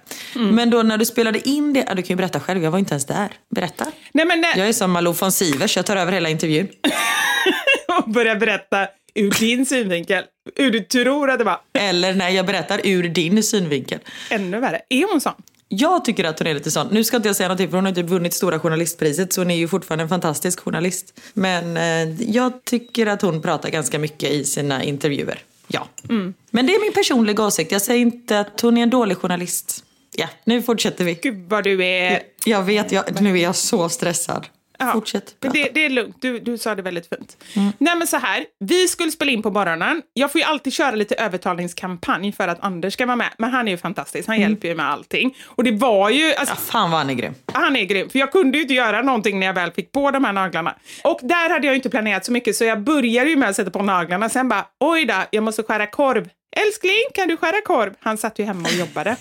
Men 0.53 0.71
då 0.71 0.83
när 0.83 0.99
du 0.99 1.05
spelade 1.05 1.49
in 1.49 1.73
det, 1.73 1.85
ja, 1.89 1.95
du 1.95 2.03
kan 2.03 2.09
ju 2.09 2.17
berätta 2.17 2.41
själv, 2.41 2.63
jag 2.63 2.71
var 2.71 2.79
inte 2.79 2.93
ens 2.93 3.05
där. 3.05 3.29
Berätta. 3.55 3.87
Nej, 4.13 4.27
men 4.27 4.41
när, 4.41 4.59
Jag 4.59 4.69
är 4.69 4.73
som 4.73 4.91
Malou 4.91 5.13
von 5.13 5.33
Sivers, 5.33 5.77
jag 5.77 5.87
tar 5.87 5.97
över 5.97 6.13
hela 6.13 6.29
intervjun. 6.29 6.69
och 7.99 8.11
börja 8.11 8.37
berätta 8.37 8.89
ur 9.15 9.31
din 9.41 9.67
synvinkel, 9.67 10.25
hur 10.57 10.71
du 10.71 10.81
tror 10.81 11.31
att 11.31 11.39
det 11.39 11.45
var. 11.45 11.61
Eller 11.79 12.15
när 12.15 12.31
jag 12.31 12.47
berättar 12.47 12.81
ur 12.85 13.09
din 13.09 13.43
synvinkel. 13.43 13.99
Ännu 14.31 14.61
värre. 14.61 14.81
Är 14.89 15.13
hon 15.13 15.21
sån? 15.21 15.35
Jag 15.69 16.05
tycker 16.05 16.25
att 16.25 16.39
hon 16.39 16.49
är 16.49 16.55
lite 16.55 16.71
sån. 16.71 16.89
Nu 16.91 17.05
ska 17.05 17.17
inte 17.17 17.29
jag 17.29 17.37
säga 17.37 17.49
någonting 17.49 17.69
för 17.69 17.77
hon 17.77 17.85
har 17.85 17.89
inte 17.89 18.03
vunnit 18.03 18.35
Stora 18.35 18.59
Journalistpriset 18.59 19.33
så 19.33 19.41
hon 19.41 19.51
är 19.51 19.57
ju 19.57 19.69
fortfarande 19.69 20.03
en 20.03 20.09
fantastisk 20.09 20.61
journalist. 20.61 21.21
Men 21.35 21.77
eh, 21.77 22.23
jag 22.33 22.65
tycker 22.65 23.07
att 23.07 23.23
hon 23.23 23.43
pratar 23.43 23.71
ganska 23.71 23.99
mycket 23.99 24.31
i 24.31 24.45
sina 24.45 24.85
intervjuer. 24.85 25.39
Ja. 25.69 25.89
Men 26.51 26.67
det 26.67 26.75
är 26.75 26.81
min 26.81 26.93
personliga 26.93 27.45
åsikt. 27.45 27.73
Jag 27.73 27.83
säger 27.83 28.01
inte 28.01 28.41
att 28.41 28.61
hon 28.61 28.79
är 28.79 28.83
en 28.83 28.91
dålig 28.91 29.17
journalist. 29.17 29.85
Ja, 30.17 30.29
nu 30.45 30.63
fortsätter 30.63 31.05
vi. 31.05 31.15
Gud 31.15 31.49
vad 31.49 31.65
du 31.65 31.85
är... 31.85 32.23
Jag 32.45 32.63
vet, 32.63 32.93
jag, 32.93 33.21
nu 33.21 33.39
är 33.39 33.43
jag 33.43 33.57
så 33.57 33.89
stressad. 33.89 34.47
Ja, 34.79 34.93
Fortsätt 34.93 35.41
prata. 35.41 35.53
Det, 35.53 35.69
det 35.75 35.85
är 35.85 35.91
lugnt, 35.91 36.17
du, 36.21 36.39
du 36.39 36.59
sa 36.59 36.75
det 36.75 36.83
väldigt 36.83 37.09
fint. 37.09 37.37
Nej 37.79 37.97
men 37.97 38.07
så 38.07 38.17
här, 38.17 38.45
vi 38.65 38.89
skulle 38.89 39.11
spela 39.11 39.31
in 39.33 39.43
på 39.43 39.51
morgonen. 39.51 40.03
Jag 40.13 40.33
får 40.33 40.39
ju 40.41 40.45
alltid 40.45 40.73
köra 40.73 40.91
lite 40.91 41.15
övertalningskampanj 41.15 42.33
för 42.33 42.49
att 42.49 42.65
Anders 42.65 42.93
ska 42.95 43.07
vara 43.07 43.17
med. 43.17 43.31
Men 43.39 43.51
han 43.51 43.69
är 43.69 43.73
ju 43.73 43.79
fantastisk, 43.79 44.29
han 44.29 44.41
hjälper 44.41 44.69
ju 44.69 44.75
med 44.75 44.91
allting. 44.91 45.37
Och 45.45 45.65
det 45.65 45.73
var 45.73 46.11
ju, 46.11 46.35
alltså, 46.35 46.55
Ja, 46.55 46.61
fan 46.61 46.91
vad 46.91 47.01
han 47.01 47.11
är 47.11 47.15
grym. 47.15 47.35
han 47.53 47.77
är 47.77 47.85
grym. 47.85 48.11
För 48.11 48.19
jag 48.19 48.33
kunde 48.33 48.59
ju 48.59 48.63
inte 48.63 48.75
göra 48.75 49.03
någonting 49.03 49.39
när 49.41 49.47
jag 49.47 49.55
väl 49.55 49.71
fick 49.73 49.93
på 49.93 50.11
de 50.11 50.25
här 50.25 50.33
naglarna. 50.33 50.75
Och 51.05 51.21
där 51.23 51.51
hade 51.51 51.67
jag 51.67 51.73
ju 51.73 51.77
inte 51.77 51.91
planerat 51.91 52.25
så 52.25 52.33
mycket 52.33 52.57
så 52.57 52.65
jag 52.65 52.81
började 52.81 53.31
ju 53.31 53.37
med 53.37 53.49
att 53.49 53.57
sätta 53.57 53.71
på 53.71 53.83
naglarna. 53.83 54.29
Sen 54.29 54.49
bara, 54.49 54.67
oj 54.81 55.05
då, 55.05 55.15
jag 55.31 55.43
måste 55.45 55.63
skära 55.63 55.87
korv. 55.87 56.29
Älskling, 56.67 57.03
kan 57.15 57.29
du 57.29 57.37
skära 57.37 57.61
korv? 57.65 57.95
Han 58.01 58.19
satt 58.19 58.39
ju 58.39 58.45
hemma 58.45 58.69
och 58.69 58.75
jobbade. 58.75 59.17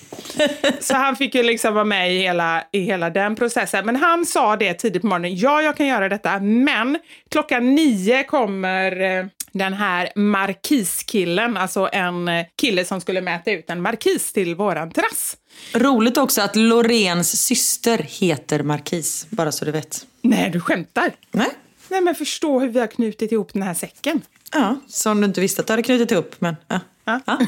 så 0.79 0.93
han 0.93 1.15
fick 1.15 1.35
ju 1.35 1.43
liksom 1.43 1.73
vara 1.73 1.83
med 1.83 2.15
i 2.15 2.19
hela, 2.19 2.63
i 2.71 2.79
hela 2.79 3.09
den 3.09 3.35
processen. 3.35 3.85
Men 3.85 3.95
han 3.95 4.25
sa 4.25 4.55
det 4.55 4.73
tidigt 4.73 5.01
på 5.01 5.07
morgonen, 5.07 5.35
ja 5.35 5.61
jag 5.61 5.77
kan 5.77 5.87
göra 5.87 6.09
detta, 6.09 6.39
men 6.39 6.97
klockan 7.31 7.75
nio 7.75 8.23
kommer 8.23 9.01
eh, 9.01 9.25
den 9.51 9.73
här 9.73 10.09
markiskillen, 10.15 11.57
alltså 11.57 11.89
en 11.91 12.27
eh, 12.27 12.45
kille 12.55 12.85
som 12.85 13.01
skulle 13.01 13.21
mäta 13.21 13.51
ut 13.51 13.69
en 13.69 13.81
markis 13.81 14.33
till 14.33 14.55
våran 14.55 14.91
terrass. 14.91 15.37
Roligt 15.73 16.17
också 16.17 16.41
att 16.41 16.55
Loreens 16.55 17.41
syster 17.45 17.97
heter 17.97 18.63
Markis, 18.63 19.27
bara 19.29 19.51
så 19.51 19.65
du 19.65 19.71
vet. 19.71 20.05
Nej, 20.21 20.49
du 20.49 20.59
skämtar? 20.59 21.11
Nej? 21.31 21.49
Nej, 21.89 22.01
men 22.01 22.15
förstå 22.15 22.59
hur 22.59 22.67
vi 22.69 22.79
har 22.79 22.87
knutit 22.87 23.31
ihop 23.31 23.53
den 23.53 23.61
här 23.61 23.73
säcken. 23.73 24.21
Ja, 24.51 24.79
som 24.87 25.21
du 25.21 25.27
inte 25.27 25.41
visste 25.41 25.61
att 25.61 25.67
du 25.67 25.73
hade 25.73 25.83
knutit 25.83 26.11
ihop. 26.11 26.35
Men, 26.39 26.55
ja. 26.67 26.79
Ja. 27.05 27.19
Ja. 27.25 27.37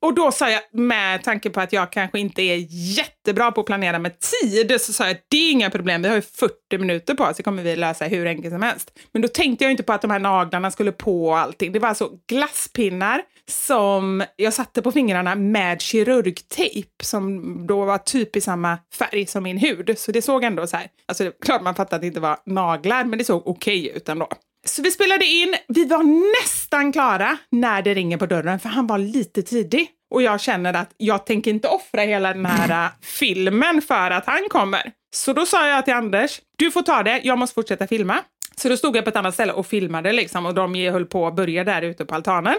Och 0.00 0.14
då 0.14 0.32
sa 0.32 0.50
jag, 0.50 0.62
med 0.72 1.22
tanke 1.22 1.50
på 1.50 1.60
att 1.60 1.72
jag 1.72 1.92
kanske 1.92 2.18
inte 2.18 2.42
är 2.42 2.66
jättebra 2.70 3.52
på 3.52 3.60
att 3.60 3.66
planera 3.66 3.98
med 3.98 4.12
tid, 4.20 4.80
så 4.80 4.92
sa 4.92 5.06
jag 5.06 5.16
det 5.28 5.36
är 5.36 5.52
inga 5.52 5.70
problem, 5.70 6.02
vi 6.02 6.08
har 6.08 6.16
ju 6.16 6.22
40 6.22 6.78
minuter 6.78 7.14
på 7.14 7.24
oss, 7.24 7.36
så 7.36 7.42
kommer 7.42 7.62
vi 7.62 7.76
lösa 7.76 8.04
hur 8.04 8.26
enkelt 8.26 8.54
som 8.54 8.62
helst. 8.62 8.98
Men 9.12 9.22
då 9.22 9.28
tänkte 9.28 9.64
jag 9.64 9.70
inte 9.70 9.82
på 9.82 9.92
att 9.92 10.02
de 10.02 10.10
här 10.10 10.18
naglarna 10.18 10.70
skulle 10.70 10.92
på 10.92 11.28
och 11.28 11.38
allting. 11.38 11.72
Det 11.72 11.78
var 11.78 11.88
alltså 11.88 12.10
glasspinnar 12.28 13.22
som 13.50 14.24
jag 14.36 14.54
satte 14.54 14.82
på 14.82 14.92
fingrarna 14.92 15.34
med 15.34 15.80
kirurgtejp 15.80 17.04
som 17.04 17.56
då 17.66 17.84
var 17.84 17.98
typ 17.98 18.36
i 18.36 18.40
samma 18.40 18.78
färg 18.98 19.26
som 19.26 19.42
min 19.42 19.58
hud. 19.58 19.98
Så 19.98 20.12
det 20.12 20.22
såg 20.22 20.44
ändå 20.44 20.66
så 20.66 20.76
här, 20.76 20.88
alltså 21.08 21.32
klart 21.44 21.62
man 21.62 21.74
fattade 21.74 21.96
att 21.96 22.00
det 22.00 22.06
inte 22.06 22.20
var 22.20 22.38
naglar, 22.46 23.04
men 23.04 23.18
det 23.18 23.24
såg 23.24 23.46
okej 23.46 23.92
ut 23.96 24.08
ändå. 24.08 24.28
Så 24.64 24.82
vi 24.82 24.90
spelade 24.90 25.24
in, 25.24 25.54
vi 25.68 25.84
var 25.84 26.02
nästan 26.42 26.92
klara 26.92 27.38
när 27.50 27.82
det 27.82 27.94
ringer 27.94 28.16
på 28.16 28.26
dörren 28.26 28.60
för 28.60 28.68
han 28.68 28.86
var 28.86 28.98
lite 28.98 29.42
tidig. 29.42 29.88
Och 30.10 30.22
jag 30.22 30.40
känner 30.40 30.74
att 30.74 30.94
jag 30.96 31.26
tänker 31.26 31.50
inte 31.50 31.68
offra 31.68 32.02
hela 32.02 32.32
den 32.32 32.46
här 32.46 32.86
äh, 32.86 32.90
filmen 33.02 33.82
för 33.82 34.10
att 34.10 34.26
han 34.26 34.48
kommer. 34.48 34.92
Så 35.14 35.32
då 35.32 35.46
sa 35.46 35.68
jag 35.68 35.84
till 35.84 35.94
Anders, 35.94 36.40
du 36.56 36.70
får 36.70 36.82
ta 36.82 37.02
det, 37.02 37.20
jag 37.24 37.38
måste 37.38 37.54
fortsätta 37.54 37.86
filma. 37.86 38.22
Så 38.56 38.68
då 38.68 38.76
stod 38.76 38.96
jag 38.96 39.04
på 39.04 39.10
ett 39.10 39.16
annat 39.16 39.34
ställe 39.34 39.52
och 39.52 39.66
filmade 39.66 40.12
liksom 40.12 40.46
och 40.46 40.54
de 40.54 40.74
höll 40.74 41.06
på 41.06 41.26
att 41.26 41.36
börja 41.36 41.64
där 41.64 41.82
ute 41.82 42.04
på 42.04 42.14
altanen. 42.14 42.54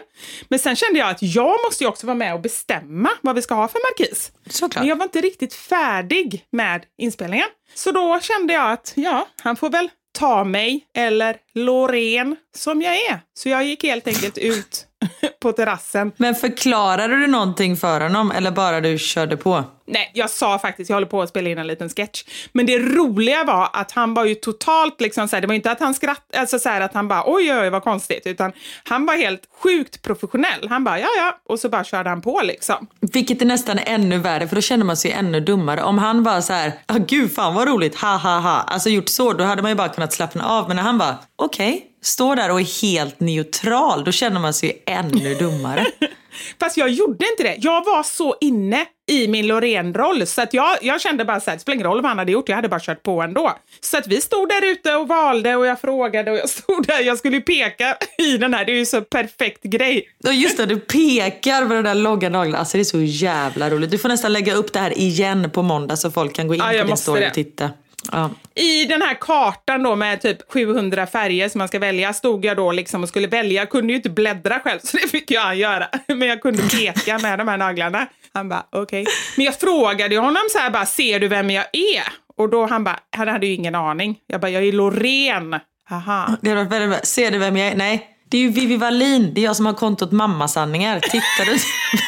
Men 0.49 0.59
sen 0.59 0.75
kände 0.75 0.99
jag 0.99 1.09
att 1.09 1.21
jag 1.21 1.55
måste 1.67 1.83
ju 1.83 1.87
också 1.87 2.07
vara 2.07 2.17
med 2.17 2.33
och 2.33 2.41
bestämma 2.41 3.09
vad 3.21 3.35
vi 3.35 3.41
ska 3.41 3.55
ha 3.55 3.67
för 3.67 3.79
markis. 3.91 4.31
Såklart. 4.49 4.81
Men 4.81 4.89
jag 4.89 4.95
var 4.95 5.05
inte 5.05 5.21
riktigt 5.21 5.53
färdig 5.53 6.45
med 6.51 6.85
inspelningen. 6.97 7.47
Så 7.73 7.91
då 7.91 8.19
kände 8.19 8.53
jag 8.53 8.71
att 8.71 8.93
ja, 8.95 9.27
han 9.43 9.55
får 9.55 9.69
väl 9.69 9.89
ta 10.15 10.43
mig 10.43 10.85
eller 10.93 11.37
Loreen 11.53 12.35
som 12.55 12.81
jag 12.81 12.93
är. 12.93 13.19
Så 13.33 13.49
jag 13.49 13.65
gick 13.65 13.83
helt 13.83 14.07
enkelt 14.07 14.37
ut 14.37 14.87
på 15.41 15.51
terrassen. 15.51 16.11
Men 16.17 16.35
förklarade 16.35 17.15
du 17.15 17.27
någonting 17.27 17.77
för 17.77 18.01
honom 18.01 18.31
eller 18.31 18.51
bara 18.51 18.81
du 18.81 18.97
körde 18.97 19.37
på? 19.37 19.63
Nej, 19.87 20.11
jag 20.13 20.29
sa 20.29 20.59
faktiskt, 20.59 20.89
jag 20.89 20.95
håller 20.95 21.07
på 21.07 21.21
att 21.21 21.29
spela 21.29 21.49
in 21.49 21.57
en 21.57 21.67
liten 21.67 21.89
sketch. 21.89 22.23
Men 22.51 22.65
det 22.65 22.79
roliga 22.79 23.43
var 23.43 23.69
att 23.73 23.91
han 23.91 24.13
var 24.13 24.25
ju 24.25 24.35
totalt 24.35 25.01
liksom 25.01 25.27
så 25.27 25.35
här, 25.35 25.41
det 25.41 25.47
var 25.47 25.53
inte 25.55 25.71
att 25.71 25.79
han 25.79 25.93
skrattade, 25.93 26.39
alltså 26.39 26.59
så 26.59 26.69
här 26.69 26.81
att 26.81 26.93
han 26.93 27.07
bara 27.07 27.23
oj, 27.25 27.53
oj, 27.53 27.69
vad 27.69 27.83
konstigt, 27.83 28.27
utan 28.27 28.51
han 28.83 29.05
var 29.05 29.13
helt 29.13 29.41
sjukt 29.63 30.01
professionell. 30.01 30.67
Han 30.69 30.83
bara 30.83 30.99
ja, 30.99 31.07
ja, 31.17 31.39
och 31.49 31.59
så 31.59 31.69
bara 31.69 31.83
körde 31.83 32.09
han 32.09 32.21
på 32.21 32.41
liksom. 32.43 32.87
Vilket 32.99 33.41
är 33.41 33.45
nästan 33.45 33.79
ännu 33.85 34.17
värre 34.17 34.47
för 34.47 34.55
då 34.55 34.61
känner 34.61 34.85
man 34.85 34.97
sig 34.97 35.11
ännu 35.11 35.39
dummare. 35.39 35.83
Om 35.83 35.97
han 35.97 36.23
bara 36.23 36.41
så 36.41 36.53
här, 36.53 36.71
ah, 36.85 36.97
gud 36.97 37.35
fan 37.35 37.53
vad 37.53 37.67
roligt, 37.67 37.95
ha 37.95 38.17
ha 38.17 38.39
ha. 38.39 38.61
Alltså 38.61 38.89
gjort 38.89 39.09
så, 39.09 39.33
då 39.33 39.43
hade 39.43 39.61
man 39.61 39.71
ju 39.71 39.75
bara 39.75 39.89
kunnat 39.89 40.13
slappna 40.13 40.49
av. 40.49 40.67
Men 40.67 40.75
när 40.75 40.83
han 40.83 40.97
bara, 40.97 41.17
okej, 41.35 41.85
står 42.05 42.35
där 42.35 42.51
och 42.51 42.59
är 42.59 42.81
helt 42.81 43.19
neutral, 43.19 44.03
då 44.03 44.11
känner 44.11 44.39
man 44.39 44.53
sig 44.53 44.83
ännu 44.85 45.35
dummare. 45.35 45.85
Fast 46.59 46.77
jag 46.77 46.89
gjorde 46.89 47.25
inte 47.31 47.43
det. 47.43 47.55
Jag 47.59 47.85
var 47.85 48.03
så 48.03 48.35
inne 48.41 48.85
i 49.11 49.27
min 49.27 49.47
Loreen-roll 49.47 50.27
så 50.27 50.41
att 50.41 50.53
jag, 50.53 50.77
jag 50.81 51.01
kände 51.01 51.25
bara 51.25 51.39
så 51.39 51.49
här, 51.49 51.57
det 51.57 51.61
spelar 51.61 51.75
ingen 51.75 51.87
roll 51.87 52.01
vad 52.01 52.09
han 52.09 52.17
hade 52.19 52.31
gjort, 52.31 52.49
jag 52.49 52.55
hade 52.55 52.69
bara 52.69 52.79
kört 52.79 53.03
på 53.03 53.21
ändå. 53.21 53.53
Så 53.81 53.97
att 53.97 54.07
vi 54.07 54.21
stod 54.21 54.49
där 54.49 54.65
ute 54.71 54.95
och 54.95 55.07
valde 55.07 55.55
och 55.55 55.65
jag 55.65 55.81
frågade 55.81 56.31
och 56.31 56.37
jag 56.37 56.49
stod 56.63 56.87
där, 56.87 56.99
jag 56.99 57.17
skulle 57.17 57.41
peka 57.41 57.97
i 58.17 58.37
den 58.37 58.53
här, 58.53 58.65
det 58.65 58.71
är 58.71 58.75
ju 58.77 58.85
så 58.85 59.01
perfekt 59.01 59.63
grej. 59.63 60.07
Och 60.27 60.33
just 60.33 60.57
det, 60.57 60.65
du 60.65 60.79
pekar 60.79 61.65
med 61.65 61.77
den 61.77 61.83
där 61.83 61.95
långa 61.95 62.29
naglarna. 62.29 62.57
Alltså 62.57 62.77
det 62.77 62.81
är 62.81 62.85
så 62.85 63.01
jävla 63.01 63.69
roligt. 63.69 63.91
Du 63.91 63.97
får 63.97 64.09
nästan 64.09 64.33
lägga 64.33 64.53
upp 64.53 64.73
det 64.73 64.79
här 64.79 64.97
igen 64.99 65.49
på 65.53 65.61
måndag 65.61 65.95
så 65.97 66.11
folk 66.11 66.35
kan 66.35 66.47
gå 66.47 66.53
in 66.53 66.61
Ja, 66.73 66.81
på 66.81 66.87
din 66.87 66.97
story 66.97 67.21
det. 67.21 67.27
och 67.27 67.33
titta. 67.33 67.69
Ja. 68.11 68.29
I 68.55 68.85
den 68.85 69.01
här 69.01 69.17
kartan 69.21 69.83
då 69.83 69.95
med 69.95 70.21
typ 70.21 70.51
700 70.51 71.07
färger 71.07 71.49
som 71.49 71.59
man 71.59 71.67
ska 71.67 71.79
välja 71.79 72.13
stod 72.13 72.45
jag 72.45 72.57
då 72.57 72.71
liksom 72.71 73.03
och 73.03 73.09
skulle 73.09 73.27
välja. 73.27 73.61
Jag 73.61 73.69
kunde 73.69 73.93
ju 73.93 73.97
inte 73.97 74.09
bläddra 74.09 74.59
själv 74.59 74.79
så 74.83 74.97
det 74.97 75.07
fick 75.07 75.31
jag 75.31 75.55
göra. 75.55 75.87
Men 76.07 76.27
jag 76.27 76.41
kunde 76.41 76.63
peka 76.63 77.19
med 77.19 77.39
de 77.39 77.47
här 77.47 77.57
naglarna. 77.57 78.07
Han 78.33 78.49
bara 78.49 78.65
okej. 78.71 79.05
Men 79.37 79.45
jag 79.45 79.59
frågade 79.59 80.17
honom 80.17 80.41
så 80.51 80.59
här 80.59 80.69
bara, 80.69 80.85
ser 80.85 81.19
du 81.19 81.27
vem 81.27 81.49
jag 81.49 81.65
är? 81.71 82.03
Och 82.37 82.49
då 82.49 82.65
han 82.65 82.83
bara, 82.83 82.99
han 83.17 83.27
hade 83.27 83.47
ju 83.47 83.53
ingen 83.53 83.75
aning. 83.75 84.17
Jag 84.27 84.41
bara, 84.41 84.51
jag 84.51 84.63
är 84.63 84.71
Loreen. 84.71 85.59
Haha. 85.89 86.37
Det 86.41 86.49
hade 86.49 86.61
varit 86.63 86.71
väldigt 86.73 86.89
bra. 86.89 86.99
Ser 87.03 87.31
du 87.31 87.37
vem 87.37 87.57
jag 87.57 87.67
är? 87.67 87.75
Nej. 87.75 88.11
Det 88.29 88.37
är 88.37 88.41
ju 88.41 88.49
Vivi 88.49 88.77
Wallin. 88.77 89.33
Det 89.33 89.41
är 89.41 89.45
jag 89.45 89.55
som 89.55 89.65
har 89.65 89.73
kontot 89.73 90.11
Mammasanningar. 90.11 90.99
Tittar 90.99 91.45
du? 91.45 91.57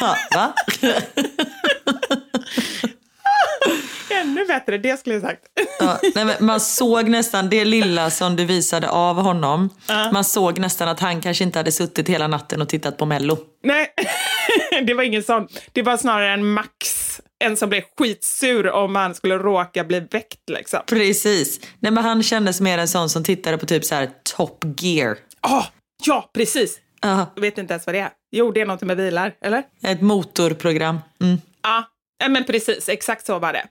Va? 0.00 0.16
Va? 0.34 0.52
Ännu 4.20 4.46
bättre, 4.46 4.78
det 4.78 5.00
skulle 5.00 5.14
jag 5.14 5.22
sagt. 5.22 5.42
Ja, 5.80 5.98
nej, 6.14 6.36
man 6.40 6.60
såg 6.60 7.08
nästan 7.08 7.48
det 7.50 7.64
lilla 7.64 8.10
som 8.10 8.36
du 8.36 8.44
visade 8.44 8.90
av 8.90 9.16
honom. 9.16 9.70
Man 10.12 10.24
såg 10.24 10.58
nästan 10.58 10.88
att 10.88 11.00
han 11.00 11.20
kanske 11.20 11.44
inte 11.44 11.58
hade 11.58 11.72
suttit 11.72 12.08
hela 12.08 12.26
natten 12.26 12.62
och 12.62 12.68
tittat 12.68 12.96
på 12.98 13.06
Mello. 13.06 13.38
Nej, 13.62 13.86
det 14.86 14.94
var 14.94 15.02
ingen 15.02 15.22
sån. 15.22 15.48
Det 15.72 15.82
var 15.82 15.96
snarare 15.96 16.32
en 16.32 16.52
Max. 16.52 17.04
En 17.44 17.56
som 17.56 17.68
blev 17.68 17.82
skitsur 17.98 18.70
om 18.70 18.96
han 18.96 19.14
skulle 19.14 19.38
råka 19.38 19.84
bli 19.84 20.00
väckt 20.00 20.50
liksom. 20.50 20.80
Precis. 20.86 21.60
Nej, 21.78 21.92
men 21.92 22.04
han 22.04 22.22
kändes 22.22 22.60
mer 22.60 22.78
en 22.78 22.88
sån 22.88 23.08
som 23.08 23.24
tittade 23.24 23.58
på 23.58 23.66
typ 23.66 23.84
så 23.84 23.94
här 23.94 24.10
Top 24.36 24.64
Gear. 24.80 25.16
Ah, 25.40 25.64
ja, 26.06 26.30
precis. 26.34 26.78
Ja, 27.00 27.26
Jag 27.34 27.40
vet 27.42 27.58
inte 27.58 27.72
ens 27.74 27.86
vad 27.86 27.94
det 27.94 27.98
är. 28.00 28.10
Jo, 28.32 28.52
det 28.52 28.60
är 28.60 28.66
något 28.66 28.82
med 28.82 28.96
bilar, 28.96 29.34
eller? 29.40 29.62
ett 29.82 30.00
motorprogram. 30.00 30.98
Mm. 31.20 31.38
Ja, 32.18 32.28
men 32.28 32.44
precis, 32.44 32.88
exakt 32.88 33.26
så 33.26 33.38
var 33.38 33.52
det. 33.52 33.64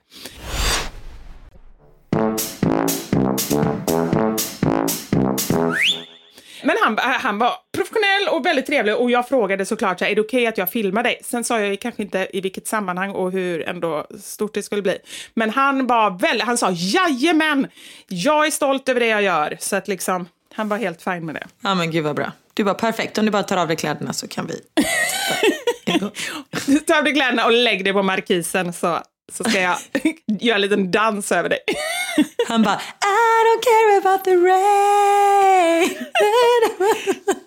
Men 6.62 6.76
han, 6.82 6.98
eh, 6.98 7.04
han 7.04 7.38
var 7.38 7.52
professionell 7.72 8.28
och 8.30 8.46
väldigt 8.46 8.66
trevlig 8.66 8.96
och 8.96 9.10
jag 9.10 9.28
frågade 9.28 9.66
såklart, 9.66 9.98
så 9.98 10.04
här, 10.04 10.12
är 10.12 10.14
det 10.14 10.20
okej 10.20 10.38
okay 10.38 10.46
att 10.46 10.58
jag 10.58 10.70
filmar 10.70 11.02
dig? 11.02 11.20
Sen 11.24 11.44
sa 11.44 11.60
jag 11.60 11.80
kanske 11.80 12.02
inte 12.02 12.28
i 12.32 12.40
vilket 12.40 12.66
sammanhang 12.66 13.10
och 13.10 13.32
hur 13.32 13.68
ändå 13.68 14.06
stort 14.20 14.54
det 14.54 14.62
skulle 14.62 14.82
bli. 14.82 14.98
Men 15.34 15.50
han 15.50 15.86
var 15.86 16.10
väldigt, 16.18 16.46
han 16.46 16.58
sa 16.58 16.70
jajamän, 16.70 17.66
jag 18.06 18.46
är 18.46 18.50
stolt 18.50 18.88
över 18.88 19.00
det 19.00 19.06
jag 19.06 19.22
gör. 19.22 19.56
Så 19.60 19.76
att 19.76 19.88
liksom, 19.88 20.28
han 20.54 20.68
var 20.68 20.76
helt 20.76 21.02
fin 21.02 21.26
med 21.26 21.34
det. 21.34 21.46
Ja 21.60 21.74
men 21.74 21.90
gud 21.90 22.04
vad 22.04 22.16
bra. 22.16 22.32
Du 22.54 22.62
var 22.62 22.74
perfekt, 22.74 23.18
om 23.18 23.24
du 23.24 23.30
bara 23.30 23.42
tar 23.42 23.56
av 23.56 23.68
dig 23.68 23.76
kläderna 23.76 24.12
så 24.12 24.28
kan 24.28 24.46
vi 24.46 24.54
Ta 26.86 26.98
av 26.98 27.04
dig 27.04 27.14
kläderna 27.14 27.44
och 27.44 27.52
lägg 27.52 27.84
dig 27.84 27.92
på 27.92 28.02
markisen 28.02 28.72
så 28.72 29.02
så 29.32 29.44
ska 29.44 29.60
jag 29.60 29.78
göra 30.40 30.54
en 30.54 30.60
liten 30.60 30.90
dans 30.90 31.32
över 31.32 31.48
dig. 31.48 31.58
Han 32.48 32.62
bara 32.62 32.74
I 32.74 33.38
don't 33.46 33.62
care 33.62 33.98
about 33.98 34.24
the 34.24 34.30
rain. 34.30 35.88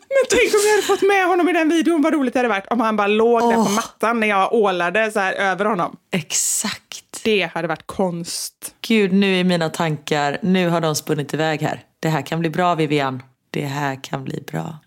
Men 0.10 0.26
tänk 0.30 0.54
om 0.54 0.60
jag 0.66 0.72
hade 0.72 0.88
fått 0.88 1.02
med 1.02 1.28
honom 1.28 1.50
i 1.50 1.54
den 1.54 1.70
videon, 1.70 2.02
vad 2.02 2.14
roligt 2.14 2.34
det 2.34 2.40
hade 2.40 2.50
varit 2.50 2.68
om 2.68 2.80
han 2.80 2.96
bara 2.96 3.08
låg 3.08 3.42
oh. 3.42 3.50
där 3.50 3.56
på 3.56 3.70
mattan 3.70 4.20
när 4.20 4.28
jag 4.28 4.54
ålade 4.54 5.12
så 5.12 5.20
här 5.20 5.34
över 5.34 5.66
honom. 5.66 5.98
Exakt. 6.12 7.24
Det 7.24 7.50
hade 7.54 7.68
varit 7.68 7.88
konst. 7.88 8.76
Gud, 8.88 9.14
nu 9.14 9.40
är 9.40 9.44
mina 9.44 9.70
tankar, 9.70 10.38
nu 10.42 10.70
har 10.70 10.82
de 10.82 10.96
spunnit 10.96 11.34
iväg 11.34 11.62
här. 11.62 11.84
Det 12.00 12.10
här 12.10 12.22
kan 12.22 12.40
bli 12.40 12.50
bra 12.50 12.76
Vivian. 12.76 13.24
Det 13.50 13.66
här 13.66 14.04
kan 14.04 14.24
bli 14.24 14.44
bra. 14.52 14.78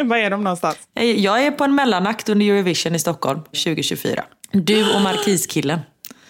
Var 0.04 0.16
är 0.16 0.30
de 0.30 0.44
någonstans? 0.44 0.78
Jag 0.94 1.46
är 1.46 1.50
på 1.50 1.64
en 1.64 1.74
mellanakt 1.74 2.28
under 2.28 2.46
Eurovision 2.46 2.94
i 2.94 2.98
Stockholm 2.98 3.42
2024. 3.42 4.24
Du 4.52 4.94
och 4.94 5.00
Markiskillen. 5.00 5.80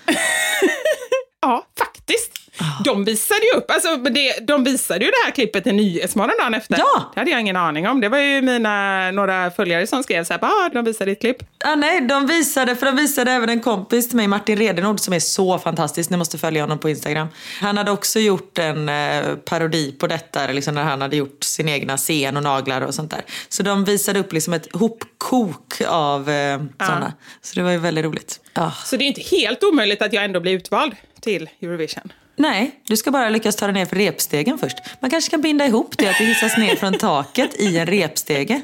ja, 1.43 1.67
faktiskt. 1.79 2.50
De 2.85 3.05
visade 3.05 3.41
ju 3.53 3.59
upp, 3.59 3.71
alltså 3.71 3.97
det, 3.97 4.47
de 4.47 4.65
visade 4.65 5.05
ju 5.05 5.11
det 5.11 5.25
här 5.25 5.31
klippet 5.31 5.67
i 5.67 5.73
Nyhetsmorgon 5.73 6.35
dagen 6.39 6.55
efter. 6.55 6.79
Ja. 6.79 7.11
Det 7.15 7.21
hade 7.21 7.31
jag 7.31 7.41
ingen 7.41 7.57
aning 7.57 7.89
om. 7.89 8.01
Det 8.01 8.09
var 8.09 8.19
ju 8.19 8.43
mina, 8.43 9.11
några 9.11 9.51
följare 9.51 9.87
som 9.87 10.03
skrev 10.03 10.25
så 10.25 10.33
här, 10.33 10.45
ah, 10.45 10.69
de 10.73 10.85
visade 10.85 11.11
ett 11.11 11.21
klipp. 11.21 11.37
Ah, 11.65 11.75
nej, 11.75 12.01
de 12.01 12.27
visade, 12.27 12.77
för 12.77 12.87
de 12.87 12.97
visade 12.97 13.33
även 13.33 13.49
en 13.49 13.61
kompis 13.61 14.09
till 14.09 14.17
mig, 14.17 14.29
Martin 14.29 14.59
Redenord, 14.59 15.01
som 15.01 15.15
är 15.15 15.21
så 15.21 15.59
fantastisk. 15.59 16.11
Ni 16.11 16.17
måste 16.17 16.39
följa 16.39 16.63
honom 16.63 16.79
på 16.79 16.91
Instagram. 16.91 17.29
Han 17.61 17.77
hade 17.77 17.91
också 17.91 18.19
gjort 18.19 18.59
en 18.59 18.89
eh, 18.89 19.35
parodi 19.45 19.93
på 19.93 20.07
detta, 20.07 20.47
liksom 20.47 20.75
när 20.75 20.83
han 20.83 21.01
hade 21.01 21.17
gjort 21.17 21.45
sin 21.45 21.69
egna 21.69 21.97
scen 21.97 22.37
och 22.37 22.43
naglar 22.43 22.81
och 22.81 22.95
sånt 22.95 23.11
där. 23.11 23.25
Så 23.49 23.63
de 23.63 23.85
visade 23.85 24.19
upp 24.19 24.33
liksom 24.33 24.53
ett 24.53 24.77
hopkok 24.77 25.81
av 25.89 26.31
eh, 26.31 26.61
ah. 26.79 26.87
sådana. 26.87 27.13
Så 27.43 27.55
det 27.55 27.63
var 27.63 27.71
ju 27.71 27.79
väldigt 27.79 28.05
roligt. 28.05 28.41
Ah. 28.53 28.71
Så 28.85 28.97
det 28.97 29.05
är 29.05 29.07
inte 29.07 29.37
helt 29.37 29.65
omöjligt 29.65 30.03
att 30.03 30.13
jag 30.13 30.25
ändå 30.25 30.41
blir 30.41 30.53
utvald 30.53 30.95
till 31.21 31.49
Eurovision? 31.63 32.13
Nej, 32.37 32.81
du 32.87 32.97
ska 32.97 33.11
bara 33.11 33.29
lyckas 33.29 33.57
ta 33.57 33.67
dig 33.67 33.75
ner 33.75 33.87
för 33.87 33.97
repstegen 33.97 34.59
först. 34.59 34.77
Man 35.01 35.11
kanske 35.11 35.31
kan 35.31 35.41
binda 35.41 35.67
ihop 35.67 35.99
det 35.99 36.09
att 36.09 36.19
du 36.19 36.25
hissas 36.25 36.57
ner 36.57 36.77
från 36.77 36.99
taket 36.99 37.61
i 37.61 37.79
en 37.79 37.87
repstege. 37.87 38.63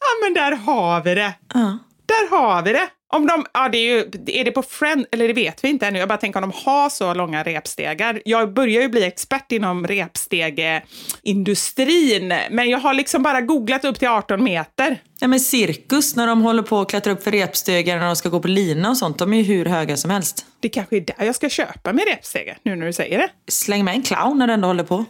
Ja, 0.00 0.08
men 0.24 0.34
där 0.34 0.52
har 0.52 1.00
vi 1.02 1.14
det. 1.14 1.34
Ja. 1.54 1.78
Där 2.06 2.30
har 2.30 2.62
vi 2.62 2.72
det. 2.72 2.88
Om 3.16 3.26
de, 3.26 3.46
ja, 3.54 3.68
det 3.68 3.78
är, 3.78 3.96
ju, 3.96 4.10
är 4.26 4.44
det 4.44 4.50
på 4.50 4.62
Friend, 4.62 5.06
eller 5.10 5.28
det 5.28 5.34
vet 5.34 5.64
vi 5.64 5.68
inte 5.68 5.86
ännu. 5.86 5.98
Jag 5.98 6.08
bara 6.08 6.18
tänker 6.18 6.42
om 6.42 6.50
de 6.50 6.56
har 6.64 6.90
så 6.90 7.14
långa 7.14 7.42
repstegar. 7.42 8.22
Jag 8.24 8.52
börjar 8.52 8.82
ju 8.82 8.88
bli 8.88 9.04
expert 9.04 9.52
inom 9.52 9.86
repstegeindustrin, 9.86 12.34
men 12.50 12.70
jag 12.70 12.78
har 12.78 12.94
liksom 12.94 13.22
bara 13.22 13.40
googlat 13.40 13.84
upp 13.84 13.98
till 13.98 14.08
18 14.08 14.44
meter. 14.44 15.02
Ja, 15.20 15.28
men 15.28 15.40
cirkus, 15.40 16.16
när 16.16 16.26
de 16.26 16.42
håller 16.42 16.62
på 16.62 16.80
att 16.80 16.90
klättra 16.90 17.12
upp 17.12 17.22
för 17.22 17.30
repstegar 17.30 17.98
när 17.98 18.06
de 18.06 18.16
ska 18.16 18.28
gå 18.28 18.40
på 18.40 18.48
lina 18.48 18.90
och 18.90 18.96
sånt, 18.96 19.18
de 19.18 19.32
är 19.32 19.36
ju 19.36 19.42
hur 19.42 19.64
höga 19.64 19.96
som 19.96 20.10
helst. 20.10 20.46
Det 20.60 20.68
kanske 20.68 20.96
är 20.96 21.00
där 21.00 21.24
jag 21.24 21.34
ska 21.34 21.48
köpa 21.48 21.92
med 21.92 22.04
repstegar, 22.08 22.58
nu 22.62 22.76
när 22.76 22.86
du 22.86 22.92
säger 22.92 23.18
det. 23.18 23.28
Släng 23.48 23.84
med 23.84 23.94
en 23.94 24.02
clown 24.02 24.38
när 24.38 24.46
den 24.46 24.54
ändå 24.54 24.68
håller 24.68 24.84
på. 24.84 25.04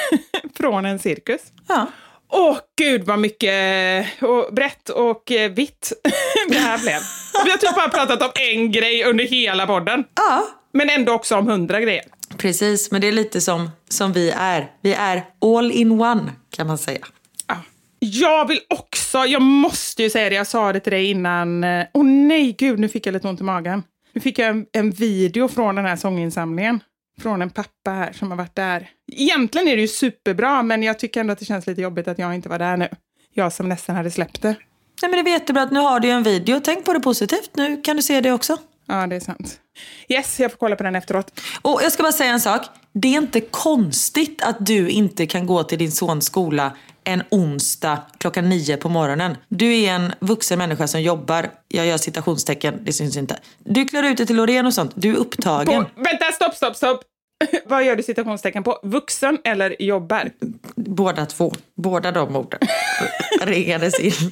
Från 0.56 0.86
en 0.86 0.98
cirkus? 0.98 1.40
Ja. 1.68 1.86
Åh 2.32 2.58
gud 2.78 3.04
vad 3.04 3.18
mycket 3.18 4.22
och 4.22 4.54
brett 4.54 4.88
och 4.88 5.32
eh, 5.32 5.50
vitt 5.50 5.92
det 6.48 6.58
här 6.58 6.78
blev. 6.78 7.00
Vi 7.44 7.50
har 7.50 7.58
typ 7.58 7.74
bara 7.74 7.88
pratat 7.88 8.22
om 8.22 8.30
en 8.34 8.72
grej 8.72 9.04
under 9.04 9.24
hela 9.24 9.66
podden. 9.66 10.04
Ja. 10.14 10.48
Men 10.72 10.90
ändå 10.90 11.12
också 11.12 11.36
om 11.36 11.48
hundra 11.48 11.80
grejer. 11.80 12.04
Precis, 12.36 12.90
men 12.90 13.00
det 13.00 13.08
är 13.08 13.12
lite 13.12 13.40
som, 13.40 13.70
som 13.88 14.12
vi 14.12 14.30
är. 14.30 14.70
Vi 14.82 14.94
är 14.94 15.22
all 15.40 15.72
in 15.72 16.00
one 16.00 16.32
kan 16.50 16.66
man 16.66 16.78
säga. 16.78 17.06
Ja. 17.46 17.56
Jag 17.98 18.48
vill 18.48 18.60
också, 18.68 19.18
jag 19.18 19.42
måste 19.42 20.02
ju 20.02 20.10
säga 20.10 20.30
det, 20.30 20.34
jag 20.36 20.46
sa 20.46 20.72
det 20.72 20.80
till 20.80 20.92
dig 20.92 21.10
innan. 21.10 21.64
Åh 21.64 21.84
oh, 21.94 22.04
nej, 22.04 22.54
gud, 22.58 22.78
nu 22.78 22.88
fick 22.88 23.06
jag 23.06 23.12
lite 23.12 23.28
ont 23.28 23.40
i 23.40 23.44
magen. 23.44 23.82
Nu 24.12 24.20
fick 24.20 24.38
jag 24.38 24.48
en, 24.48 24.66
en 24.72 24.90
video 24.90 25.48
från 25.48 25.74
den 25.74 25.84
här 25.84 25.96
sånginsamlingen 25.96 26.80
från 27.20 27.42
en 27.42 27.50
pappa 27.50 27.90
här 27.90 28.12
som 28.12 28.30
har 28.30 28.38
varit 28.38 28.54
där. 28.54 28.88
Egentligen 29.12 29.68
är 29.68 29.76
det 29.76 29.82
ju 29.82 29.88
superbra, 29.88 30.62
men 30.62 30.82
jag 30.82 30.98
tycker 30.98 31.20
ändå 31.20 31.32
att 31.32 31.38
det 31.38 31.44
känns 31.44 31.66
lite 31.66 31.82
jobbigt 31.82 32.08
att 32.08 32.18
jag 32.18 32.34
inte 32.34 32.48
var 32.48 32.58
där 32.58 32.76
nu. 32.76 32.88
Jag 33.34 33.52
som 33.52 33.68
nästan 33.68 33.96
hade 33.96 34.10
släppt 34.10 34.42
det. 34.42 34.54
Nej, 35.02 35.10
men 35.10 35.24
det 35.24 35.30
är 35.30 35.32
jättebra 35.32 35.62
att 35.62 35.72
nu 35.72 35.80
har 35.80 36.00
du 36.00 36.10
en 36.10 36.22
video. 36.22 36.60
Tänk 36.64 36.84
på 36.84 36.92
det 36.92 37.00
positivt. 37.00 37.50
Nu 37.54 37.82
kan 37.82 37.96
du 37.96 38.02
se 38.02 38.20
det 38.20 38.32
också. 38.32 38.56
Ja, 38.88 39.06
det 39.06 39.16
är 39.16 39.20
sant. 39.20 39.60
Yes, 40.08 40.40
jag 40.40 40.50
får 40.50 40.58
kolla 40.58 40.76
på 40.76 40.82
den 40.82 40.96
efteråt. 40.96 41.40
Och 41.62 41.80
jag 41.82 41.92
ska 41.92 42.02
bara 42.02 42.12
säga 42.12 42.30
en 42.30 42.40
sak. 42.40 42.62
Det 42.92 43.08
är 43.08 43.18
inte 43.18 43.40
konstigt 43.40 44.42
att 44.42 44.66
du 44.66 44.88
inte 44.88 45.26
kan 45.26 45.46
gå 45.46 45.62
till 45.62 45.78
din 45.78 45.92
sons 45.92 46.26
skola 46.26 46.72
en 47.06 47.22
onsdag 47.30 48.02
klockan 48.18 48.48
nio 48.48 48.76
på 48.76 48.88
morgonen. 48.88 49.36
Du 49.48 49.74
är 49.74 49.92
en 49.92 50.12
vuxen 50.20 50.58
människa 50.58 50.86
som 50.86 51.02
jobbar. 51.02 51.50
Jag 51.68 51.86
gör 51.86 51.96
citationstecken, 51.96 52.80
det 52.84 52.92
syns 52.92 53.16
inte. 53.16 53.36
Du 53.58 53.84
klär 53.84 54.02
ut 54.02 54.16
dig 54.16 54.26
till 54.26 54.36
Loreen 54.36 54.66
och 54.66 54.74
sånt. 54.74 54.92
Du 54.94 55.10
är 55.10 55.16
upptagen. 55.16 55.84
På, 55.84 55.90
vänta, 56.02 56.24
stopp, 56.32 56.54
stopp, 56.54 56.76
stopp. 56.76 57.00
Vad 57.66 57.84
gör 57.84 57.96
du 57.96 58.02
citationstecken 58.02 58.62
på? 58.62 58.80
Vuxen 58.82 59.38
eller 59.44 59.82
jobbar? 59.82 60.30
Båda 60.76 61.26
två. 61.26 61.52
Båda 61.76 62.12
de 62.12 62.36
orden 62.36 62.60
ringades 63.40 64.00
in. 64.00 64.30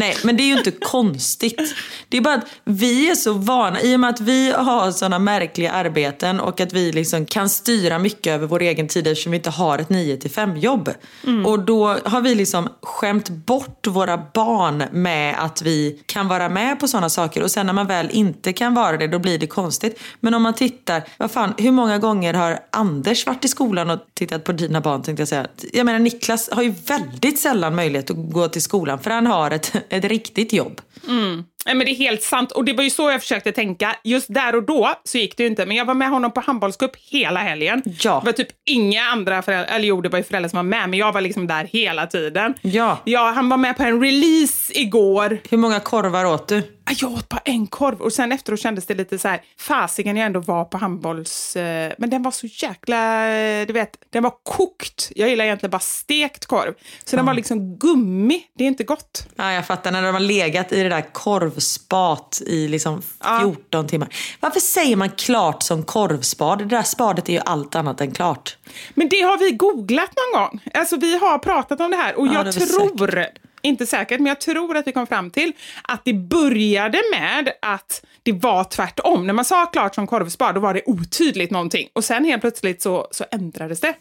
Nej, 0.00 0.16
men 0.24 0.36
det 0.36 0.42
är 0.42 0.46
ju 0.46 0.58
inte 0.58 0.70
konstigt. 0.70 1.74
Det 2.08 2.16
är 2.16 2.20
bara 2.20 2.34
att 2.34 2.46
vi 2.64 3.10
är 3.10 3.14
så 3.14 3.32
vana, 3.32 3.80
i 3.82 3.96
och 3.96 4.00
med 4.00 4.10
att 4.10 4.20
vi 4.20 4.50
har 4.50 4.90
sådana 4.90 5.18
märkliga 5.18 5.72
arbeten 5.72 6.40
och 6.40 6.60
att 6.60 6.72
vi 6.72 6.92
liksom 6.92 7.26
kan 7.26 7.48
styra 7.48 7.98
mycket 7.98 8.32
över 8.32 8.46
vår 8.46 8.62
egen 8.62 8.88
tid 8.88 9.06
eftersom 9.06 9.32
vi 9.32 9.36
inte 9.36 9.50
har 9.50 9.78
ett 9.78 9.90
9 9.90 10.18
5 10.34 10.56
jobb. 10.56 10.90
Mm. 11.26 11.46
Och 11.46 11.58
då 11.58 11.86
har 12.04 12.20
vi 12.20 12.34
liksom 12.34 12.68
skämt 12.82 13.28
bort 13.28 13.86
våra 13.86 14.22
barn 14.34 14.84
med 14.92 15.34
att 15.38 15.62
vi 15.62 16.02
kan 16.06 16.28
vara 16.28 16.48
med 16.48 16.80
på 16.80 16.88
sådana 16.88 17.08
saker 17.08 17.42
och 17.42 17.50
sen 17.50 17.66
när 17.66 17.72
man 17.72 17.86
väl 17.86 18.10
inte 18.10 18.52
kan 18.52 18.74
vara 18.74 18.96
det 18.96 19.06
då 19.06 19.18
blir 19.18 19.38
det 19.38 19.46
konstigt. 19.46 20.00
Men 20.20 20.34
om 20.34 20.42
man 20.42 20.54
tittar, 20.54 21.02
vad 21.18 21.30
fan, 21.30 21.54
hur 21.58 21.72
många 21.72 21.98
gånger 21.98 22.34
har 22.34 22.58
Anders 22.70 23.26
varit 23.26 23.44
i 23.44 23.48
skolan 23.48 23.90
och 23.90 24.00
tittat 24.14 24.44
på 24.44 24.52
dina 24.52 24.80
barn 24.80 25.02
tänkte 25.02 25.20
jag 25.20 25.28
säga. 25.28 25.46
Jag 25.72 25.86
menar 25.86 25.98
Niklas 25.98 26.50
har 26.52 26.62
ju 26.62 26.74
väldigt 26.86 27.40
sällan 27.40 27.74
möjlighet 27.74 28.10
att 28.10 28.16
gå 28.32 28.48
till 28.48 28.62
skolan 28.62 28.98
för 28.98 29.10
han 29.10 29.26
har 29.26 29.50
ett 29.50 29.72
ett 29.90 30.04
riktigt 30.04 30.52
jobb. 30.52 30.80
Mm. 31.08 31.44
Men 31.66 31.78
det 31.78 31.90
är 31.90 31.94
helt 31.94 32.22
sant. 32.22 32.52
Och 32.52 32.64
det 32.64 32.72
var 32.72 32.84
ju 32.84 32.90
så 32.90 33.10
jag 33.10 33.20
försökte 33.20 33.52
tänka. 33.52 33.96
Just 34.04 34.34
där 34.34 34.54
och 34.54 34.62
då 34.62 34.94
så 35.04 35.18
gick 35.18 35.36
det 35.36 35.42
ju 35.42 35.48
inte. 35.48 35.66
Men 35.66 35.76
jag 35.76 35.84
var 35.84 35.94
med 35.94 36.10
honom 36.10 36.32
på 36.32 36.40
handbollscup 36.40 36.96
hela 36.96 37.40
helgen. 37.40 37.82
Ja. 38.00 38.20
Det 38.20 38.26
var 38.26 38.32
typ 38.32 38.48
inga 38.66 39.02
andra 39.02 39.42
föräldrar, 39.42 39.74
eller 39.74 39.86
jo 39.86 40.00
det 40.00 40.08
var 40.08 40.18
ju 40.18 40.22
föräldrar 40.22 40.48
som 40.48 40.56
var 40.56 40.62
med, 40.62 40.88
men 40.88 40.98
jag 40.98 41.12
var 41.12 41.20
liksom 41.20 41.46
där 41.46 41.64
hela 41.64 42.06
tiden. 42.06 42.54
Ja. 42.62 42.98
ja 43.04 43.30
han 43.30 43.48
var 43.48 43.56
med 43.56 43.76
på 43.76 43.82
en 43.82 44.02
release 44.02 44.78
igår. 44.78 45.38
Hur 45.50 45.58
många 45.58 45.80
korvar 45.80 46.24
åt 46.24 46.48
du? 46.48 46.62
Jag 46.98 47.12
åt 47.12 47.28
bara 47.28 47.40
en 47.44 47.66
korv 47.66 48.00
och 48.00 48.12
sen 48.12 48.32
efteråt 48.32 48.60
kändes 48.60 48.86
det 48.86 48.94
lite 48.94 49.18
så 49.18 49.28
här, 49.28 49.42
fasiken 49.58 50.16
jag 50.16 50.26
ändå 50.26 50.40
var 50.40 50.64
på 50.64 50.78
handbolls... 50.78 51.56
Eh, 51.56 51.92
men 51.98 52.10
den 52.10 52.22
var 52.22 52.30
så 52.30 52.46
jäkla, 52.46 53.28
eh, 53.28 53.66
du 53.66 53.72
vet, 53.72 53.96
den 54.10 54.22
var 54.22 54.32
kokt. 54.42 55.12
Jag 55.14 55.28
gillar 55.28 55.44
egentligen 55.44 55.70
bara 55.70 55.78
stekt 55.78 56.46
korv. 56.46 56.74
Så 57.04 57.16
mm. 57.16 57.18
den 57.18 57.26
var 57.26 57.34
liksom 57.34 57.76
gummi, 57.76 58.42
det 58.58 58.64
är 58.64 58.68
inte 58.68 58.84
gott. 58.84 59.26
Ja, 59.36 59.52
jag 59.52 59.66
fattar, 59.66 59.92
när 59.92 60.02
de 60.02 60.12
har 60.12 60.20
legat 60.20 60.72
i 60.72 60.82
det 60.82 60.88
där 60.88 61.12
korvspat 61.12 62.42
i 62.46 62.68
liksom 62.68 63.02
14 63.40 63.64
ja. 63.70 63.82
timmar. 63.82 64.08
Varför 64.40 64.60
säger 64.60 64.96
man 64.96 65.10
klart 65.10 65.62
som 65.62 65.82
korvspad? 65.82 66.58
Det 66.58 66.64
där 66.64 66.82
spadet 66.82 67.28
är 67.28 67.32
ju 67.32 67.40
allt 67.44 67.74
annat 67.74 68.00
än 68.00 68.12
klart. 68.12 68.56
Men 68.94 69.08
det 69.08 69.20
har 69.20 69.38
vi 69.38 69.50
googlat 69.50 70.10
någon 70.16 70.42
gång. 70.42 70.60
Alltså 70.74 70.96
vi 70.96 71.18
har 71.18 71.38
pratat 71.38 71.80
om 71.80 71.90
det 71.90 71.96
här 71.96 72.18
och 72.18 72.26
ja, 72.26 72.32
jag 72.44 72.54
tror 72.54 72.98
säkert 73.06 73.49
inte 73.62 73.86
säkert, 73.86 74.20
men 74.20 74.26
jag 74.26 74.40
tror 74.40 74.76
att 74.76 74.86
vi 74.86 74.92
kom 74.92 75.06
fram 75.06 75.30
till 75.30 75.52
att 75.82 76.04
det 76.04 76.12
började 76.12 76.98
med 77.12 77.52
att 77.62 78.04
det 78.22 78.32
var 78.32 78.64
tvärtom. 78.64 79.26
När 79.26 79.34
man 79.34 79.44
sa 79.44 79.66
klart 79.66 79.94
som 79.94 80.06
korvspad, 80.06 80.54
då 80.54 80.60
var 80.60 80.74
det 80.74 80.82
otydligt 80.86 81.50
någonting. 81.50 81.88
Och 81.92 82.04
sen 82.04 82.24
helt 82.24 82.40
plötsligt 82.40 82.82
så, 82.82 83.08
så 83.10 83.24
ändrades 83.30 83.80
det. 83.80 83.94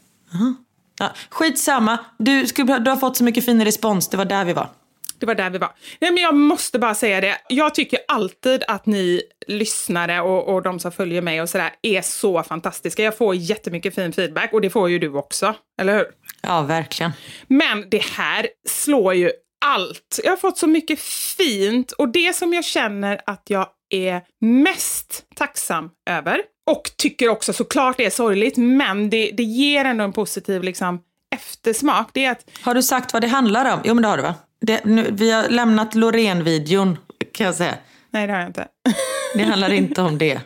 Ja, 0.99 1.11
skitsamma, 1.29 1.97
du, 2.17 2.47
skulle, 2.47 2.79
du 2.79 2.89
har 2.89 2.97
fått 2.97 3.17
så 3.17 3.23
mycket 3.23 3.45
fin 3.45 3.65
respons, 3.65 4.07
det 4.07 4.17
var 4.17 4.25
där 4.25 4.45
vi 4.45 4.53
var. 4.53 4.67
Det 5.19 5.25
var 5.25 5.35
där 5.35 5.49
vi 5.49 5.57
var. 5.57 5.71
Nej, 5.99 6.11
men 6.11 6.23
jag 6.23 6.35
måste 6.35 6.79
bara 6.79 6.95
säga 6.95 7.21
det. 7.21 7.37
Jag 7.49 7.75
tycker 7.75 7.99
alltid 8.07 8.63
att 8.67 8.85
ni 8.85 9.21
lyssnare 9.47 10.21
och, 10.21 10.53
och 10.53 10.61
de 10.61 10.79
som 10.79 10.91
följer 10.91 11.21
mig 11.21 11.41
och 11.41 11.49
sådär 11.49 11.71
är 11.81 12.01
så 12.01 12.43
fantastiska. 12.43 13.03
Jag 13.03 13.17
får 13.17 13.35
jättemycket 13.35 13.95
fin 13.95 14.13
feedback 14.13 14.53
och 14.53 14.61
det 14.61 14.69
får 14.69 14.89
ju 14.89 14.99
du 14.99 15.13
också, 15.13 15.55
eller 15.81 15.97
hur? 15.97 16.05
Ja, 16.41 16.61
verkligen. 16.61 17.11
Men 17.47 17.89
det 17.89 18.03
här 18.03 18.47
slår 18.69 19.13
ju 19.13 19.31
allt. 19.65 20.19
Jag 20.23 20.31
har 20.31 20.37
fått 20.37 20.57
så 20.57 20.67
mycket 20.67 20.99
fint 21.37 21.91
och 21.91 22.09
det 22.09 22.35
som 22.35 22.53
jag 22.53 22.65
känner 22.65 23.21
att 23.25 23.43
jag 23.47 23.67
är 23.89 24.21
mest 24.41 25.23
tacksam 25.35 25.89
över 26.09 26.41
Och 26.71 26.91
tycker 26.97 27.29
också 27.29 27.53
såklart 27.53 27.97
det 27.97 28.05
är 28.05 28.09
sorgligt, 28.09 28.57
men 28.57 29.09
det, 29.09 29.31
det 29.37 29.43
ger 29.43 29.85
ändå 29.85 30.03
en 30.03 30.13
positiv 30.13 30.63
liksom, 30.63 30.99
eftersmak. 31.35 32.09
Det 32.13 32.25
är 32.25 32.31
att, 32.31 32.45
Har 32.61 32.75
du 32.75 32.83
sagt 32.83 33.13
vad 33.13 33.21
det 33.21 33.27
handlar 33.27 33.73
om? 33.73 33.79
Jo 33.83 33.93
men 33.93 34.01
det 34.01 34.07
har 34.07 34.17
du 34.17 34.23
va? 34.23 34.35
Det, 34.61 34.85
nu, 34.85 35.07
vi 35.11 35.31
har 35.31 35.49
lämnat 35.49 35.95
Loreen-videon 35.95 36.97
kan 37.33 37.45
jag 37.45 37.55
säga. 37.55 37.75
nej, 38.09 38.27
det 38.27 38.33
har 38.33 38.39
jag 38.39 38.49
inte. 38.49 38.67
Det 39.33 39.43
handlar 39.43 39.73
inte 39.73 40.01
om 40.01 40.17
det. 40.17 40.41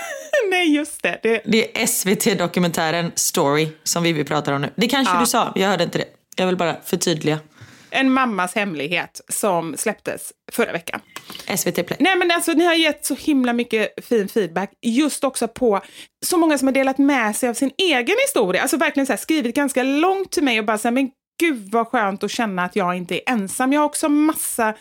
nej, 0.50 0.74
just 0.76 1.02
det. 1.02 1.20
det 1.22 1.42
Det 1.44 1.82
är 1.82 1.86
SVT-dokumentären 1.86 3.12
Story 3.14 3.68
som 3.82 4.02
vi 4.02 4.24
pratar 4.24 4.52
om 4.52 4.62
nu. 4.62 4.70
Det 4.76 4.88
kanske 4.88 5.14
Ja. 5.14 5.20
du 5.20 5.26
sa, 5.26 5.52
jag 5.54 5.68
hörde 5.68 5.84
inte 5.84 5.98
det. 5.98 6.04
Jag 6.36 6.46
vill 6.46 6.56
bara 6.56 6.76
förtydliga. 6.84 7.38
En 7.90 8.12
mammas 8.12 8.54
hemlighet 8.54 9.20
som 9.28 9.76
släpptes 9.76 10.32
förra 10.52 10.72
veckan. 10.72 11.00
SVT 11.56 11.86
Play. 11.86 11.96
Nej 12.00 12.16
men 12.16 12.30
alltså 12.30 12.52
ni 12.52 12.64
har 12.64 12.74
gett 12.74 13.04
så 13.04 13.14
himla 13.14 13.52
mycket 13.52 14.04
fin 14.04 14.28
feedback 14.28 14.70
just 14.82 15.24
också 15.24 15.48
på 15.48 15.80
så 16.26 16.38
många 16.38 16.58
som 16.58 16.68
har 16.68 16.72
delat 16.72 16.98
med 16.98 17.36
sig 17.36 17.48
av 17.48 17.54
sin 17.54 17.70
egen 17.78 18.16
historia. 18.26 18.62
Alltså 18.62 18.76
verkligen 18.76 19.06
så 19.06 19.12
här, 19.12 19.18
skrivit 19.18 19.56
ganska 19.56 19.82
långt 19.82 20.30
till 20.30 20.44
mig 20.44 20.58
och 20.58 20.64
bara 20.64 20.78
säga 20.78 20.92
men 20.92 21.10
gud 21.40 21.72
vad 21.72 21.88
skönt 21.88 22.24
att 22.24 22.30
känna 22.30 22.64
att 22.64 22.76
jag 22.76 22.96
inte 22.96 23.14
är 23.14 23.32
ensam. 23.32 23.72
Jag 23.72 23.80
har 23.80 23.86
också 23.86 24.08
massa 24.08 24.74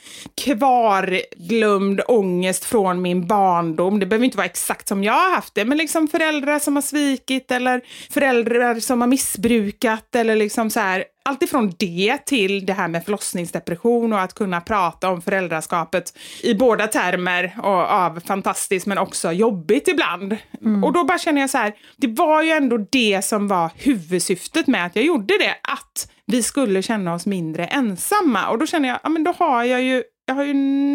kvarglömd 0.44 2.02
ångest 2.08 2.66
från 2.66 3.02
min 3.02 3.28
barndom. 3.28 4.00
Det 4.00 4.06
behöver 4.06 4.26
inte 4.26 4.38
vara 4.38 4.46
exakt 4.46 4.88
som 4.88 5.04
jag 5.04 5.14
har 5.14 5.32
haft 5.36 5.56
det, 5.56 5.66
men 5.66 5.78
liksom 5.78 6.08
föräldrar 6.08 6.60
som 6.60 6.76
har 6.76 6.82
svikit 6.82 7.52
eller 7.52 7.82
föräldrar 8.10 8.80
som 8.80 9.02
har 9.02 9.08
missbrukat 9.08 10.16
eller 10.16 10.36
liksom 10.36 10.70
så 10.70 10.80
här 10.80 11.04
allt 11.28 11.44
ifrån 11.44 11.74
det 11.80 12.18
till 12.26 12.66
det 12.66 12.74
här 12.74 12.88
med 12.88 13.06
förlossningsdepression 13.06 14.14
och 14.14 14.22
att 14.22 14.34
kunna 14.34 14.62
prata 14.62 15.10
om 15.10 15.22
föräldraskapet 15.22 16.18
i 16.44 16.54
båda 16.54 16.88
termer 16.88 17.56
och 17.64 17.92
av 17.92 18.20
fantastiskt 18.20 18.86
men 18.86 18.98
också 18.98 19.32
jobbigt 19.32 19.88
ibland. 19.88 20.38
Och 20.84 20.94
då 20.94 21.04
bara 21.04 21.18
känner 21.18 21.42
jag 21.42 21.50
så 21.50 21.58
här, 21.58 21.74
det 21.98 22.08
var 22.08 22.44
ju 22.44 22.52
ändå 22.52 22.78
det 22.78 23.26
som 23.26 23.48
var 23.48 23.72
huvudsyftet 23.76 24.68
med 24.68 24.86
att 24.86 24.96
jag 24.96 25.06
gjorde 25.06 25.34
det, 25.38 25.56
att 25.64 26.12
vi 26.26 26.44
skulle 26.44 26.82
känna 26.82 27.14
oss 27.14 27.26
mindre 27.26 27.66
ensamma. 27.66 28.50
Och 28.50 28.58
då 28.58 28.66
känner 28.66 28.90
jag, 28.90 29.00
ja 29.04 29.10
men 29.10 29.24
då 29.24 29.34
har 29.38 29.64
jag 29.64 29.84
ju, 29.84 30.04
jag 30.26 30.36
har 30.36 30.44
ju 30.44 30.54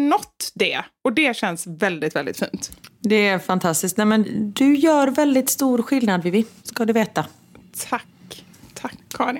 nått 0.09 0.51
det. 0.55 0.83
Och 1.03 1.13
det 1.13 1.35
känns 1.35 1.67
väldigt, 1.67 2.15
väldigt 2.15 2.39
fint. 2.39 2.71
Det 2.99 3.27
är 3.27 3.39
fantastiskt. 3.39 3.97
Nej, 3.97 4.05
men 4.07 4.51
du 4.51 4.75
gör 4.75 5.07
väldigt 5.07 5.49
stor 5.49 5.81
skillnad 5.81 6.23
Vivi, 6.23 6.45
ska 6.63 6.85
du 6.85 6.93
veta. 6.93 7.25
Tack. 7.89 8.05
Tack 8.73 8.97
Karin. 9.17 9.39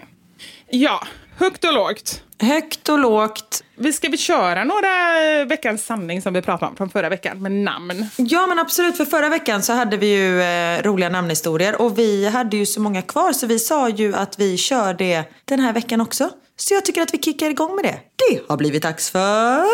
Ja, 0.76 1.08
högt 1.38 1.64
och 1.64 1.74
lågt. 1.74 2.24
Högt 2.40 2.90
och 2.90 3.00
lågt. 3.00 3.64
Vi 3.76 3.94
ska 3.94 4.10
vi 4.10 4.18
köra 4.18 4.64
några 4.64 5.24
eh, 5.40 5.46
veckans 5.46 5.86
sanning 5.86 6.22
som 6.22 6.34
vi 6.34 6.42
pratade 6.42 6.70
om 6.70 6.76
från 6.76 6.90
förra 6.90 7.10
veckan 7.10 7.42
med 7.42 7.52
namn. 7.52 8.06
Ja 8.18 8.48
men 8.48 8.60
absolut, 8.60 8.98
för 8.98 9.06
förra 9.06 9.30
veckan 9.30 9.64
så 9.64 9.74
hade 9.74 9.98
vi 9.98 10.08
ju 10.08 10.42
eh, 10.42 10.84
roliga 10.84 11.10
namnhistorier 11.10 11.82
och 11.82 12.00
vi 12.00 12.28
hade 12.28 12.58
ju 12.58 12.66
så 12.66 12.82
många 12.82 13.02
kvar 13.02 13.34
så 13.34 13.48
vi 13.48 13.60
sa 13.60 13.90
ju 13.90 14.16
att 14.16 14.40
vi 14.40 14.58
kör 14.58 14.94
det 14.94 15.24
den 15.46 15.60
här 15.60 15.74
veckan 15.74 16.02
också. 16.02 16.30
Så 16.56 16.74
jag 16.74 16.86
tycker 16.86 17.02
att 17.02 17.14
vi 17.14 17.18
kickar 17.18 17.50
igång 17.50 17.76
med 17.76 17.84
det. 17.84 18.00
Det 18.16 18.42
har 18.50 18.58
blivit 18.58 18.84
dags 18.84 19.10
för... 19.10 19.66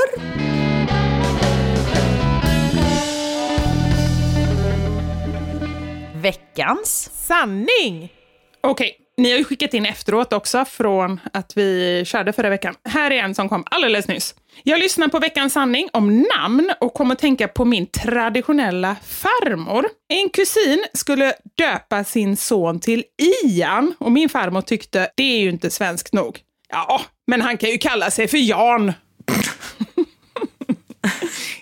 Veckans 6.21 7.09
Sanning! 7.13 8.13
Okej, 8.61 8.97
ni 9.19 9.31
har 9.31 9.37
ju 9.37 9.43
skickat 9.43 9.73
in 9.73 9.85
efteråt 9.85 10.33
också 10.33 10.65
från 10.65 11.19
att 11.33 11.57
vi 11.57 12.03
körde 12.05 12.33
förra 12.33 12.49
veckan. 12.49 12.75
Här 12.89 13.11
är 13.11 13.23
en 13.23 13.35
som 13.35 13.49
kom 13.49 13.63
alldeles 13.71 14.07
nyss. 14.07 14.35
Jag 14.63 14.79
lyssnar 14.79 15.07
på 15.07 15.19
veckans 15.19 15.53
sanning 15.53 15.89
om 15.93 16.27
namn 16.37 16.71
och 16.79 16.93
kom 16.93 17.11
att 17.11 17.19
tänka 17.19 17.47
på 17.47 17.65
min 17.65 17.87
traditionella 17.87 18.95
farmor. 19.05 19.85
En 20.07 20.29
kusin 20.29 20.85
skulle 20.93 21.33
döpa 21.57 22.03
sin 22.03 22.37
son 22.37 22.79
till 22.79 23.03
Ian 23.43 23.93
och 23.97 24.11
min 24.11 24.29
farmor 24.29 24.61
tyckte 24.61 25.09
det 25.15 25.23
är 25.23 25.39
ju 25.39 25.49
inte 25.49 25.69
svenskt 25.69 26.13
nog. 26.13 26.39
Ja, 26.69 27.01
men 27.27 27.41
han 27.41 27.57
kan 27.57 27.69
ju 27.69 27.77
kalla 27.77 28.11
sig 28.11 28.27
för 28.27 28.37
Jan. 28.37 28.93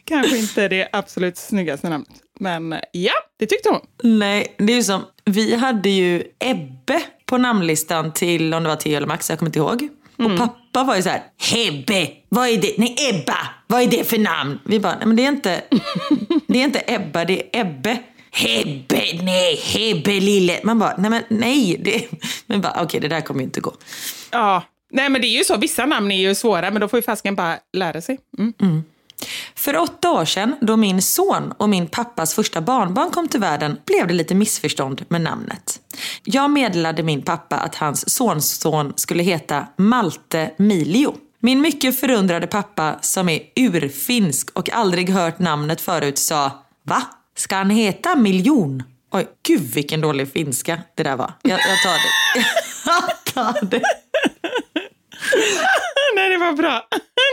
Kanske 0.03 0.37
inte 0.37 0.67
det 0.67 0.89
absolut 0.91 1.37
snyggaste 1.37 1.89
namnet, 1.89 2.09
men 2.39 2.75
ja, 2.91 3.13
det 3.39 3.45
tyckte 3.45 3.69
hon. 3.69 3.81
Nej, 4.19 4.55
det 4.57 4.73
är 4.73 4.77
ju 4.77 4.83
som... 4.83 5.05
Vi 5.25 5.55
hade 5.55 5.89
ju 5.89 6.23
Ebbe 6.39 7.01
på 7.27 7.37
namnlistan 7.37 8.13
till 8.13 8.53
om 8.53 8.63
det 8.63 8.69
var 8.69 8.75
Theo 8.75 8.97
eller 8.97 9.07
Max, 9.07 9.29
jag 9.29 9.39
kommer 9.39 9.49
inte 9.49 9.59
ihåg. 9.59 9.89
Och 10.17 10.37
pappa 10.37 10.83
var 10.83 10.95
ju 10.95 11.01
så 11.01 11.09
här, 11.09 11.23
Hebbe, 11.37 12.09
vad 12.29 12.49
är 12.49 12.61
det? 12.61 12.73
Nej, 12.77 12.95
Ebba, 13.09 13.37
vad 13.67 13.81
är 13.81 13.87
det 13.87 14.09
för 14.09 14.17
namn? 14.17 14.59
Vi 14.65 14.79
bara, 14.79 14.95
nej 14.95 15.07
men 15.07 15.15
det 15.15 15.23
är 15.23 15.27
inte, 15.27 15.61
det 16.47 16.59
är 16.59 16.63
inte 16.63 16.83
Ebba, 16.87 17.25
det 17.25 17.41
är 17.41 17.61
Ebbe. 17.61 17.97
Hebbe, 18.31 19.03
nej, 19.23 19.55
Hebbe 19.55 20.19
lille. 20.19 20.59
Man 20.63 20.79
bara, 20.79 20.95
nej 20.97 21.09
men 21.09 21.23
nej. 21.29 21.77
Det, 21.79 22.07
men 22.45 22.61
bara, 22.61 22.83
okej 22.83 22.99
det 22.99 23.07
där 23.07 23.21
kommer 23.21 23.39
ju 23.39 23.45
inte 23.45 23.59
gå. 23.59 23.73
Ja, 24.31 24.63
nej 24.91 25.09
men 25.09 25.21
det 25.21 25.27
är 25.27 25.37
ju 25.37 25.43
så. 25.43 25.57
Vissa 25.57 25.85
namn 25.85 26.11
är 26.11 26.17
ju 26.17 26.35
svåra, 26.35 26.71
men 26.71 26.81
då 26.81 26.87
får 26.87 26.97
ju 26.97 27.03
fasken 27.03 27.35
bara 27.35 27.57
lära 27.73 28.01
sig. 28.01 28.19
Mm. 28.37 28.83
För 29.55 29.77
åtta 29.77 30.11
år 30.11 30.25
sedan, 30.25 30.55
då 30.61 30.77
min 30.77 31.01
son 31.01 31.53
och 31.57 31.69
min 31.69 31.87
pappas 31.87 32.33
första 32.33 32.61
barnbarn 32.61 33.11
kom 33.11 33.27
till 33.27 33.39
världen, 33.39 33.77
blev 33.85 34.07
det 34.07 34.13
lite 34.13 34.35
missförstånd 34.35 35.05
med 35.07 35.21
namnet. 35.21 35.79
Jag 36.23 36.51
meddelade 36.51 37.03
min 37.03 37.21
pappa 37.21 37.55
att 37.55 37.75
hans 37.75 38.09
sonson 38.09 38.93
skulle 38.95 39.23
heta 39.23 39.67
Malte 39.77 40.51
Milio. 40.57 41.15
Min 41.39 41.61
mycket 41.61 41.99
förundrade 41.99 42.47
pappa, 42.47 42.95
som 43.01 43.29
är 43.29 43.39
urfinsk 43.55 44.49
och 44.53 44.69
aldrig 44.69 45.09
hört 45.09 45.39
namnet 45.39 45.81
förut, 45.81 46.17
sa 46.17 46.51
Va? 46.83 47.03
Ska 47.35 47.55
han 47.55 47.69
heta 47.69 48.15
Miljon? 48.15 48.83
Oj, 49.11 49.27
gud 49.47 49.61
vilken 49.61 50.01
dålig 50.01 50.31
finska 50.31 50.81
det 50.95 51.03
där 51.03 51.15
var. 51.15 51.33
Jag, 51.41 51.59
jag 51.59 51.81
tar 51.83 51.93
det. 51.93 52.45
Jag 52.85 53.33
tar 53.33 53.65
det. 53.65 53.81
nej, 56.15 56.29
det 56.29 56.37
var 56.37 56.53
bra. 56.53 56.87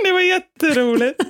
Det 0.05 0.13
var 0.13 0.21
jätteroligt. 0.21 1.21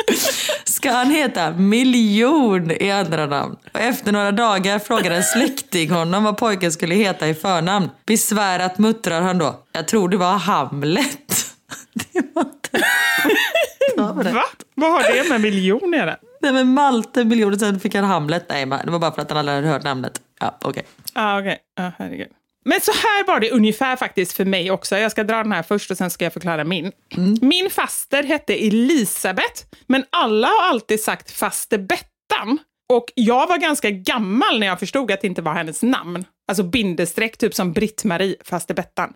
Ska 0.64 0.90
han 0.90 1.10
heta 1.10 1.50
Miljon 1.50 2.70
i 2.70 2.90
andra 2.90 3.26
namn? 3.26 3.56
Och 3.72 3.80
efter 3.80 4.12
några 4.12 4.32
dagar 4.32 4.78
frågade 4.78 5.16
en 5.16 5.22
släkting 5.22 5.90
honom 5.90 6.24
vad 6.24 6.36
pojken 6.36 6.72
skulle 6.72 6.94
heta 6.94 7.28
i 7.28 7.34
förnamn. 7.34 7.90
Besvärat 8.06 8.78
muttrar 8.78 9.20
han 9.20 9.38
då. 9.38 9.64
Jag 9.72 9.88
tror 9.88 10.08
det 10.08 10.16
var 10.16 10.38
Hamlet. 10.38 11.44
Det 12.12 12.24
var 12.34 12.42
inte... 12.42 14.32
Va? 14.32 14.44
Vad 14.74 14.92
har 14.92 15.12
det 15.12 15.28
med 15.28 15.40
miljon 15.40 15.94
att 15.94 16.00
göra? 16.00 16.16
Nej 16.42 16.52
men 16.52 16.74
Malte 16.74 17.24
Miljon 17.24 17.52
och 17.52 17.60
sen 17.60 17.80
fick 17.80 17.94
han 17.94 18.04
Hamlet. 18.04 18.46
Nej 18.48 18.66
det 18.66 18.90
var 18.90 18.98
bara 18.98 19.12
för 19.12 19.22
att 19.22 19.30
han 19.30 19.38
aldrig 19.38 19.56
hade 19.56 19.68
hört 19.68 19.82
namnet. 19.84 20.20
Ja 20.40 20.58
okej. 20.60 20.86
Ja, 21.14 21.38
okej. 21.40 21.58
Ja, 21.76 21.92
herregud. 21.98 22.28
Men 22.68 22.80
så 22.80 22.92
här 22.92 23.26
var 23.26 23.40
det 23.40 23.50
ungefär 23.50 23.96
faktiskt 23.96 24.32
för 24.32 24.44
mig 24.44 24.70
också. 24.70 24.98
Jag 24.98 25.10
ska 25.10 25.24
dra 25.24 25.36
den 25.36 25.52
här 25.52 25.62
först 25.62 25.90
och 25.90 25.96
sen 25.96 26.10
ska 26.10 26.24
jag 26.24 26.32
förklara 26.32 26.64
min. 26.64 26.92
Min 27.40 27.70
faster 27.70 28.22
hette 28.22 28.54
Elisabeth, 28.54 29.64
men 29.86 30.04
alla 30.10 30.48
har 30.48 30.68
alltid 30.68 31.00
sagt 31.00 31.30
faster 31.30 31.78
Bettan. 31.78 32.58
Och 32.92 33.04
jag 33.14 33.46
var 33.46 33.58
ganska 33.58 33.90
gammal 33.90 34.60
när 34.60 34.66
jag 34.66 34.78
förstod 34.78 35.10
att 35.10 35.20
det 35.20 35.26
inte 35.26 35.42
var 35.42 35.54
hennes 35.54 35.82
namn. 35.82 36.24
Alltså 36.48 36.62
bindestreck, 36.62 37.38
typ 37.38 37.54
som 37.54 37.72
Britt-Marie, 37.72 38.36
faster 38.44 38.74
Bettan. 38.74 39.12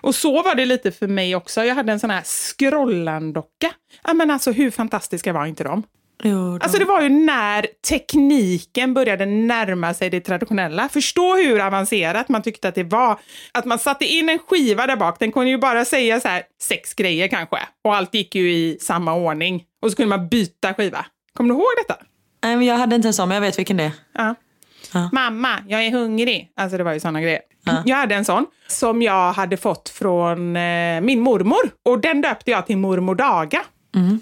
Och 0.00 0.14
så 0.14 0.42
var 0.42 0.54
det 0.54 0.66
lite 0.66 0.92
för 0.92 1.06
mig 1.06 1.36
också. 1.36 1.64
Jag 1.64 1.74
hade 1.74 1.92
en 1.92 2.00
sån 2.00 2.10
här 2.10 2.22
scrollandocka. 2.22 3.70
Ja, 4.04 4.14
men 4.14 4.30
alltså 4.30 4.52
hur 4.52 4.70
fantastiska 4.70 5.32
var 5.32 5.46
inte 5.46 5.64
de? 5.64 5.82
Jo. 6.26 6.58
Alltså 6.60 6.78
det 6.78 6.84
var 6.84 7.02
ju 7.02 7.08
när 7.08 7.66
tekniken 7.88 8.94
började 8.94 9.26
närma 9.26 9.94
sig 9.94 10.10
det 10.10 10.20
traditionella. 10.20 10.88
Förstå 10.88 11.36
hur 11.36 11.60
avancerat 11.60 12.28
man 12.28 12.42
tyckte 12.42 12.68
att 12.68 12.74
det 12.74 12.84
var. 12.84 13.18
Att 13.52 13.64
man 13.64 13.78
satte 13.78 14.04
in 14.04 14.28
en 14.28 14.38
skiva 14.38 14.86
där 14.86 14.96
bak, 14.96 15.16
den 15.18 15.32
kunde 15.32 15.50
ju 15.50 15.58
bara 15.58 15.84
säga 15.84 16.20
så 16.20 16.28
här 16.28 16.42
sex 16.62 16.94
grejer 16.94 17.28
kanske. 17.28 17.58
Och 17.84 17.96
allt 17.96 18.14
gick 18.14 18.34
ju 18.34 18.52
i 18.52 18.78
samma 18.80 19.14
ordning. 19.14 19.64
Och 19.82 19.90
så 19.90 19.96
kunde 19.96 20.16
man 20.16 20.28
byta 20.28 20.74
skiva. 20.74 21.06
Kommer 21.36 21.54
du 21.54 21.60
ihåg 21.60 21.70
detta? 21.88 22.00
Nej 22.44 22.56
men 22.56 22.66
jag 22.66 22.76
hade 22.76 22.96
inte 22.96 23.08
en 23.08 23.14
sån 23.14 23.28
men 23.28 23.34
jag 23.34 23.42
vet 23.42 23.58
vilken 23.58 23.76
det 23.76 23.84
är. 23.84 23.92
Ja. 24.14 24.34
Ja. 24.92 25.08
Mamma, 25.12 25.58
jag 25.68 25.84
är 25.86 25.90
hungrig. 25.90 26.52
Alltså 26.56 26.78
det 26.78 26.84
var 26.84 26.92
ju 26.92 27.00
såna 27.00 27.20
grejer. 27.20 27.40
Jag 27.84 27.96
hade 27.96 28.14
en 28.14 28.24
sån 28.24 28.46
som 28.68 29.02
jag 29.02 29.32
hade 29.32 29.56
fått 29.56 29.88
från 29.88 30.56
eh, 30.56 31.00
min 31.00 31.20
mormor. 31.20 31.70
Och 31.84 32.00
den 32.00 32.20
döpte 32.20 32.50
jag 32.50 32.66
till 32.66 32.78
mormor 32.78 33.14
Daga. 33.14 33.60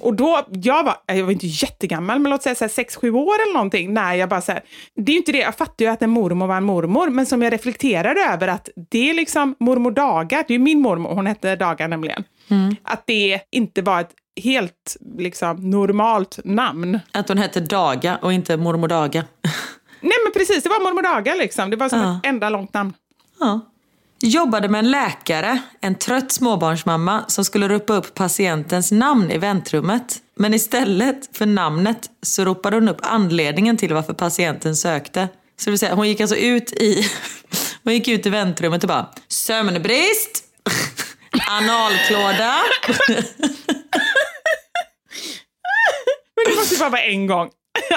Och 0.01 0.15
då, 0.15 0.47
jag 0.51 0.85
var, 0.85 0.97
jag 1.07 1.25
var 1.25 1.33
inte 1.33 1.47
jättegammal, 1.47 2.19
men 2.19 2.31
låt 2.31 2.43
säga 2.43 2.55
så 2.55 2.65
här 2.65 2.69
6-7 2.71 3.11
år 3.11 3.35
eller 3.43 3.53
någonting. 3.55 3.95
Nej, 3.95 4.19
jag 4.19 4.29
bara 4.29 4.41
så 4.41 4.53
här, 4.53 4.63
det 4.97 5.13
är 5.13 5.15
ju 5.15 5.19
inte 5.19 5.33
det, 5.33 5.39
jag 5.39 5.55
fattar 5.55 5.85
ju 5.85 5.91
att 5.91 6.03
en 6.03 6.11
mormor 6.11 6.47
var 6.47 6.57
en 6.57 6.65
mormor, 6.65 7.09
men 7.11 7.27
som 7.27 7.43
jag 7.43 7.53
reflekterade 7.53 8.21
över 8.21 8.49
att 8.49 8.69
det 8.91 9.11
är 9.11 9.15
liksom 9.15 9.55
mormor 9.61 9.91
Daga, 9.91 10.45
det 10.49 10.55
är 10.55 10.59
min 10.59 10.81
mormor, 10.81 11.15
hon 11.15 11.27
hette 11.27 11.57
Daga 11.57 11.87
nämligen. 11.89 12.25
Att 12.83 13.03
det 13.07 13.41
inte 13.51 13.83
var 13.83 14.01
ett 14.01 14.11
helt 14.43 14.97
liksom 15.19 15.71
normalt 15.71 16.39
namn. 16.45 16.99
Att 17.13 17.29
hon 17.29 17.39
hette 17.39 17.61
Daga 17.61 18.17
och 18.23 18.33
inte 18.33 18.57
mormor 18.57 18.89
Daga. 18.89 19.25
Nej 20.01 20.13
men 20.25 20.33
precis, 20.33 20.63
det 20.63 20.69
var 20.69 20.83
mormor 20.85 21.03
Daga 21.03 21.35
liksom. 21.35 21.71
Det 21.71 21.77
var 21.77 21.89
som 21.89 21.99
Ja. 22.01 22.17
ett 22.17 22.27
enda 22.27 22.49
långt 22.49 22.75
namn. 22.75 22.93
Ja. 23.41 23.61
Jobbade 24.25 24.69
med 24.69 24.79
en 24.79 24.91
läkare, 24.91 25.63
en 25.81 25.95
trött 25.95 26.33
småbarnsmamma 26.33 27.25
som 27.29 27.45
skulle 27.45 27.69
ropa 27.69 27.93
upp 27.93 28.15
patientens 28.15 28.93
namn 28.93 29.31
i 29.31 29.39
väntrummet. 29.39 30.17
Men 30.35 30.55
istället 30.55 31.37
för 31.37 31.47
namnet 31.47 32.11
så 32.23 32.45
ropade 32.45 32.77
hon 32.77 32.89
upp 32.89 33.01
anledningen 33.03 33.77
till 33.77 33.95
varför 33.95 34.13
patienten 34.13 34.77
sökte. 34.77 35.29
Så 35.57 35.65
det 35.65 35.71
vill 35.71 35.79
säga, 35.79 35.95
hon 35.95 36.09
gick 36.09 36.21
alltså 36.21 36.37
ut 36.37 36.73
i, 36.73 37.07
hon 37.85 37.93
gick 37.93 38.09
ut 38.09 38.27
i 38.27 38.31
väntrummet 38.31 38.83
och 38.83 38.89
bara 38.89 39.09
sömnbrist, 39.29 40.45
analklåda. 41.51 42.61
Men 46.37 46.45
det 46.47 46.57
måste 46.57 46.75
ju 46.75 46.79
bara 46.79 46.91
vara 46.91 47.03
en 47.03 47.27
gång. 47.27 47.51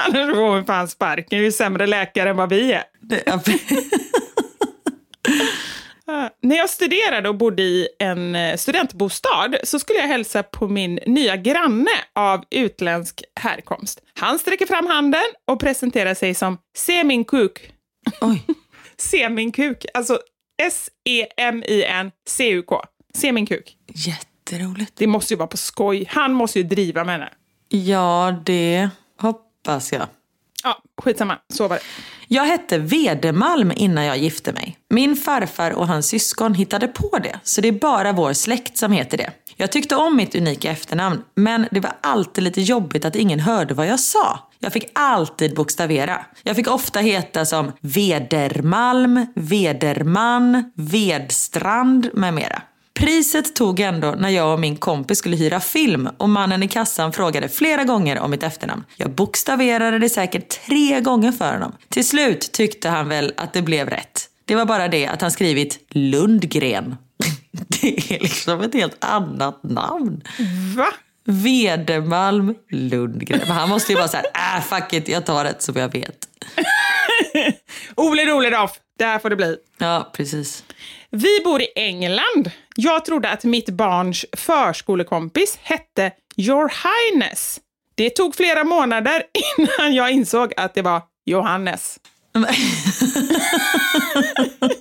Annars 0.08 0.36
får 0.36 0.50
hon 0.56 0.66
fan 0.66 0.88
sparken. 0.88 1.40
Du 1.40 1.48
är 1.48 1.52
sämre 1.52 1.88
läkare 1.88 2.30
än 2.30 2.38
vad 2.38 2.50
vi 2.50 2.72
är. 2.74 2.84
Uh, 6.12 6.28
när 6.42 6.56
jag 6.56 6.70
studerade 6.70 7.30
och 7.30 7.36
bodde 7.36 7.62
i 7.62 7.88
en 8.00 8.36
uh, 8.36 8.56
studentbostad 8.56 9.56
så 9.64 9.80
skulle 9.80 10.00
jag 10.00 10.08
hälsa 10.08 10.44
på 10.44 10.68
min 10.68 11.00
nya 11.06 11.38
granne 11.38 11.92
av 12.14 12.44
utländsk 12.52 13.24
härkomst. 13.40 14.02
Han 14.20 14.40
sträcker 14.40 14.66
fram 14.66 14.88
handen 14.88 15.24
och 15.46 15.60
presenterar 15.60 16.14
sig 16.14 16.36
som 16.36 16.58
Se 16.78 17.04
min 17.04 17.26
kuk. 17.26 17.72
Oj. 18.22 18.46
Se 18.98 19.30
min 19.30 19.52
kuk. 19.52 19.86
Alltså 19.94 20.20
S-E-M-I-N-C-U-K. 20.64 22.82
Se 23.14 23.32
min 23.32 23.46
kuk. 23.46 23.78
Jätteroligt. 23.88 24.92
Det 24.96 25.08
måste 25.08 25.34
ju 25.34 25.38
vara 25.38 25.48
på 25.48 25.58
skoj. 25.58 26.06
Han 26.10 26.34
måste 26.34 26.60
ju 26.60 26.66
driva 26.66 27.04
med 27.04 27.14
henne. 27.14 27.30
Ja, 27.70 28.36
det 28.46 28.90
hoppas 29.20 29.94
jag. 29.94 30.08
Ja, 30.64 30.82
skitsamma. 30.98 31.38
Så 31.54 31.68
var 31.68 31.76
det. 31.76 31.82
Jag 32.28 32.46
hette 32.46 32.78
Vedemalm 32.78 33.72
innan 33.76 34.06
jag 34.06 34.18
gifte 34.18 34.52
mig. 34.52 34.78
Min 34.90 35.16
farfar 35.16 35.72
och 35.72 35.88
hans 35.88 36.08
syskon 36.08 36.54
hittade 36.54 36.88
på 36.88 37.20
det, 37.24 37.40
så 37.44 37.62
det 37.62 37.68
är 37.68 37.72
bara 37.72 38.12
vår 38.12 38.34
släkt 38.34 38.78
som 38.78 38.92
heter 38.92 39.18
det. 39.18 39.32
Jag 39.56 39.72
tyckte 39.72 39.96
om 39.96 40.16
mitt 40.16 40.36
unika 40.36 40.72
efternamn, 40.72 41.24
men 41.36 41.68
det 41.72 41.80
var 41.80 41.92
alltid 42.02 42.44
lite 42.44 42.62
jobbigt 42.62 43.06
att 43.06 43.16
ingen 43.16 43.40
hörde 43.40 43.74
vad 43.74 43.88
jag 43.88 44.00
sa. 44.00 44.40
Jag 44.60 44.74
fick 44.74 44.92
alltid 44.94 45.56
bokstavera. 45.56 46.26
Jag 46.44 46.56
fick 46.56 46.68
ofta 46.68 47.00
heta 47.00 47.46
som 47.46 47.72
Vedermalm, 47.82 49.26
Vederman, 49.36 50.72
Vedstrand 50.76 52.10
med 52.14 52.34
mera. 52.34 52.62
Priset 53.00 53.56
tog 53.56 53.80
ändå 53.80 54.12
när 54.12 54.30
jag 54.30 54.54
och 54.54 54.60
min 54.60 54.76
kompis 54.76 55.18
skulle 55.18 55.36
hyra 55.36 55.60
film 55.60 56.10
och 56.18 56.30
mannen 56.30 56.64
i 56.64 56.68
kassan 56.68 57.14
frågade 57.14 57.50
flera 57.50 57.84
gånger 57.84 58.20
om 58.20 58.32
mitt 58.32 58.44
efternamn. 58.44 58.84
Jag 58.98 59.12
bokstaverade 59.12 60.00
det 60.00 60.10
säkert 60.10 60.50
tre 60.50 61.00
gånger 61.02 61.32
för 61.32 61.54
honom. 61.54 61.72
Till 61.90 62.08
slut 62.08 62.52
tyckte 62.52 62.90
han 62.90 63.10
väl 63.10 63.34
att 63.38 63.54
det 63.54 63.62
blev 63.62 63.90
rätt. 63.90 64.30
Det 64.46 64.56
var 64.56 64.66
bara 64.66 64.88
det 64.88 65.08
att 65.08 65.22
han 65.22 65.32
skrivit 65.32 65.80
Lundgren. 65.90 66.96
Det 67.82 68.14
är 68.14 68.20
liksom 68.20 68.62
ett 68.62 68.74
helt 68.74 69.04
annat 69.04 69.64
namn. 69.64 70.22
Va? 70.78 70.88
Vedemalm 71.26 72.56
Lundgren. 72.70 73.40
Men 73.48 73.58
han 73.58 73.70
måste 73.70 73.92
ju 73.92 73.98
vara 73.98 74.08
så 74.08 74.18
här, 74.18 74.58
äh 74.58 74.64
fuck 74.64 74.94
it, 74.94 75.08
jag 75.08 75.26
tar 75.26 75.46
ett 75.46 75.62
som 75.62 75.76
jag 75.76 75.92
vet. 75.94 76.28
Ole 77.96 78.26
Roledoff, 78.26 78.72
det 78.98 79.06
här 79.06 79.20
får 79.20 79.30
det 79.30 79.36
bli. 79.36 79.58
Ja, 79.78 80.12
precis. 80.14 80.64
Vi 81.16 81.42
bor 81.44 81.62
i 81.62 81.68
England. 81.76 82.52
Jag 82.76 83.06
trodde 83.06 83.30
att 83.30 83.44
mitt 83.44 83.70
barns 83.70 84.26
förskolekompis 84.38 85.60
hette 85.62 86.12
Your 86.38 86.70
Highness. 86.70 87.60
Det 87.96 88.10
tog 88.10 88.36
flera 88.36 88.64
månader 88.64 89.24
innan 89.58 89.94
jag 89.94 90.12
insåg 90.12 90.54
att 90.58 90.74
det 90.74 90.82
var 90.82 91.02
Johannes. 91.26 92.00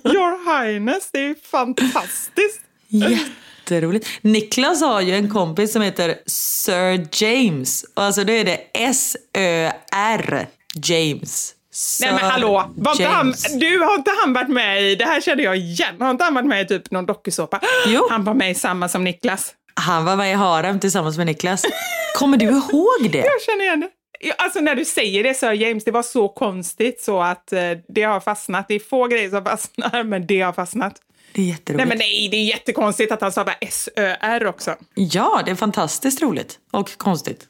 Your 0.03 0.63
Highness, 0.63 1.09
det 1.11 1.19
är 1.19 1.35
fantastiskt. 1.51 2.61
Jätteroligt. 2.87 4.07
Niklas 4.21 4.81
har 4.81 5.01
ju 5.01 5.15
en 5.15 5.29
kompis 5.29 5.73
som 5.73 5.81
heter 5.81 6.15
Sir 6.25 7.07
James. 7.11 7.85
Alltså 7.93 8.23
då 8.23 8.33
är 8.33 8.45
det 8.45 8.59
S-Ö-R 8.73 10.47
James. 10.83 11.54
Nej 12.01 12.11
men 12.11 12.19
hallå, 12.31 12.71
var 12.75 12.91
inte 12.91 13.05
han, 13.05 13.33
du 13.59 13.79
har 13.79 13.95
inte 13.95 14.11
han 14.23 14.33
varit 14.33 14.49
med 14.49 14.83
i, 14.83 14.95
det 14.95 15.05
här 15.05 15.21
känner 15.21 15.43
jag 15.43 15.57
igen, 15.57 15.95
har 15.99 16.11
inte 16.11 16.23
han 16.23 16.33
varit 16.33 16.47
med 16.47 16.61
i 16.61 16.67
typ 16.67 16.91
någon 16.91 17.05
dokusåpa? 17.05 17.61
Han 18.09 18.23
var 18.23 18.33
med 18.33 18.51
i 18.51 18.55
samma 18.55 18.89
som 18.89 19.03
Niklas. 19.03 19.53
Han 19.73 20.05
var 20.05 20.15
med 20.15 20.31
i 20.31 20.33
Harem 20.33 20.79
tillsammans 20.79 21.17
med 21.17 21.25
Niklas. 21.25 21.63
Kommer 22.17 22.37
du 22.37 22.45
ihåg 22.45 23.11
det? 23.11 23.17
Jag 23.17 23.41
känner 23.45 23.63
igen 23.65 23.79
det. 23.79 23.89
Alltså 24.37 24.59
när 24.59 24.75
du 24.75 24.85
säger 24.85 25.23
det 25.23 25.33
Sir 25.33 25.51
James, 25.51 25.83
det 25.83 25.91
var 25.91 26.03
så 26.03 26.27
konstigt 26.27 27.01
så 27.01 27.21
att 27.21 27.53
eh, 27.53 27.59
det 27.87 28.03
har 28.03 28.19
fastnat. 28.19 28.67
Det 28.67 28.75
är 28.75 28.79
få 28.79 29.07
grejer 29.07 29.29
som 29.29 29.43
fastnar, 29.45 30.03
men 30.03 30.27
det 30.27 30.41
har 30.41 30.53
fastnat. 30.53 30.95
Det 31.33 31.41
är 31.41 31.45
jätteroligt. 31.45 31.77
Nej 31.77 31.87
men 31.87 31.97
nej, 31.97 32.29
det 32.31 32.37
är 32.37 32.43
jättekonstigt 32.43 33.11
att 33.11 33.21
han 33.21 33.31
sa 33.31 33.43
bara 33.43 33.55
S-Ö-R 33.61 34.45
också. 34.45 34.75
Ja, 34.95 35.41
det 35.45 35.51
är 35.51 35.55
fantastiskt 35.55 36.21
roligt. 36.21 36.59
Och 36.71 36.97
konstigt. 36.97 37.47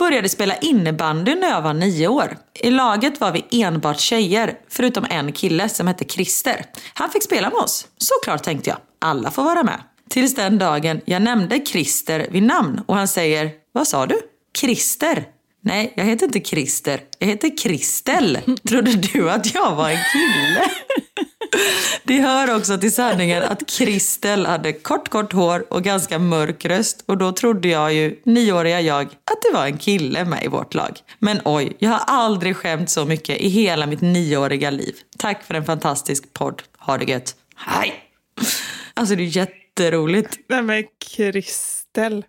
Började 0.00 0.28
spela 0.28 0.56
innebandy 0.56 1.34
när 1.34 1.48
jag 1.48 1.62
var 1.62 1.74
nio 1.74 2.08
år. 2.08 2.36
I 2.54 2.70
laget 2.70 3.20
var 3.20 3.32
vi 3.32 3.62
enbart 3.62 4.00
tjejer, 4.00 4.54
förutom 4.68 5.06
en 5.10 5.32
kille 5.32 5.68
som 5.68 5.86
hette 5.86 6.04
Christer. 6.04 6.64
Han 6.94 7.10
fick 7.10 7.22
spela 7.22 7.50
med 7.50 7.58
oss. 7.58 7.86
Såklart 7.98 8.42
tänkte 8.42 8.70
jag, 8.70 8.78
alla 9.00 9.30
får 9.30 9.42
vara 9.44 9.62
med. 9.62 9.80
Tills 10.10 10.34
den 10.34 10.58
dagen 10.58 11.00
jag 11.04 11.22
nämnde 11.22 11.60
Christer 11.66 12.26
vid 12.30 12.42
namn 12.42 12.80
och 12.86 12.96
han 12.96 13.08
säger, 13.08 13.50
vad 13.72 13.88
sa 13.88 14.06
du? 14.06 14.20
Christer? 14.58 15.24
Nej, 15.62 15.92
jag 15.96 16.04
heter 16.04 16.26
inte 16.26 16.40
Christer. 16.40 17.00
Jag 17.18 17.26
heter 17.26 17.58
Kristel. 17.58 18.38
Trodde 18.68 18.92
du 18.92 19.30
att 19.30 19.54
jag 19.54 19.74
var 19.74 19.90
en 19.90 19.98
kille? 20.12 20.70
Det 22.04 22.20
hör 22.20 22.56
också 22.56 22.78
till 22.78 22.94
sanningen 22.94 23.42
att 23.42 23.66
Kristel 23.66 24.46
hade 24.46 24.72
kort, 24.72 25.08
kort 25.08 25.32
hår 25.32 25.64
och 25.68 25.82
ganska 25.82 26.18
mörk 26.18 26.64
röst 26.64 27.04
och 27.06 27.18
då 27.18 27.32
trodde 27.32 27.68
jag 27.68 27.94
ju, 27.94 28.20
nioåriga 28.24 28.80
jag, 28.80 29.06
att 29.06 29.42
det 29.42 29.50
var 29.52 29.66
en 29.66 29.78
kille 29.78 30.24
med 30.24 30.44
i 30.44 30.48
vårt 30.48 30.74
lag. 30.74 30.98
Men 31.18 31.40
oj, 31.44 31.76
jag 31.78 31.90
har 31.90 32.02
aldrig 32.06 32.56
skämt 32.56 32.90
så 32.90 33.04
mycket 33.04 33.40
i 33.40 33.48
hela 33.48 33.86
mitt 33.86 34.00
nioåriga 34.00 34.70
liv. 34.70 34.94
Tack 35.18 35.44
för 35.44 35.54
en 35.54 35.64
fantastisk 35.64 36.32
podd. 36.32 36.62
Ha 36.78 36.98
det 36.98 37.04
gött. 37.04 37.36
Hej! 37.56 37.94
Alltså 38.94 39.14
det 39.14 39.22
är 39.22 39.36
jätteroligt. 39.36 40.38
Nej 40.48 40.62
men 40.62 40.84
Kristel. 41.16 42.24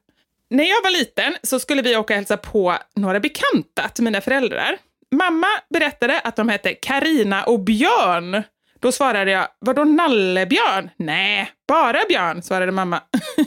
När 0.49 0.63
jag 0.63 0.81
var 0.83 0.91
liten 0.91 1.35
så 1.43 1.59
skulle 1.59 1.81
vi 1.81 1.97
åka 1.97 2.13
och 2.13 2.17
hälsa 2.17 2.37
på 2.37 2.77
några 2.95 3.19
bekanta 3.19 3.89
till 3.89 4.03
mina 4.03 4.21
föräldrar. 4.21 4.77
Mamma 5.15 5.47
berättade 5.69 6.19
att 6.19 6.35
de 6.35 6.49
hette 6.49 6.73
Karina 6.73 7.43
och 7.43 7.59
Björn. 7.59 8.43
Då 8.81 8.91
svarade 8.91 9.31
jag, 9.31 9.47
vadå 9.59 9.83
Nallebjörn? 9.83 10.89
Nej, 10.97 11.51
bara 11.67 11.99
Björn, 12.09 12.41
svarade 12.41 12.71
mamma. 12.71 13.01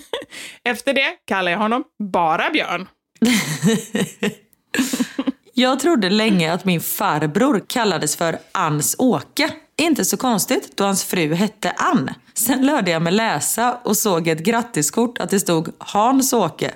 Efter 0.64 0.94
det 0.94 1.16
kallade 1.26 1.50
jag 1.50 1.58
honom 1.58 1.84
bara 2.12 2.50
Björn. 2.50 2.88
Jag 5.56 5.80
trodde 5.80 6.10
länge 6.10 6.52
att 6.52 6.64
min 6.64 6.80
farbror 6.80 7.64
kallades 7.66 8.16
för 8.16 8.38
Ans-Åke. 8.52 9.50
Inte 9.76 10.04
så 10.04 10.16
konstigt 10.16 10.76
då 10.76 10.84
hans 10.84 11.04
fru 11.04 11.34
hette 11.34 11.70
Ann. 11.70 12.10
Sen 12.34 12.66
lärde 12.66 12.90
jag 12.90 13.02
mig 13.02 13.12
läsa 13.12 13.78
och 13.84 13.96
såg 13.96 14.28
ett 14.28 14.38
grattiskort 14.38 15.18
att 15.18 15.30
det 15.30 15.40
stod 15.40 15.72
Hans-Åke. 15.78 16.74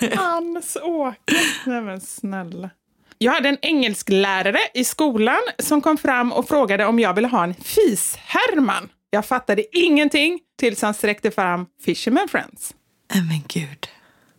Hans-Åke. 0.16 1.34
Nej 1.66 1.80
men 1.80 2.00
snälla. 2.00 2.70
Jag 3.18 3.32
hade 3.32 3.48
en 3.48 3.58
engelsklärare 3.62 4.58
i 4.74 4.84
skolan 4.84 5.40
som 5.58 5.80
kom 5.80 5.96
fram 5.96 6.32
och 6.32 6.48
frågade 6.48 6.86
om 6.86 6.98
jag 6.98 7.14
ville 7.14 7.28
ha 7.28 7.44
en 7.44 7.54
Fis-Herman. 7.54 8.88
Jag 9.10 9.26
fattade 9.26 9.76
ingenting 9.76 10.40
tills 10.58 10.82
han 10.82 10.94
sträckte 10.94 11.30
fram 11.30 11.66
Fisherman 11.84 12.28
Friends. 12.28 12.74
Nej 13.14 13.22
men 13.22 13.42
gud. 13.48 13.86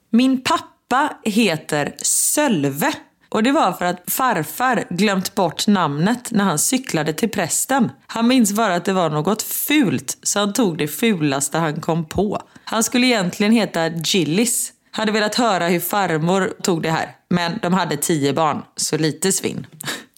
Min 0.10 0.42
pappa 0.42 1.18
heter 1.24 1.96
Sölve. 1.98 2.94
Och 3.30 3.44
det 3.44 3.52
var 3.52 3.74
för 3.74 3.86
att 3.86 4.12
farfar 4.12 4.84
glömt 4.90 5.36
bort 5.36 5.68
namnet 5.68 6.32
när 6.32 6.44
han 6.44 6.60
cyklade 6.60 7.14
till 7.14 7.30
prästen. 7.30 7.92
Han 8.08 8.28
minns 8.28 8.54
bara 8.54 8.76
att 8.76 8.86
det 8.86 8.94
var 8.94 9.10
något 9.10 9.42
fult, 9.42 10.18
så 10.24 10.40
han 10.40 10.54
tog 10.54 10.78
det 10.78 10.88
fulaste 10.88 11.58
han 11.58 11.82
kom 11.82 12.06
på. 12.06 12.42
Han 12.64 12.84
skulle 12.84 13.08
egentligen 13.08 13.52
heta 13.52 13.88
Gillis. 13.88 14.72
Hade 14.92 15.12
velat 15.12 15.36
höra 15.36 15.68
hur 15.68 15.80
farmor 15.80 16.54
tog 16.62 16.82
det 16.84 16.92
här. 16.92 17.14
Men 17.30 17.60
de 17.62 17.74
hade 17.74 17.98
tio 17.98 18.34
barn, 18.34 18.62
så 18.76 18.98
lite 18.98 19.32
svinn. 19.32 19.68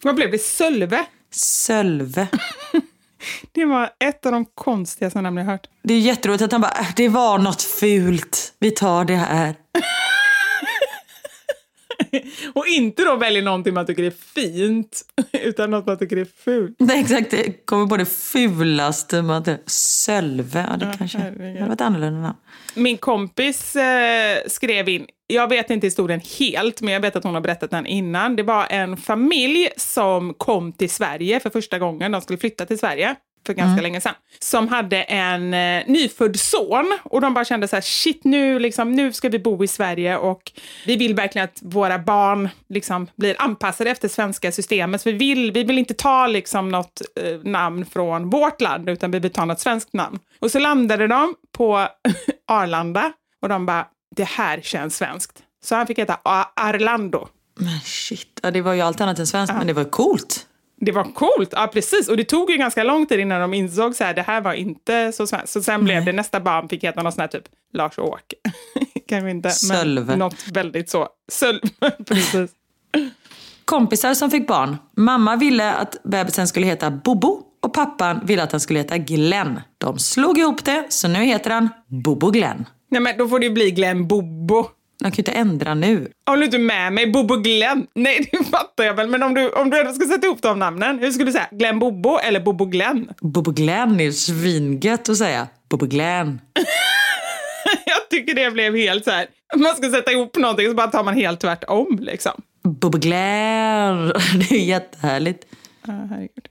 Vad 0.04 0.16
blev 0.16 0.32
det? 0.32 0.40
Sölve? 0.42 1.06
Sölve. 1.34 2.28
Det 3.52 3.66
var 3.66 3.90
ett 4.00 4.26
av 4.26 4.32
de 4.32 4.46
konstigaste 4.46 5.22
namn 5.22 5.38
jag 5.38 5.46
hört. 5.46 5.68
Det 5.84 5.94
är 5.94 6.00
jätteroligt 6.00 6.44
att 6.44 6.52
han 6.52 6.62
bara, 6.62 6.72
"Äh, 6.72 6.88
det 6.96 7.10
var 7.10 7.38
något 7.38 7.62
fult. 7.62 8.54
Vi 8.60 8.72
tar 8.72 9.06
det 9.06 9.16
här. 9.16 9.56
Och 12.54 12.68
inte 12.68 13.04
då 13.04 13.16
väljer 13.16 13.42
någonting 13.42 13.74
man 13.74 13.86
tycker 13.86 14.04
är 14.04 14.14
fint, 14.36 15.02
utan 15.32 15.72
något 15.72 15.86
man 15.86 15.98
tycker 15.98 16.18
är 16.18 16.28
fult. 16.44 16.76
Nej, 16.80 17.02
exakt. 17.02 17.32
Det 17.32 17.66
kommer 17.66 17.88
på 17.88 17.98
det 17.98 18.06
fulaste. 18.06 19.22
Man 19.22 19.38
inte- 19.38 19.60
Sölve. 19.66 20.68
Ja, 20.72 20.78
det 20.78 20.86
Ja, 20.86 20.94
kanske 20.98 21.18
herregud. 21.18 21.56
det 21.62 21.66
var 21.66 21.74
ett 21.74 21.82
annorlunda 21.82 22.20
namn. 22.22 22.36
Min 22.76 22.98
kompis 22.98 23.76
eh, 23.76 24.38
skrev 24.48 24.90
in, 24.90 25.06
jag 25.28 25.50
vet 25.50 25.70
inte 25.70 25.88
historien 25.88 26.22
helt, 26.40 26.82
men 26.82 26.94
jag 26.94 27.02
vet 27.02 27.16
att 27.16 27.24
hon 27.24 27.34
har 27.34 27.42
berättat 27.42 27.72
den 27.72 27.86
innan. 27.86 28.36
Det 28.36 28.44
var 28.44 28.68
en 28.70 28.98
familj 28.98 29.70
som 29.78 30.34
kom 30.34 30.72
till 30.74 30.90
Sverige 30.90 31.40
för 31.40 31.50
första 31.50 31.80
gången. 31.80 32.12
De 32.12 32.22
skulle 32.22 32.40
flytta 32.40 32.66
till 32.66 32.80
Sverige. 32.80 33.16
För 33.48 33.54
ganska 33.54 33.82
länge 33.82 34.02
sedan, 34.02 34.14
som 34.40 34.68
hade 34.68 35.04
en 35.04 35.54
eh, 35.54 35.84
nyfödd 35.88 36.40
son. 36.40 36.98
Och 37.04 37.22
de 37.22 37.34
bara 37.34 37.46
kände 37.46 37.68
så 37.68 37.76
här, 37.76 37.82
shit 37.82 38.24
nu, 38.24 38.60
liksom, 38.60 38.92
nu 38.92 39.14
ska 39.14 39.30
vi 39.30 39.40
bo 39.40 39.64
i 39.64 39.68
Sverige 39.68 40.18
och 40.18 40.52
vi 40.86 40.96
vill 40.96 41.16
verkligen 41.16 41.46
att 41.46 41.60
våra 41.62 42.00
barn 42.00 42.50
liksom, 42.70 43.08
blir 43.16 43.36
anpassade 43.40 43.90
efter 43.90 44.08
svenska 44.08 44.52
systemet. 44.52 45.02
Så 45.02 45.12
vi 45.12 45.18
vill, 45.18 45.52
vi 45.52 45.64
vill 45.64 45.78
inte 45.78 45.94
ta 45.94 46.28
liksom, 46.28 46.70
något 46.70 47.02
eh, 47.22 47.40
namn 47.44 47.86
från 47.86 48.30
vårt 48.30 48.62
land, 48.62 48.90
utan 48.90 49.12
vi 49.12 49.20
vill 49.20 49.32
ta 49.32 49.46
något 49.46 49.60
svenskt 49.60 49.94
namn. 49.94 50.20
Och 50.40 50.52
så 50.52 50.60
landade 50.60 51.08
de 51.08 51.36
på 51.52 51.88
Arlanda 52.48 53.14
och 53.42 53.50
de 53.50 53.66
bara, 53.66 53.86
det 54.16 54.28
här 54.28 54.62
känns 54.62 54.98
svenskt. 54.98 55.44
Så 55.64 55.76
han 55.76 55.88
fick 55.88 56.00
heta 56.00 56.20
Arlando. 56.56 57.28
Men 57.60 57.80
shit, 57.80 58.40
ja, 58.44 58.52
det 58.52 58.62
var 58.62 58.74
ju 58.74 58.82
allt 58.82 59.02
annat 59.02 59.20
än 59.20 59.28
svenskt, 59.28 59.54
men 59.54 59.68
det 59.68 59.74
var 59.74 59.84
coolt. 59.84 60.47
Det 60.80 60.92
var 60.92 61.04
coolt, 61.04 61.50
ja 61.52 61.70
precis. 61.74 62.10
Och 62.10 62.18
det 62.18 62.24
tog 62.24 62.52
ju 62.52 62.58
ganska 62.58 62.84
lång 62.84 63.06
tid 63.06 63.20
innan 63.20 63.42
de 63.42 63.54
insåg 63.54 63.96
så 63.96 64.04
här, 64.04 64.14
det 64.14 64.22
här 64.22 64.42
var 64.42 64.54
inte 64.54 65.12
så 65.12 65.28
svenskt. 65.28 65.50
Så 65.50 65.64
sen 65.64 65.84
blev 65.84 66.06
det 66.06 66.14
nästa 66.14 66.40
barn 66.40 66.70
fick 66.70 66.84
heta 66.84 67.04
någon 67.04 67.12
sån 67.12 67.22
här 67.22 67.28
typ 67.28 67.44
Lars-Åke. 67.74 68.36
Kanske 69.08 69.30
inte, 69.30 69.50
Sölve. 69.50 70.06
men 70.06 70.20
något 70.20 70.48
väldigt 70.54 70.90
så. 70.90 71.08
Sölv, 71.32 71.60
precis. 72.08 72.52
Kompisar 73.66 74.14
som 74.14 74.32
fick 74.32 74.48
barn. 74.48 74.78
Mamma 74.98 75.36
ville 75.36 75.74
att 75.74 76.04
bebisen 76.04 76.48
skulle 76.48 76.66
heta 76.66 76.92
Bobo 76.92 77.42
och 77.62 77.74
pappan 77.74 78.26
ville 78.26 78.44
att 78.44 78.52
han 78.52 78.62
skulle 78.62 78.80
heta 78.80 78.98
Glenn. 78.98 79.62
De 79.78 80.00
slog 80.00 80.38
ihop 80.38 80.66
det, 80.66 80.86
så 80.90 81.08
nu 81.08 81.20
heter 81.24 81.50
han 81.52 81.70
Bobo 81.88 82.32
Glenn. 82.32 82.66
Nej 82.90 83.02
men 83.02 83.18
då 83.18 83.28
får 83.28 83.40
det 83.40 83.46
ju 83.46 83.52
bli 83.52 83.72
Glenn 83.72 84.08
Bobo. 84.08 84.66
De 85.00 85.04
kan 85.04 85.12
ju 85.12 85.22
inte 85.22 85.32
ändra 85.32 85.74
nu. 85.74 86.12
Håller 86.26 86.40
du 86.40 86.46
inte 86.46 86.58
med 86.58 86.94
mig? 86.94 87.12
Bobo 87.12 87.36
Glenn? 87.36 87.88
Nej, 87.94 88.30
det 88.32 88.44
fattar 88.44 88.84
jag 88.84 88.94
väl. 88.94 89.10
Men 89.10 89.24
om 89.24 89.34
du, 89.34 89.50
om 89.50 89.70
du 89.70 89.80
ändå 89.80 89.94
ska 89.94 90.06
sätta 90.06 90.26
ihop 90.28 90.42
de 90.42 90.60
namnen, 90.60 91.00
hur 91.00 91.12
skulle 91.12 91.26
du 91.26 91.32
säga? 91.32 91.48
Glenn 91.52 91.80
Bobo 91.80 92.18
eller 92.18 92.40
Bobo 92.40 92.66
Glenn? 92.66 93.10
Bobo 93.22 93.52
Glenn 93.52 94.00
är 94.00 94.04
ju 94.04 94.14
svingött 94.14 95.10
att 95.10 95.18
säga. 95.18 95.48
Bobo 95.70 95.86
Glenn. 95.86 96.42
jag 97.86 98.10
tycker 98.10 98.36
det 98.36 98.52
blev 98.52 98.76
helt 98.76 99.04
så 99.04 99.12
här. 99.12 99.28
Man 99.56 99.76
ska 99.76 99.90
sätta 99.90 100.12
ihop 100.12 100.38
någonting 100.38 100.68
så 100.70 100.74
bara 100.74 100.88
tar 100.88 101.04
man 101.04 101.16
helt 101.16 101.40
tvärtom 101.40 102.00
liksom. 102.02 102.42
Bobo 102.64 102.98
Glenn. 102.98 104.08
Det 104.50 104.56
är 104.56 104.66
jättehärligt. 104.66 105.46
Ja, 105.88 105.94
herregud. 106.10 106.48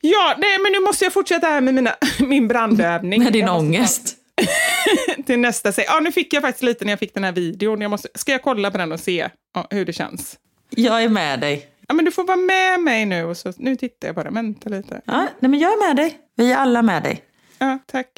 Ja, 0.00 0.34
nej, 0.38 0.58
men 0.62 0.72
nu 0.72 0.80
måste 0.80 1.04
jag 1.04 1.12
fortsätta 1.12 1.46
här 1.46 1.60
med 1.60 1.74
mina, 1.74 1.94
min 2.18 2.48
brandövning. 2.48 3.24
Med 3.24 3.32
din 3.32 3.48
ångest. 3.48 4.16
Till 5.26 5.38
nästa 5.38 5.72
se. 5.72 5.84
Ja, 5.86 6.00
nu 6.00 6.12
fick 6.12 6.32
jag 6.34 6.42
faktiskt 6.42 6.62
lite 6.62 6.84
när 6.84 6.92
jag 6.92 6.98
fick 6.98 7.14
den 7.14 7.24
här 7.24 7.32
videon. 7.32 7.80
Jag 7.80 7.90
måste, 7.90 8.08
ska 8.14 8.32
jag 8.32 8.42
kolla 8.42 8.70
på 8.70 8.78
den 8.78 8.92
och 8.92 9.00
se 9.00 9.28
hur 9.70 9.84
det 9.84 9.92
känns? 9.92 10.38
Jag 10.70 11.02
är 11.02 11.08
med 11.08 11.40
dig. 11.40 11.68
Ja, 11.88 11.94
men 11.94 12.04
du 12.04 12.10
får 12.10 12.24
vara 12.24 12.36
med 12.36 12.80
mig 12.80 13.06
nu. 13.06 13.24
Och 13.24 13.36
så, 13.36 13.52
nu 13.56 13.76
tittar 13.76 14.08
jag 14.08 14.14
bara. 14.14 14.30
Vänta 14.30 14.68
lite. 14.68 15.00
Ja, 15.04 15.28
nej, 15.40 15.50
men 15.50 15.58
jag 15.60 15.72
är 15.72 15.88
med 15.88 15.96
dig. 15.96 16.18
Vi 16.36 16.52
är 16.52 16.56
alla 16.56 16.82
med 16.82 17.02
dig. 17.02 17.24
Ja, 17.58 17.78
tack. 17.86 18.08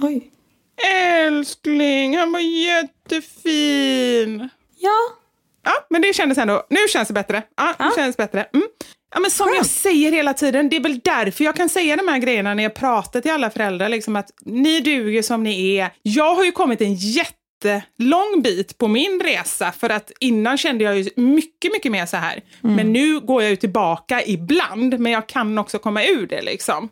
Oj. 0.00 0.30
Älskling, 1.16 2.16
han 2.18 2.32
var 2.32 2.40
jättefin. 2.40 4.48
Ja. 4.78 4.98
Ja, 5.64 5.72
men 5.90 6.02
det 6.02 6.12
kändes 6.14 6.38
ändå... 6.38 6.66
Nu 6.70 6.78
känns 6.88 7.08
det 7.08 7.14
bättre. 7.14 7.42
Ja, 7.56 7.74
nu 7.78 7.84
Ja. 7.84 7.92
känns 7.96 8.16
det 8.16 8.22
bättre. 8.22 8.42
Mm. 8.54 8.66
Ja, 9.14 9.20
men 9.20 9.30
som 9.30 9.54
jag 9.56 9.66
säger 9.66 10.12
hela 10.12 10.34
tiden, 10.34 10.68
det 10.68 10.76
är 10.76 10.80
väl 10.80 11.00
därför 11.04 11.44
jag 11.44 11.56
kan 11.56 11.68
säga 11.68 11.96
de 11.96 12.08
här 12.08 12.18
grejerna 12.18 12.54
när 12.54 12.62
jag 12.62 12.74
pratar 12.74 13.20
till 13.20 13.30
alla 13.30 13.50
föräldrar. 13.50 13.88
Liksom 13.88 14.16
att 14.16 14.30
ni 14.44 14.80
duger 14.80 15.22
som 15.22 15.42
ni 15.42 15.76
är. 15.76 15.90
Jag 16.02 16.34
har 16.34 16.44
ju 16.44 16.52
kommit 16.52 16.80
en 16.80 16.94
jättelång 16.94 18.42
bit 18.42 18.78
på 18.78 18.88
min 18.88 19.20
resa 19.24 19.72
för 19.72 19.90
att 19.90 20.12
innan 20.20 20.58
kände 20.58 20.84
jag 20.84 20.98
ju 20.98 21.10
mycket, 21.16 21.72
mycket 21.72 21.92
mer 21.92 22.06
så 22.06 22.16
här. 22.16 22.40
Men 22.60 22.92
nu 22.92 23.20
går 23.20 23.42
jag 23.42 23.50
ju 23.50 23.56
tillbaka 23.56 24.22
ibland, 24.26 24.98
men 24.98 25.12
jag 25.12 25.26
kan 25.26 25.58
också 25.58 25.78
komma 25.78 26.04
ur 26.04 26.26
det 26.26 26.42
liksom. 26.42 26.88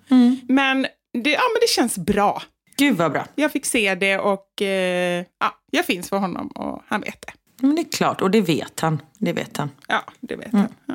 Men, 0.49 0.83
det, 1.23 1.31
ja, 1.31 1.41
men 1.53 1.61
det 1.61 1.68
känns 1.68 1.99
bra. 1.99 2.43
Gud 2.77 2.97
vad 2.97 3.12
bra. 3.12 3.27
Jag 3.35 3.53
fick 3.53 3.66
se 3.66 3.95
det 3.95 4.18
och 4.18 4.62
eh, 4.62 5.25
ja, 5.41 5.55
jag 5.70 5.85
finns 5.85 6.09
för 6.09 6.16
honom 6.16 6.47
och 6.47 6.83
han 6.87 7.01
vet 7.01 7.23
det. 7.27 7.33
Men 7.66 7.75
det 7.75 7.83
är 7.83 7.93
klart, 7.93 8.20
och 8.23 8.31
det 8.31 8.41
vet 8.41 8.81
han. 8.81 9.03
Det 9.18 9.33
vet 9.33 9.57
han. 9.57 9.70
Ja, 9.89 10.03
det 10.20 10.37
vet 10.37 10.53
han. 10.53 10.68
Ja. 10.87 10.95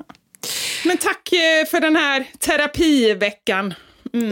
Men 0.86 0.98
tack 0.98 1.32
eh, 1.34 1.66
för 1.72 1.82
den 1.82 1.96
här 1.96 2.26
terapiveckan. 2.40 3.74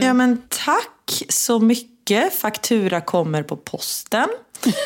Ja 0.02 0.14
men 0.14 0.42
tack 0.50 1.24
så 1.30 1.60
mycket. 1.60 2.34
Faktura 2.34 3.02
kommer 3.02 3.44
på 3.44 3.58
posten. 3.58 4.28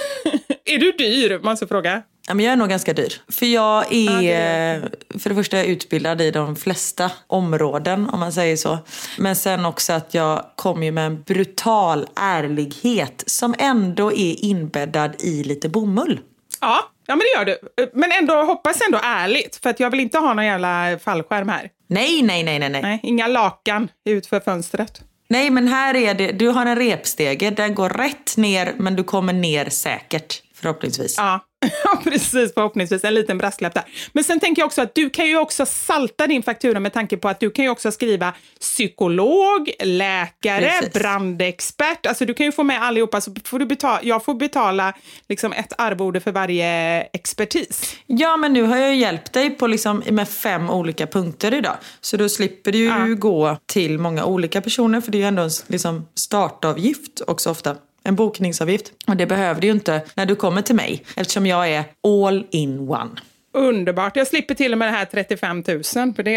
Är 0.65 0.77
du 0.77 0.91
dyr, 0.91 1.39
måste 1.43 1.67
fråga? 1.67 2.01
Ja, 2.27 2.33
men 2.33 2.45
jag 2.45 2.53
är 2.53 2.57
nog 2.57 2.69
ganska 2.69 2.93
dyr. 2.93 3.13
För 3.27 3.45
jag 3.45 3.93
är, 3.93 4.11
Ja, 4.11 4.21
det 4.21 4.31
är 4.31 4.89
för 5.19 5.29
det 5.29 5.35
första 5.35 5.63
utbildad 5.63 6.21
i 6.21 6.31
de 6.31 6.55
flesta 6.55 7.11
områden 7.27 8.09
om 8.09 8.19
man 8.19 8.33
säger 8.33 8.55
så. 8.57 8.77
Men 9.17 9.35
sen 9.35 9.65
också 9.65 9.93
att 9.93 10.13
jag 10.13 10.45
kommer 10.55 10.85
ju 10.85 10.91
med 10.91 11.05
en 11.05 11.21
brutal 11.23 12.07
ärlighet 12.15 13.23
som 13.27 13.55
ändå 13.59 14.11
är 14.11 14.45
inbäddad 14.45 15.15
i 15.19 15.43
lite 15.43 15.69
bomull. 15.69 16.19
Ja, 16.61 16.79
ja 17.07 17.15
men 17.15 17.19
det 17.19 17.39
gör 17.39 17.45
du. 17.45 17.89
Men 17.93 18.11
ändå 18.11 18.33
hoppas 18.33 18.81
ändå 18.81 18.99
ärligt, 19.03 19.55
för 19.63 19.69
att 19.69 19.79
jag 19.79 19.89
vill 19.89 19.99
inte 19.99 20.17
ha 20.17 20.33
någon 20.33 20.45
jävla 20.45 20.99
fallskärm 20.99 21.49
här. 21.49 21.69
Nej, 21.87 22.21
nej, 22.21 22.43
nej, 22.43 22.59
nej, 22.59 22.69
nej. 22.69 22.81
Nej, 22.81 22.99
inga 23.03 23.27
lakan 23.27 23.87
ut 24.09 24.27
för 24.27 24.39
fönstret. 24.39 25.01
Nej, 25.29 25.49
men 25.49 25.67
här 25.67 25.95
är 25.95 26.13
det, 26.13 26.31
du 26.31 26.47
har 26.47 26.65
en 26.65 26.75
repstege, 26.75 27.49
den 27.49 27.75
går 27.75 27.89
rätt 27.89 28.37
ner 28.37 28.73
men 28.77 28.95
du 28.95 29.03
kommer 29.03 29.33
ner 29.33 29.69
säkert 29.69 30.41
förhoppningsvis. 30.55 31.15
Ja, 31.17 31.39
Ja, 31.83 32.01
precis. 32.03 32.53
Förhoppningsvis 32.53 33.03
en 33.03 33.13
liten 33.13 33.37
brasklapp 33.37 33.73
där. 33.73 33.83
Men 34.13 34.23
sen 34.23 34.39
tänker 34.39 34.61
jag 34.61 34.67
också 34.67 34.81
att 34.81 34.95
du 34.95 35.09
kan 35.09 35.27
ju 35.27 35.37
också 35.37 35.65
salta 35.65 36.27
din 36.27 36.43
faktura 36.43 36.79
med 36.79 36.93
tanke 36.93 37.17
på 37.17 37.29
att 37.29 37.39
du 37.39 37.49
kan 37.51 37.65
ju 37.65 37.71
också 37.71 37.91
skriva 37.91 38.33
psykolog, 38.59 39.69
läkare, 39.83 40.71
Precis. 40.79 40.93
brandexpert. 40.93 42.05
Alltså 42.05 42.25
du 42.25 42.33
kan 42.33 42.45
ju 42.45 42.51
få 42.51 42.63
med 42.63 42.83
allihopa. 42.83 43.21
Så 43.21 43.35
får 43.45 43.59
du 43.59 43.65
betala, 43.65 43.99
jag 44.03 44.25
får 44.25 44.33
betala 44.33 44.93
liksom 45.29 45.53
ett 45.53 45.73
arvode 45.77 46.19
för 46.19 46.31
varje 46.31 47.01
expertis. 47.01 47.95
Ja, 48.07 48.37
men 48.37 48.53
nu 48.53 48.63
har 48.63 48.77
jag 48.77 48.89
ju 48.89 48.95
hjälpt 48.95 49.33
dig 49.33 49.49
på 49.49 49.67
liksom, 49.67 50.03
med 50.11 50.29
fem 50.29 50.69
olika 50.69 51.07
punkter 51.07 51.53
idag. 51.53 51.75
Så 52.01 52.17
då 52.17 52.29
slipper 52.29 52.71
du 52.71 52.77
ju 52.77 52.85
Ja. 52.85 53.05
gå 53.17 53.57
till 53.65 53.99
många 53.99 54.25
olika 54.25 54.61
personer 54.61 55.01
för 55.01 55.11
det 55.11 55.17
är 55.17 55.19
ju 55.19 55.27
ändå 55.27 55.41
en 55.41 55.49
liksom, 55.67 56.07
startavgift 56.15 57.21
också 57.27 57.49
ofta. 57.51 57.75
En 58.03 58.15
bokningsavgift. 58.15 58.91
Och 59.07 59.17
det 59.17 59.25
behöver 59.25 59.61
du 59.61 59.67
ju 59.67 59.73
inte 59.73 60.01
när 60.13 60.25
du 60.25 60.35
kommer 60.35 60.61
till 60.61 60.75
mig 60.75 61.03
eftersom 61.15 61.45
jag 61.45 61.69
är 61.69 61.83
all 62.03 62.45
in 62.51 62.79
one. 62.79 63.11
Underbart. 63.53 64.15
Jag 64.15 64.27
slipper 64.27 64.55
till 64.55 64.71
och 64.71 64.77
med 64.77 64.87
det 64.87 64.91
här 64.97 65.05
35 65.05 65.63
000. 65.67 65.83
För 66.13 66.23
det, 66.23 66.31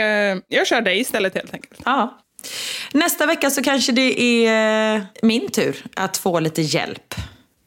jag 0.49 0.67
kör 0.67 0.81
dig 0.81 1.01
istället 1.01 1.35
helt 1.35 1.55
enkelt. 1.55 1.81
Ja. 1.85 2.19
Nästa 2.93 3.27
vecka 3.27 3.51
så 3.51 3.63
kanske 3.63 3.93
det 3.93 4.47
är 4.47 4.97
eh, 4.97 5.03
min 5.23 5.51
tur 5.51 5.77
att 5.97 6.17
få 6.17 6.41
lite 6.41 6.63
hjälp. 6.63 7.15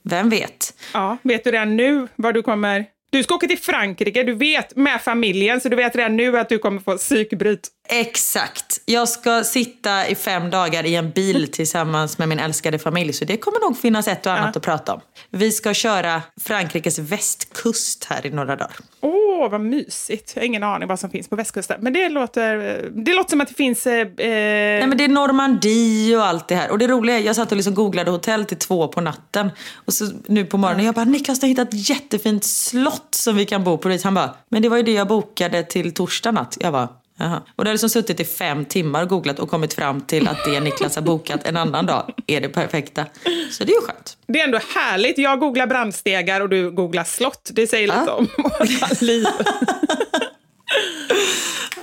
Vem 0.04 0.30
vet? 0.30 0.74
Ja, 0.94 1.18
vet 1.24 1.44
du 1.44 1.52
redan 1.52 1.78
nu 1.78 2.08
vad 2.16 2.34
du 2.34 2.42
kommer... 2.42 2.86
Du 3.10 3.24
ska 3.24 3.36
åka 3.36 3.48
till 3.48 3.60
Frankrike, 3.60 4.24
du 4.24 4.34
vet, 4.34 4.76
med 4.76 5.02
familjen, 5.02 5.62
så 5.62 5.70
du 5.70 5.76
vet 5.76 5.96
redan 5.96 6.16
nu 6.16 6.40
att 6.40 6.50
du 6.50 6.58
kommer 6.58 6.82
få 6.82 6.98
psykbryt. 6.98 7.68
Exakt. 7.88 8.82
Jag 8.86 9.10
ska 9.10 9.44
sitta 9.44 10.08
i 10.08 10.16
fem 10.16 10.50
dagar 10.50 10.86
i 10.86 10.96
en 10.96 11.12
bil 11.12 11.48
tillsammans 11.52 12.18
med 12.18 12.30
min 12.30 12.40
älskade 12.40 12.80
familj. 12.80 13.14
Så 13.14 13.26
det 13.26 13.38
kommer 13.38 13.60
nog 13.60 13.78
finnas 13.78 14.08
ett 14.08 14.26
och 14.26 14.32
annat 14.32 14.58
att 14.58 14.64
prata 14.64 14.94
om. 14.94 15.02
Vi 15.30 15.52
ska 15.52 15.74
köra 15.74 16.22
Frankrikes 16.42 17.00
västkust 17.00 18.04
här 18.06 18.26
i 18.26 18.30
några 18.30 18.56
dagar. 18.56 18.76
Åh, 19.02 19.50
vad 19.52 19.62
mysigt. 19.62 20.32
Jag 20.36 20.42
har 20.42 20.46
ingen 20.46 20.64
aning 20.64 20.88
vad 20.88 21.00
som 21.00 21.10
finns 21.10 21.28
på 21.28 21.36
västkusten. 21.36 21.78
Men 21.82 21.94
det 21.94 22.10
låter, 22.10 22.58
det 23.06 23.14
låter 23.14 23.30
som 23.30 23.42
att 23.42 23.48
det 23.48 23.54
finns... 23.54 23.88
Eh, 23.88 24.08
Nej, 24.18 24.88
men 24.88 24.98
det 24.98 25.04
är 25.04 25.08
Normandie 25.08 26.18
och 26.18 26.26
allt 26.26 26.48
det 26.48 26.56
här. 26.56 26.72
Och 26.72 26.78
det 26.78 26.88
roliga 26.88 27.18
är, 27.18 27.22
jag 27.22 27.36
satt 27.36 27.52
och 27.52 27.56
liksom 27.56 27.74
googlade 27.74 28.12
hotell 28.12 28.46
till 28.46 28.58
två 28.58 28.88
på 28.88 29.02
natten. 29.02 29.50
Och 29.86 29.94
så 29.94 30.12
nu 30.28 30.46
på 30.46 30.58
morgonen, 30.58 30.86
jag 30.86 30.96
bara 30.96 31.06
Niklas 31.06 31.42
har 31.42 31.48
hittat 31.50 31.68
ett 31.74 31.90
jättefint 31.90 32.44
slott 32.44 33.08
som 33.16 33.36
vi 33.36 33.46
kan 33.46 33.64
bo 33.64 33.78
på. 33.78 33.90
dit." 33.90 34.04
Han 34.04 34.14
bara, 34.14 34.36
men 34.50 34.62
det 34.62 34.70
var 34.70 34.78
ju 34.78 34.84
det 34.84 34.92
jag 34.94 35.08
bokade 35.08 35.64
till 35.64 35.94
torsdag 35.94 36.32
natt. 36.32 36.58
Jag 36.60 36.74
bara, 36.74 36.90
Jaha. 37.18 37.42
Och 37.56 37.64
då 37.66 37.70
har 37.70 37.74
liksom 37.74 37.90
suttit 37.90 38.20
i 38.20 38.26
fem 38.26 38.66
timmar 38.66 39.02
och 39.04 39.10
googlat 39.10 39.40
och 39.40 39.50
kommit 39.50 39.74
fram 39.74 40.02
till 40.02 40.28
att 40.28 40.38
det 40.46 40.60
Niklas 40.60 40.96
har 40.96 41.02
bokat 41.04 41.48
en 41.48 41.58
annan 41.58 41.86
dag 41.86 42.14
är 42.28 42.42
det 42.42 42.50
perfekta. 42.50 43.06
Så 43.52 43.64
det 43.64 43.72
är 43.72 43.76
ju 43.76 43.82
skönt. 43.82 44.18
Det 44.28 44.40
är 44.40 44.44
ändå 44.44 44.60
härligt. 44.76 45.18
Jag 45.18 45.40
googlar 45.40 45.68
brandstegar 45.68 46.42
och 46.42 46.50
du 46.50 46.72
googlar 46.72 47.04
slott. 47.04 47.50
Det 47.54 47.68
säger 47.68 47.88
lite 47.88 48.04
Ja. 48.08 48.14
om 48.14 48.28
våra 48.38 48.88
liv. 49.02 49.26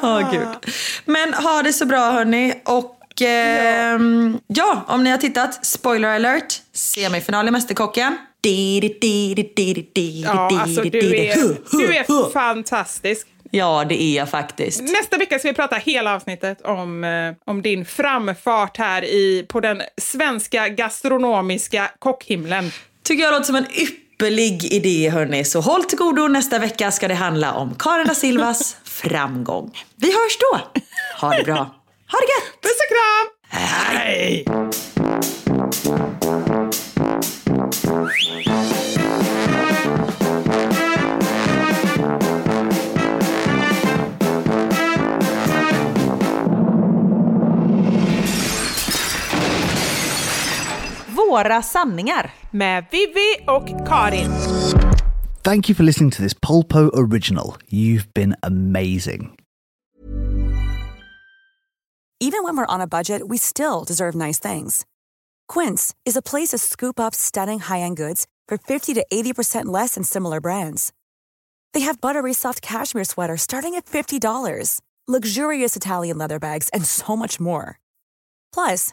Åh 0.03 0.33
gud. 0.33 0.73
Men 1.05 1.35
ha 1.35 1.63
det 1.63 1.73
så 1.73 1.87
bra 1.87 2.11
hörni. 2.11 2.55
Och 2.65 3.23
ehm, 3.23 4.39
ja, 4.47 4.85
om 4.89 5.05
ni 5.05 5.11
har 5.11 5.19
tittat, 5.19 5.67
spoiler 5.67 6.09
alert, 6.09 6.55
semifinal 6.73 7.49
i 7.49 7.51
Mästerkocken. 7.51 8.17
Ja, 10.25 10.61
alltså 10.61 10.83
du 10.83 10.99
är, 11.17 11.35
du 11.77 11.97
är 11.97 12.31
fantastisk. 12.33 13.27
Ja, 13.55 13.85
det 13.89 14.03
är 14.03 14.17
jag 14.17 14.31
faktiskt. 14.31 14.83
Nästa 14.83 15.17
vecka 15.19 15.39
ska 15.39 15.49
vi 15.49 15.55
prata 15.55 15.77
hela 15.77 16.15
avsnittet 16.15 16.61
om, 16.61 17.05
eh, 17.05 17.35
om 17.51 17.63
din 17.63 17.85
framfart 17.85 18.77
här 18.77 19.05
i, 19.05 19.47
på 19.49 19.61
den 19.61 19.83
svenska 20.01 20.69
gastronomiska 20.69 21.91
kockhimlen. 21.99 22.71
Tycker 23.05 23.25
jag 23.25 23.33
låter 23.33 23.45
som 23.45 23.57
en 23.57 23.67
ypperlig 23.75 24.65
idé 24.65 25.11
hörni. 25.11 25.45
Så 25.45 25.61
håll 25.61 25.85
till 25.85 25.99
godo, 25.99 26.29
nästa 26.29 26.59
vecka 26.59 26.91
ska 26.91 27.09
det 27.09 27.15
handla 27.15 27.53
om 27.55 27.75
Karin 27.79 28.07
da 28.07 28.15
Silvas 28.15 28.77
framgång. 28.85 29.79
Vi 29.97 30.07
hörs 30.07 30.39
då. 30.51 30.81
Ha 31.21 31.37
det 31.37 31.45
bra. 31.45 31.57
Ha 32.13 32.19
det 32.19 32.27
gött! 32.27 32.63
Puss 32.63 32.79
och 32.83 32.89
kram! 32.89 33.29
Hej! 33.49 34.45
Våra 51.33 51.63
sanningar. 51.63 52.35
Med 52.51 52.85
Vivi 52.91 53.45
och 53.49 53.89
Karin. 53.89 54.31
Thank 55.43 55.69
you 55.69 55.77
for 55.77 55.83
listening 55.83 56.11
to 56.11 56.23
this 56.23 56.35
Polpo 56.35 56.91
original. 56.93 57.55
You've 57.69 58.13
been 58.15 58.37
amazing. 58.43 59.39
Even 62.21 62.45
when 62.45 62.57
we're 62.57 62.75
on 62.75 62.81
a 62.81 62.87
budget, 62.87 63.29
we 63.29 63.39
still 63.39 63.85
deserve 63.87 64.15
nice 64.15 64.39
things. 64.39 64.85
Quince 65.55 65.95
is 66.05 66.17
a 66.17 66.23
place 66.23 66.51
to 66.51 66.59
scoop 66.59 67.01
up 67.01 67.15
stunning 67.15 67.61
high-end 67.61 67.97
goods 67.97 68.27
for 68.49 68.59
50 68.59 68.95
to 68.95 69.07
80% 69.13 69.73
less 69.73 69.95
than 69.95 70.05
similar 70.05 70.41
brands. 70.41 70.93
They 71.73 71.81
have 71.87 72.01
buttery 72.01 72.35
soft 72.35 72.61
cashmere 72.63 73.05
sweaters 73.05 73.43
starting 73.43 73.75
at 73.75 73.87
$50, 73.87 74.81
luxurious 75.09 75.77
Italian 75.77 76.19
leather 76.19 76.39
bags, 76.39 76.69
and 76.73 76.85
so 76.85 77.17
much 77.17 77.41
more. 77.41 77.79
Plus, 78.55 78.93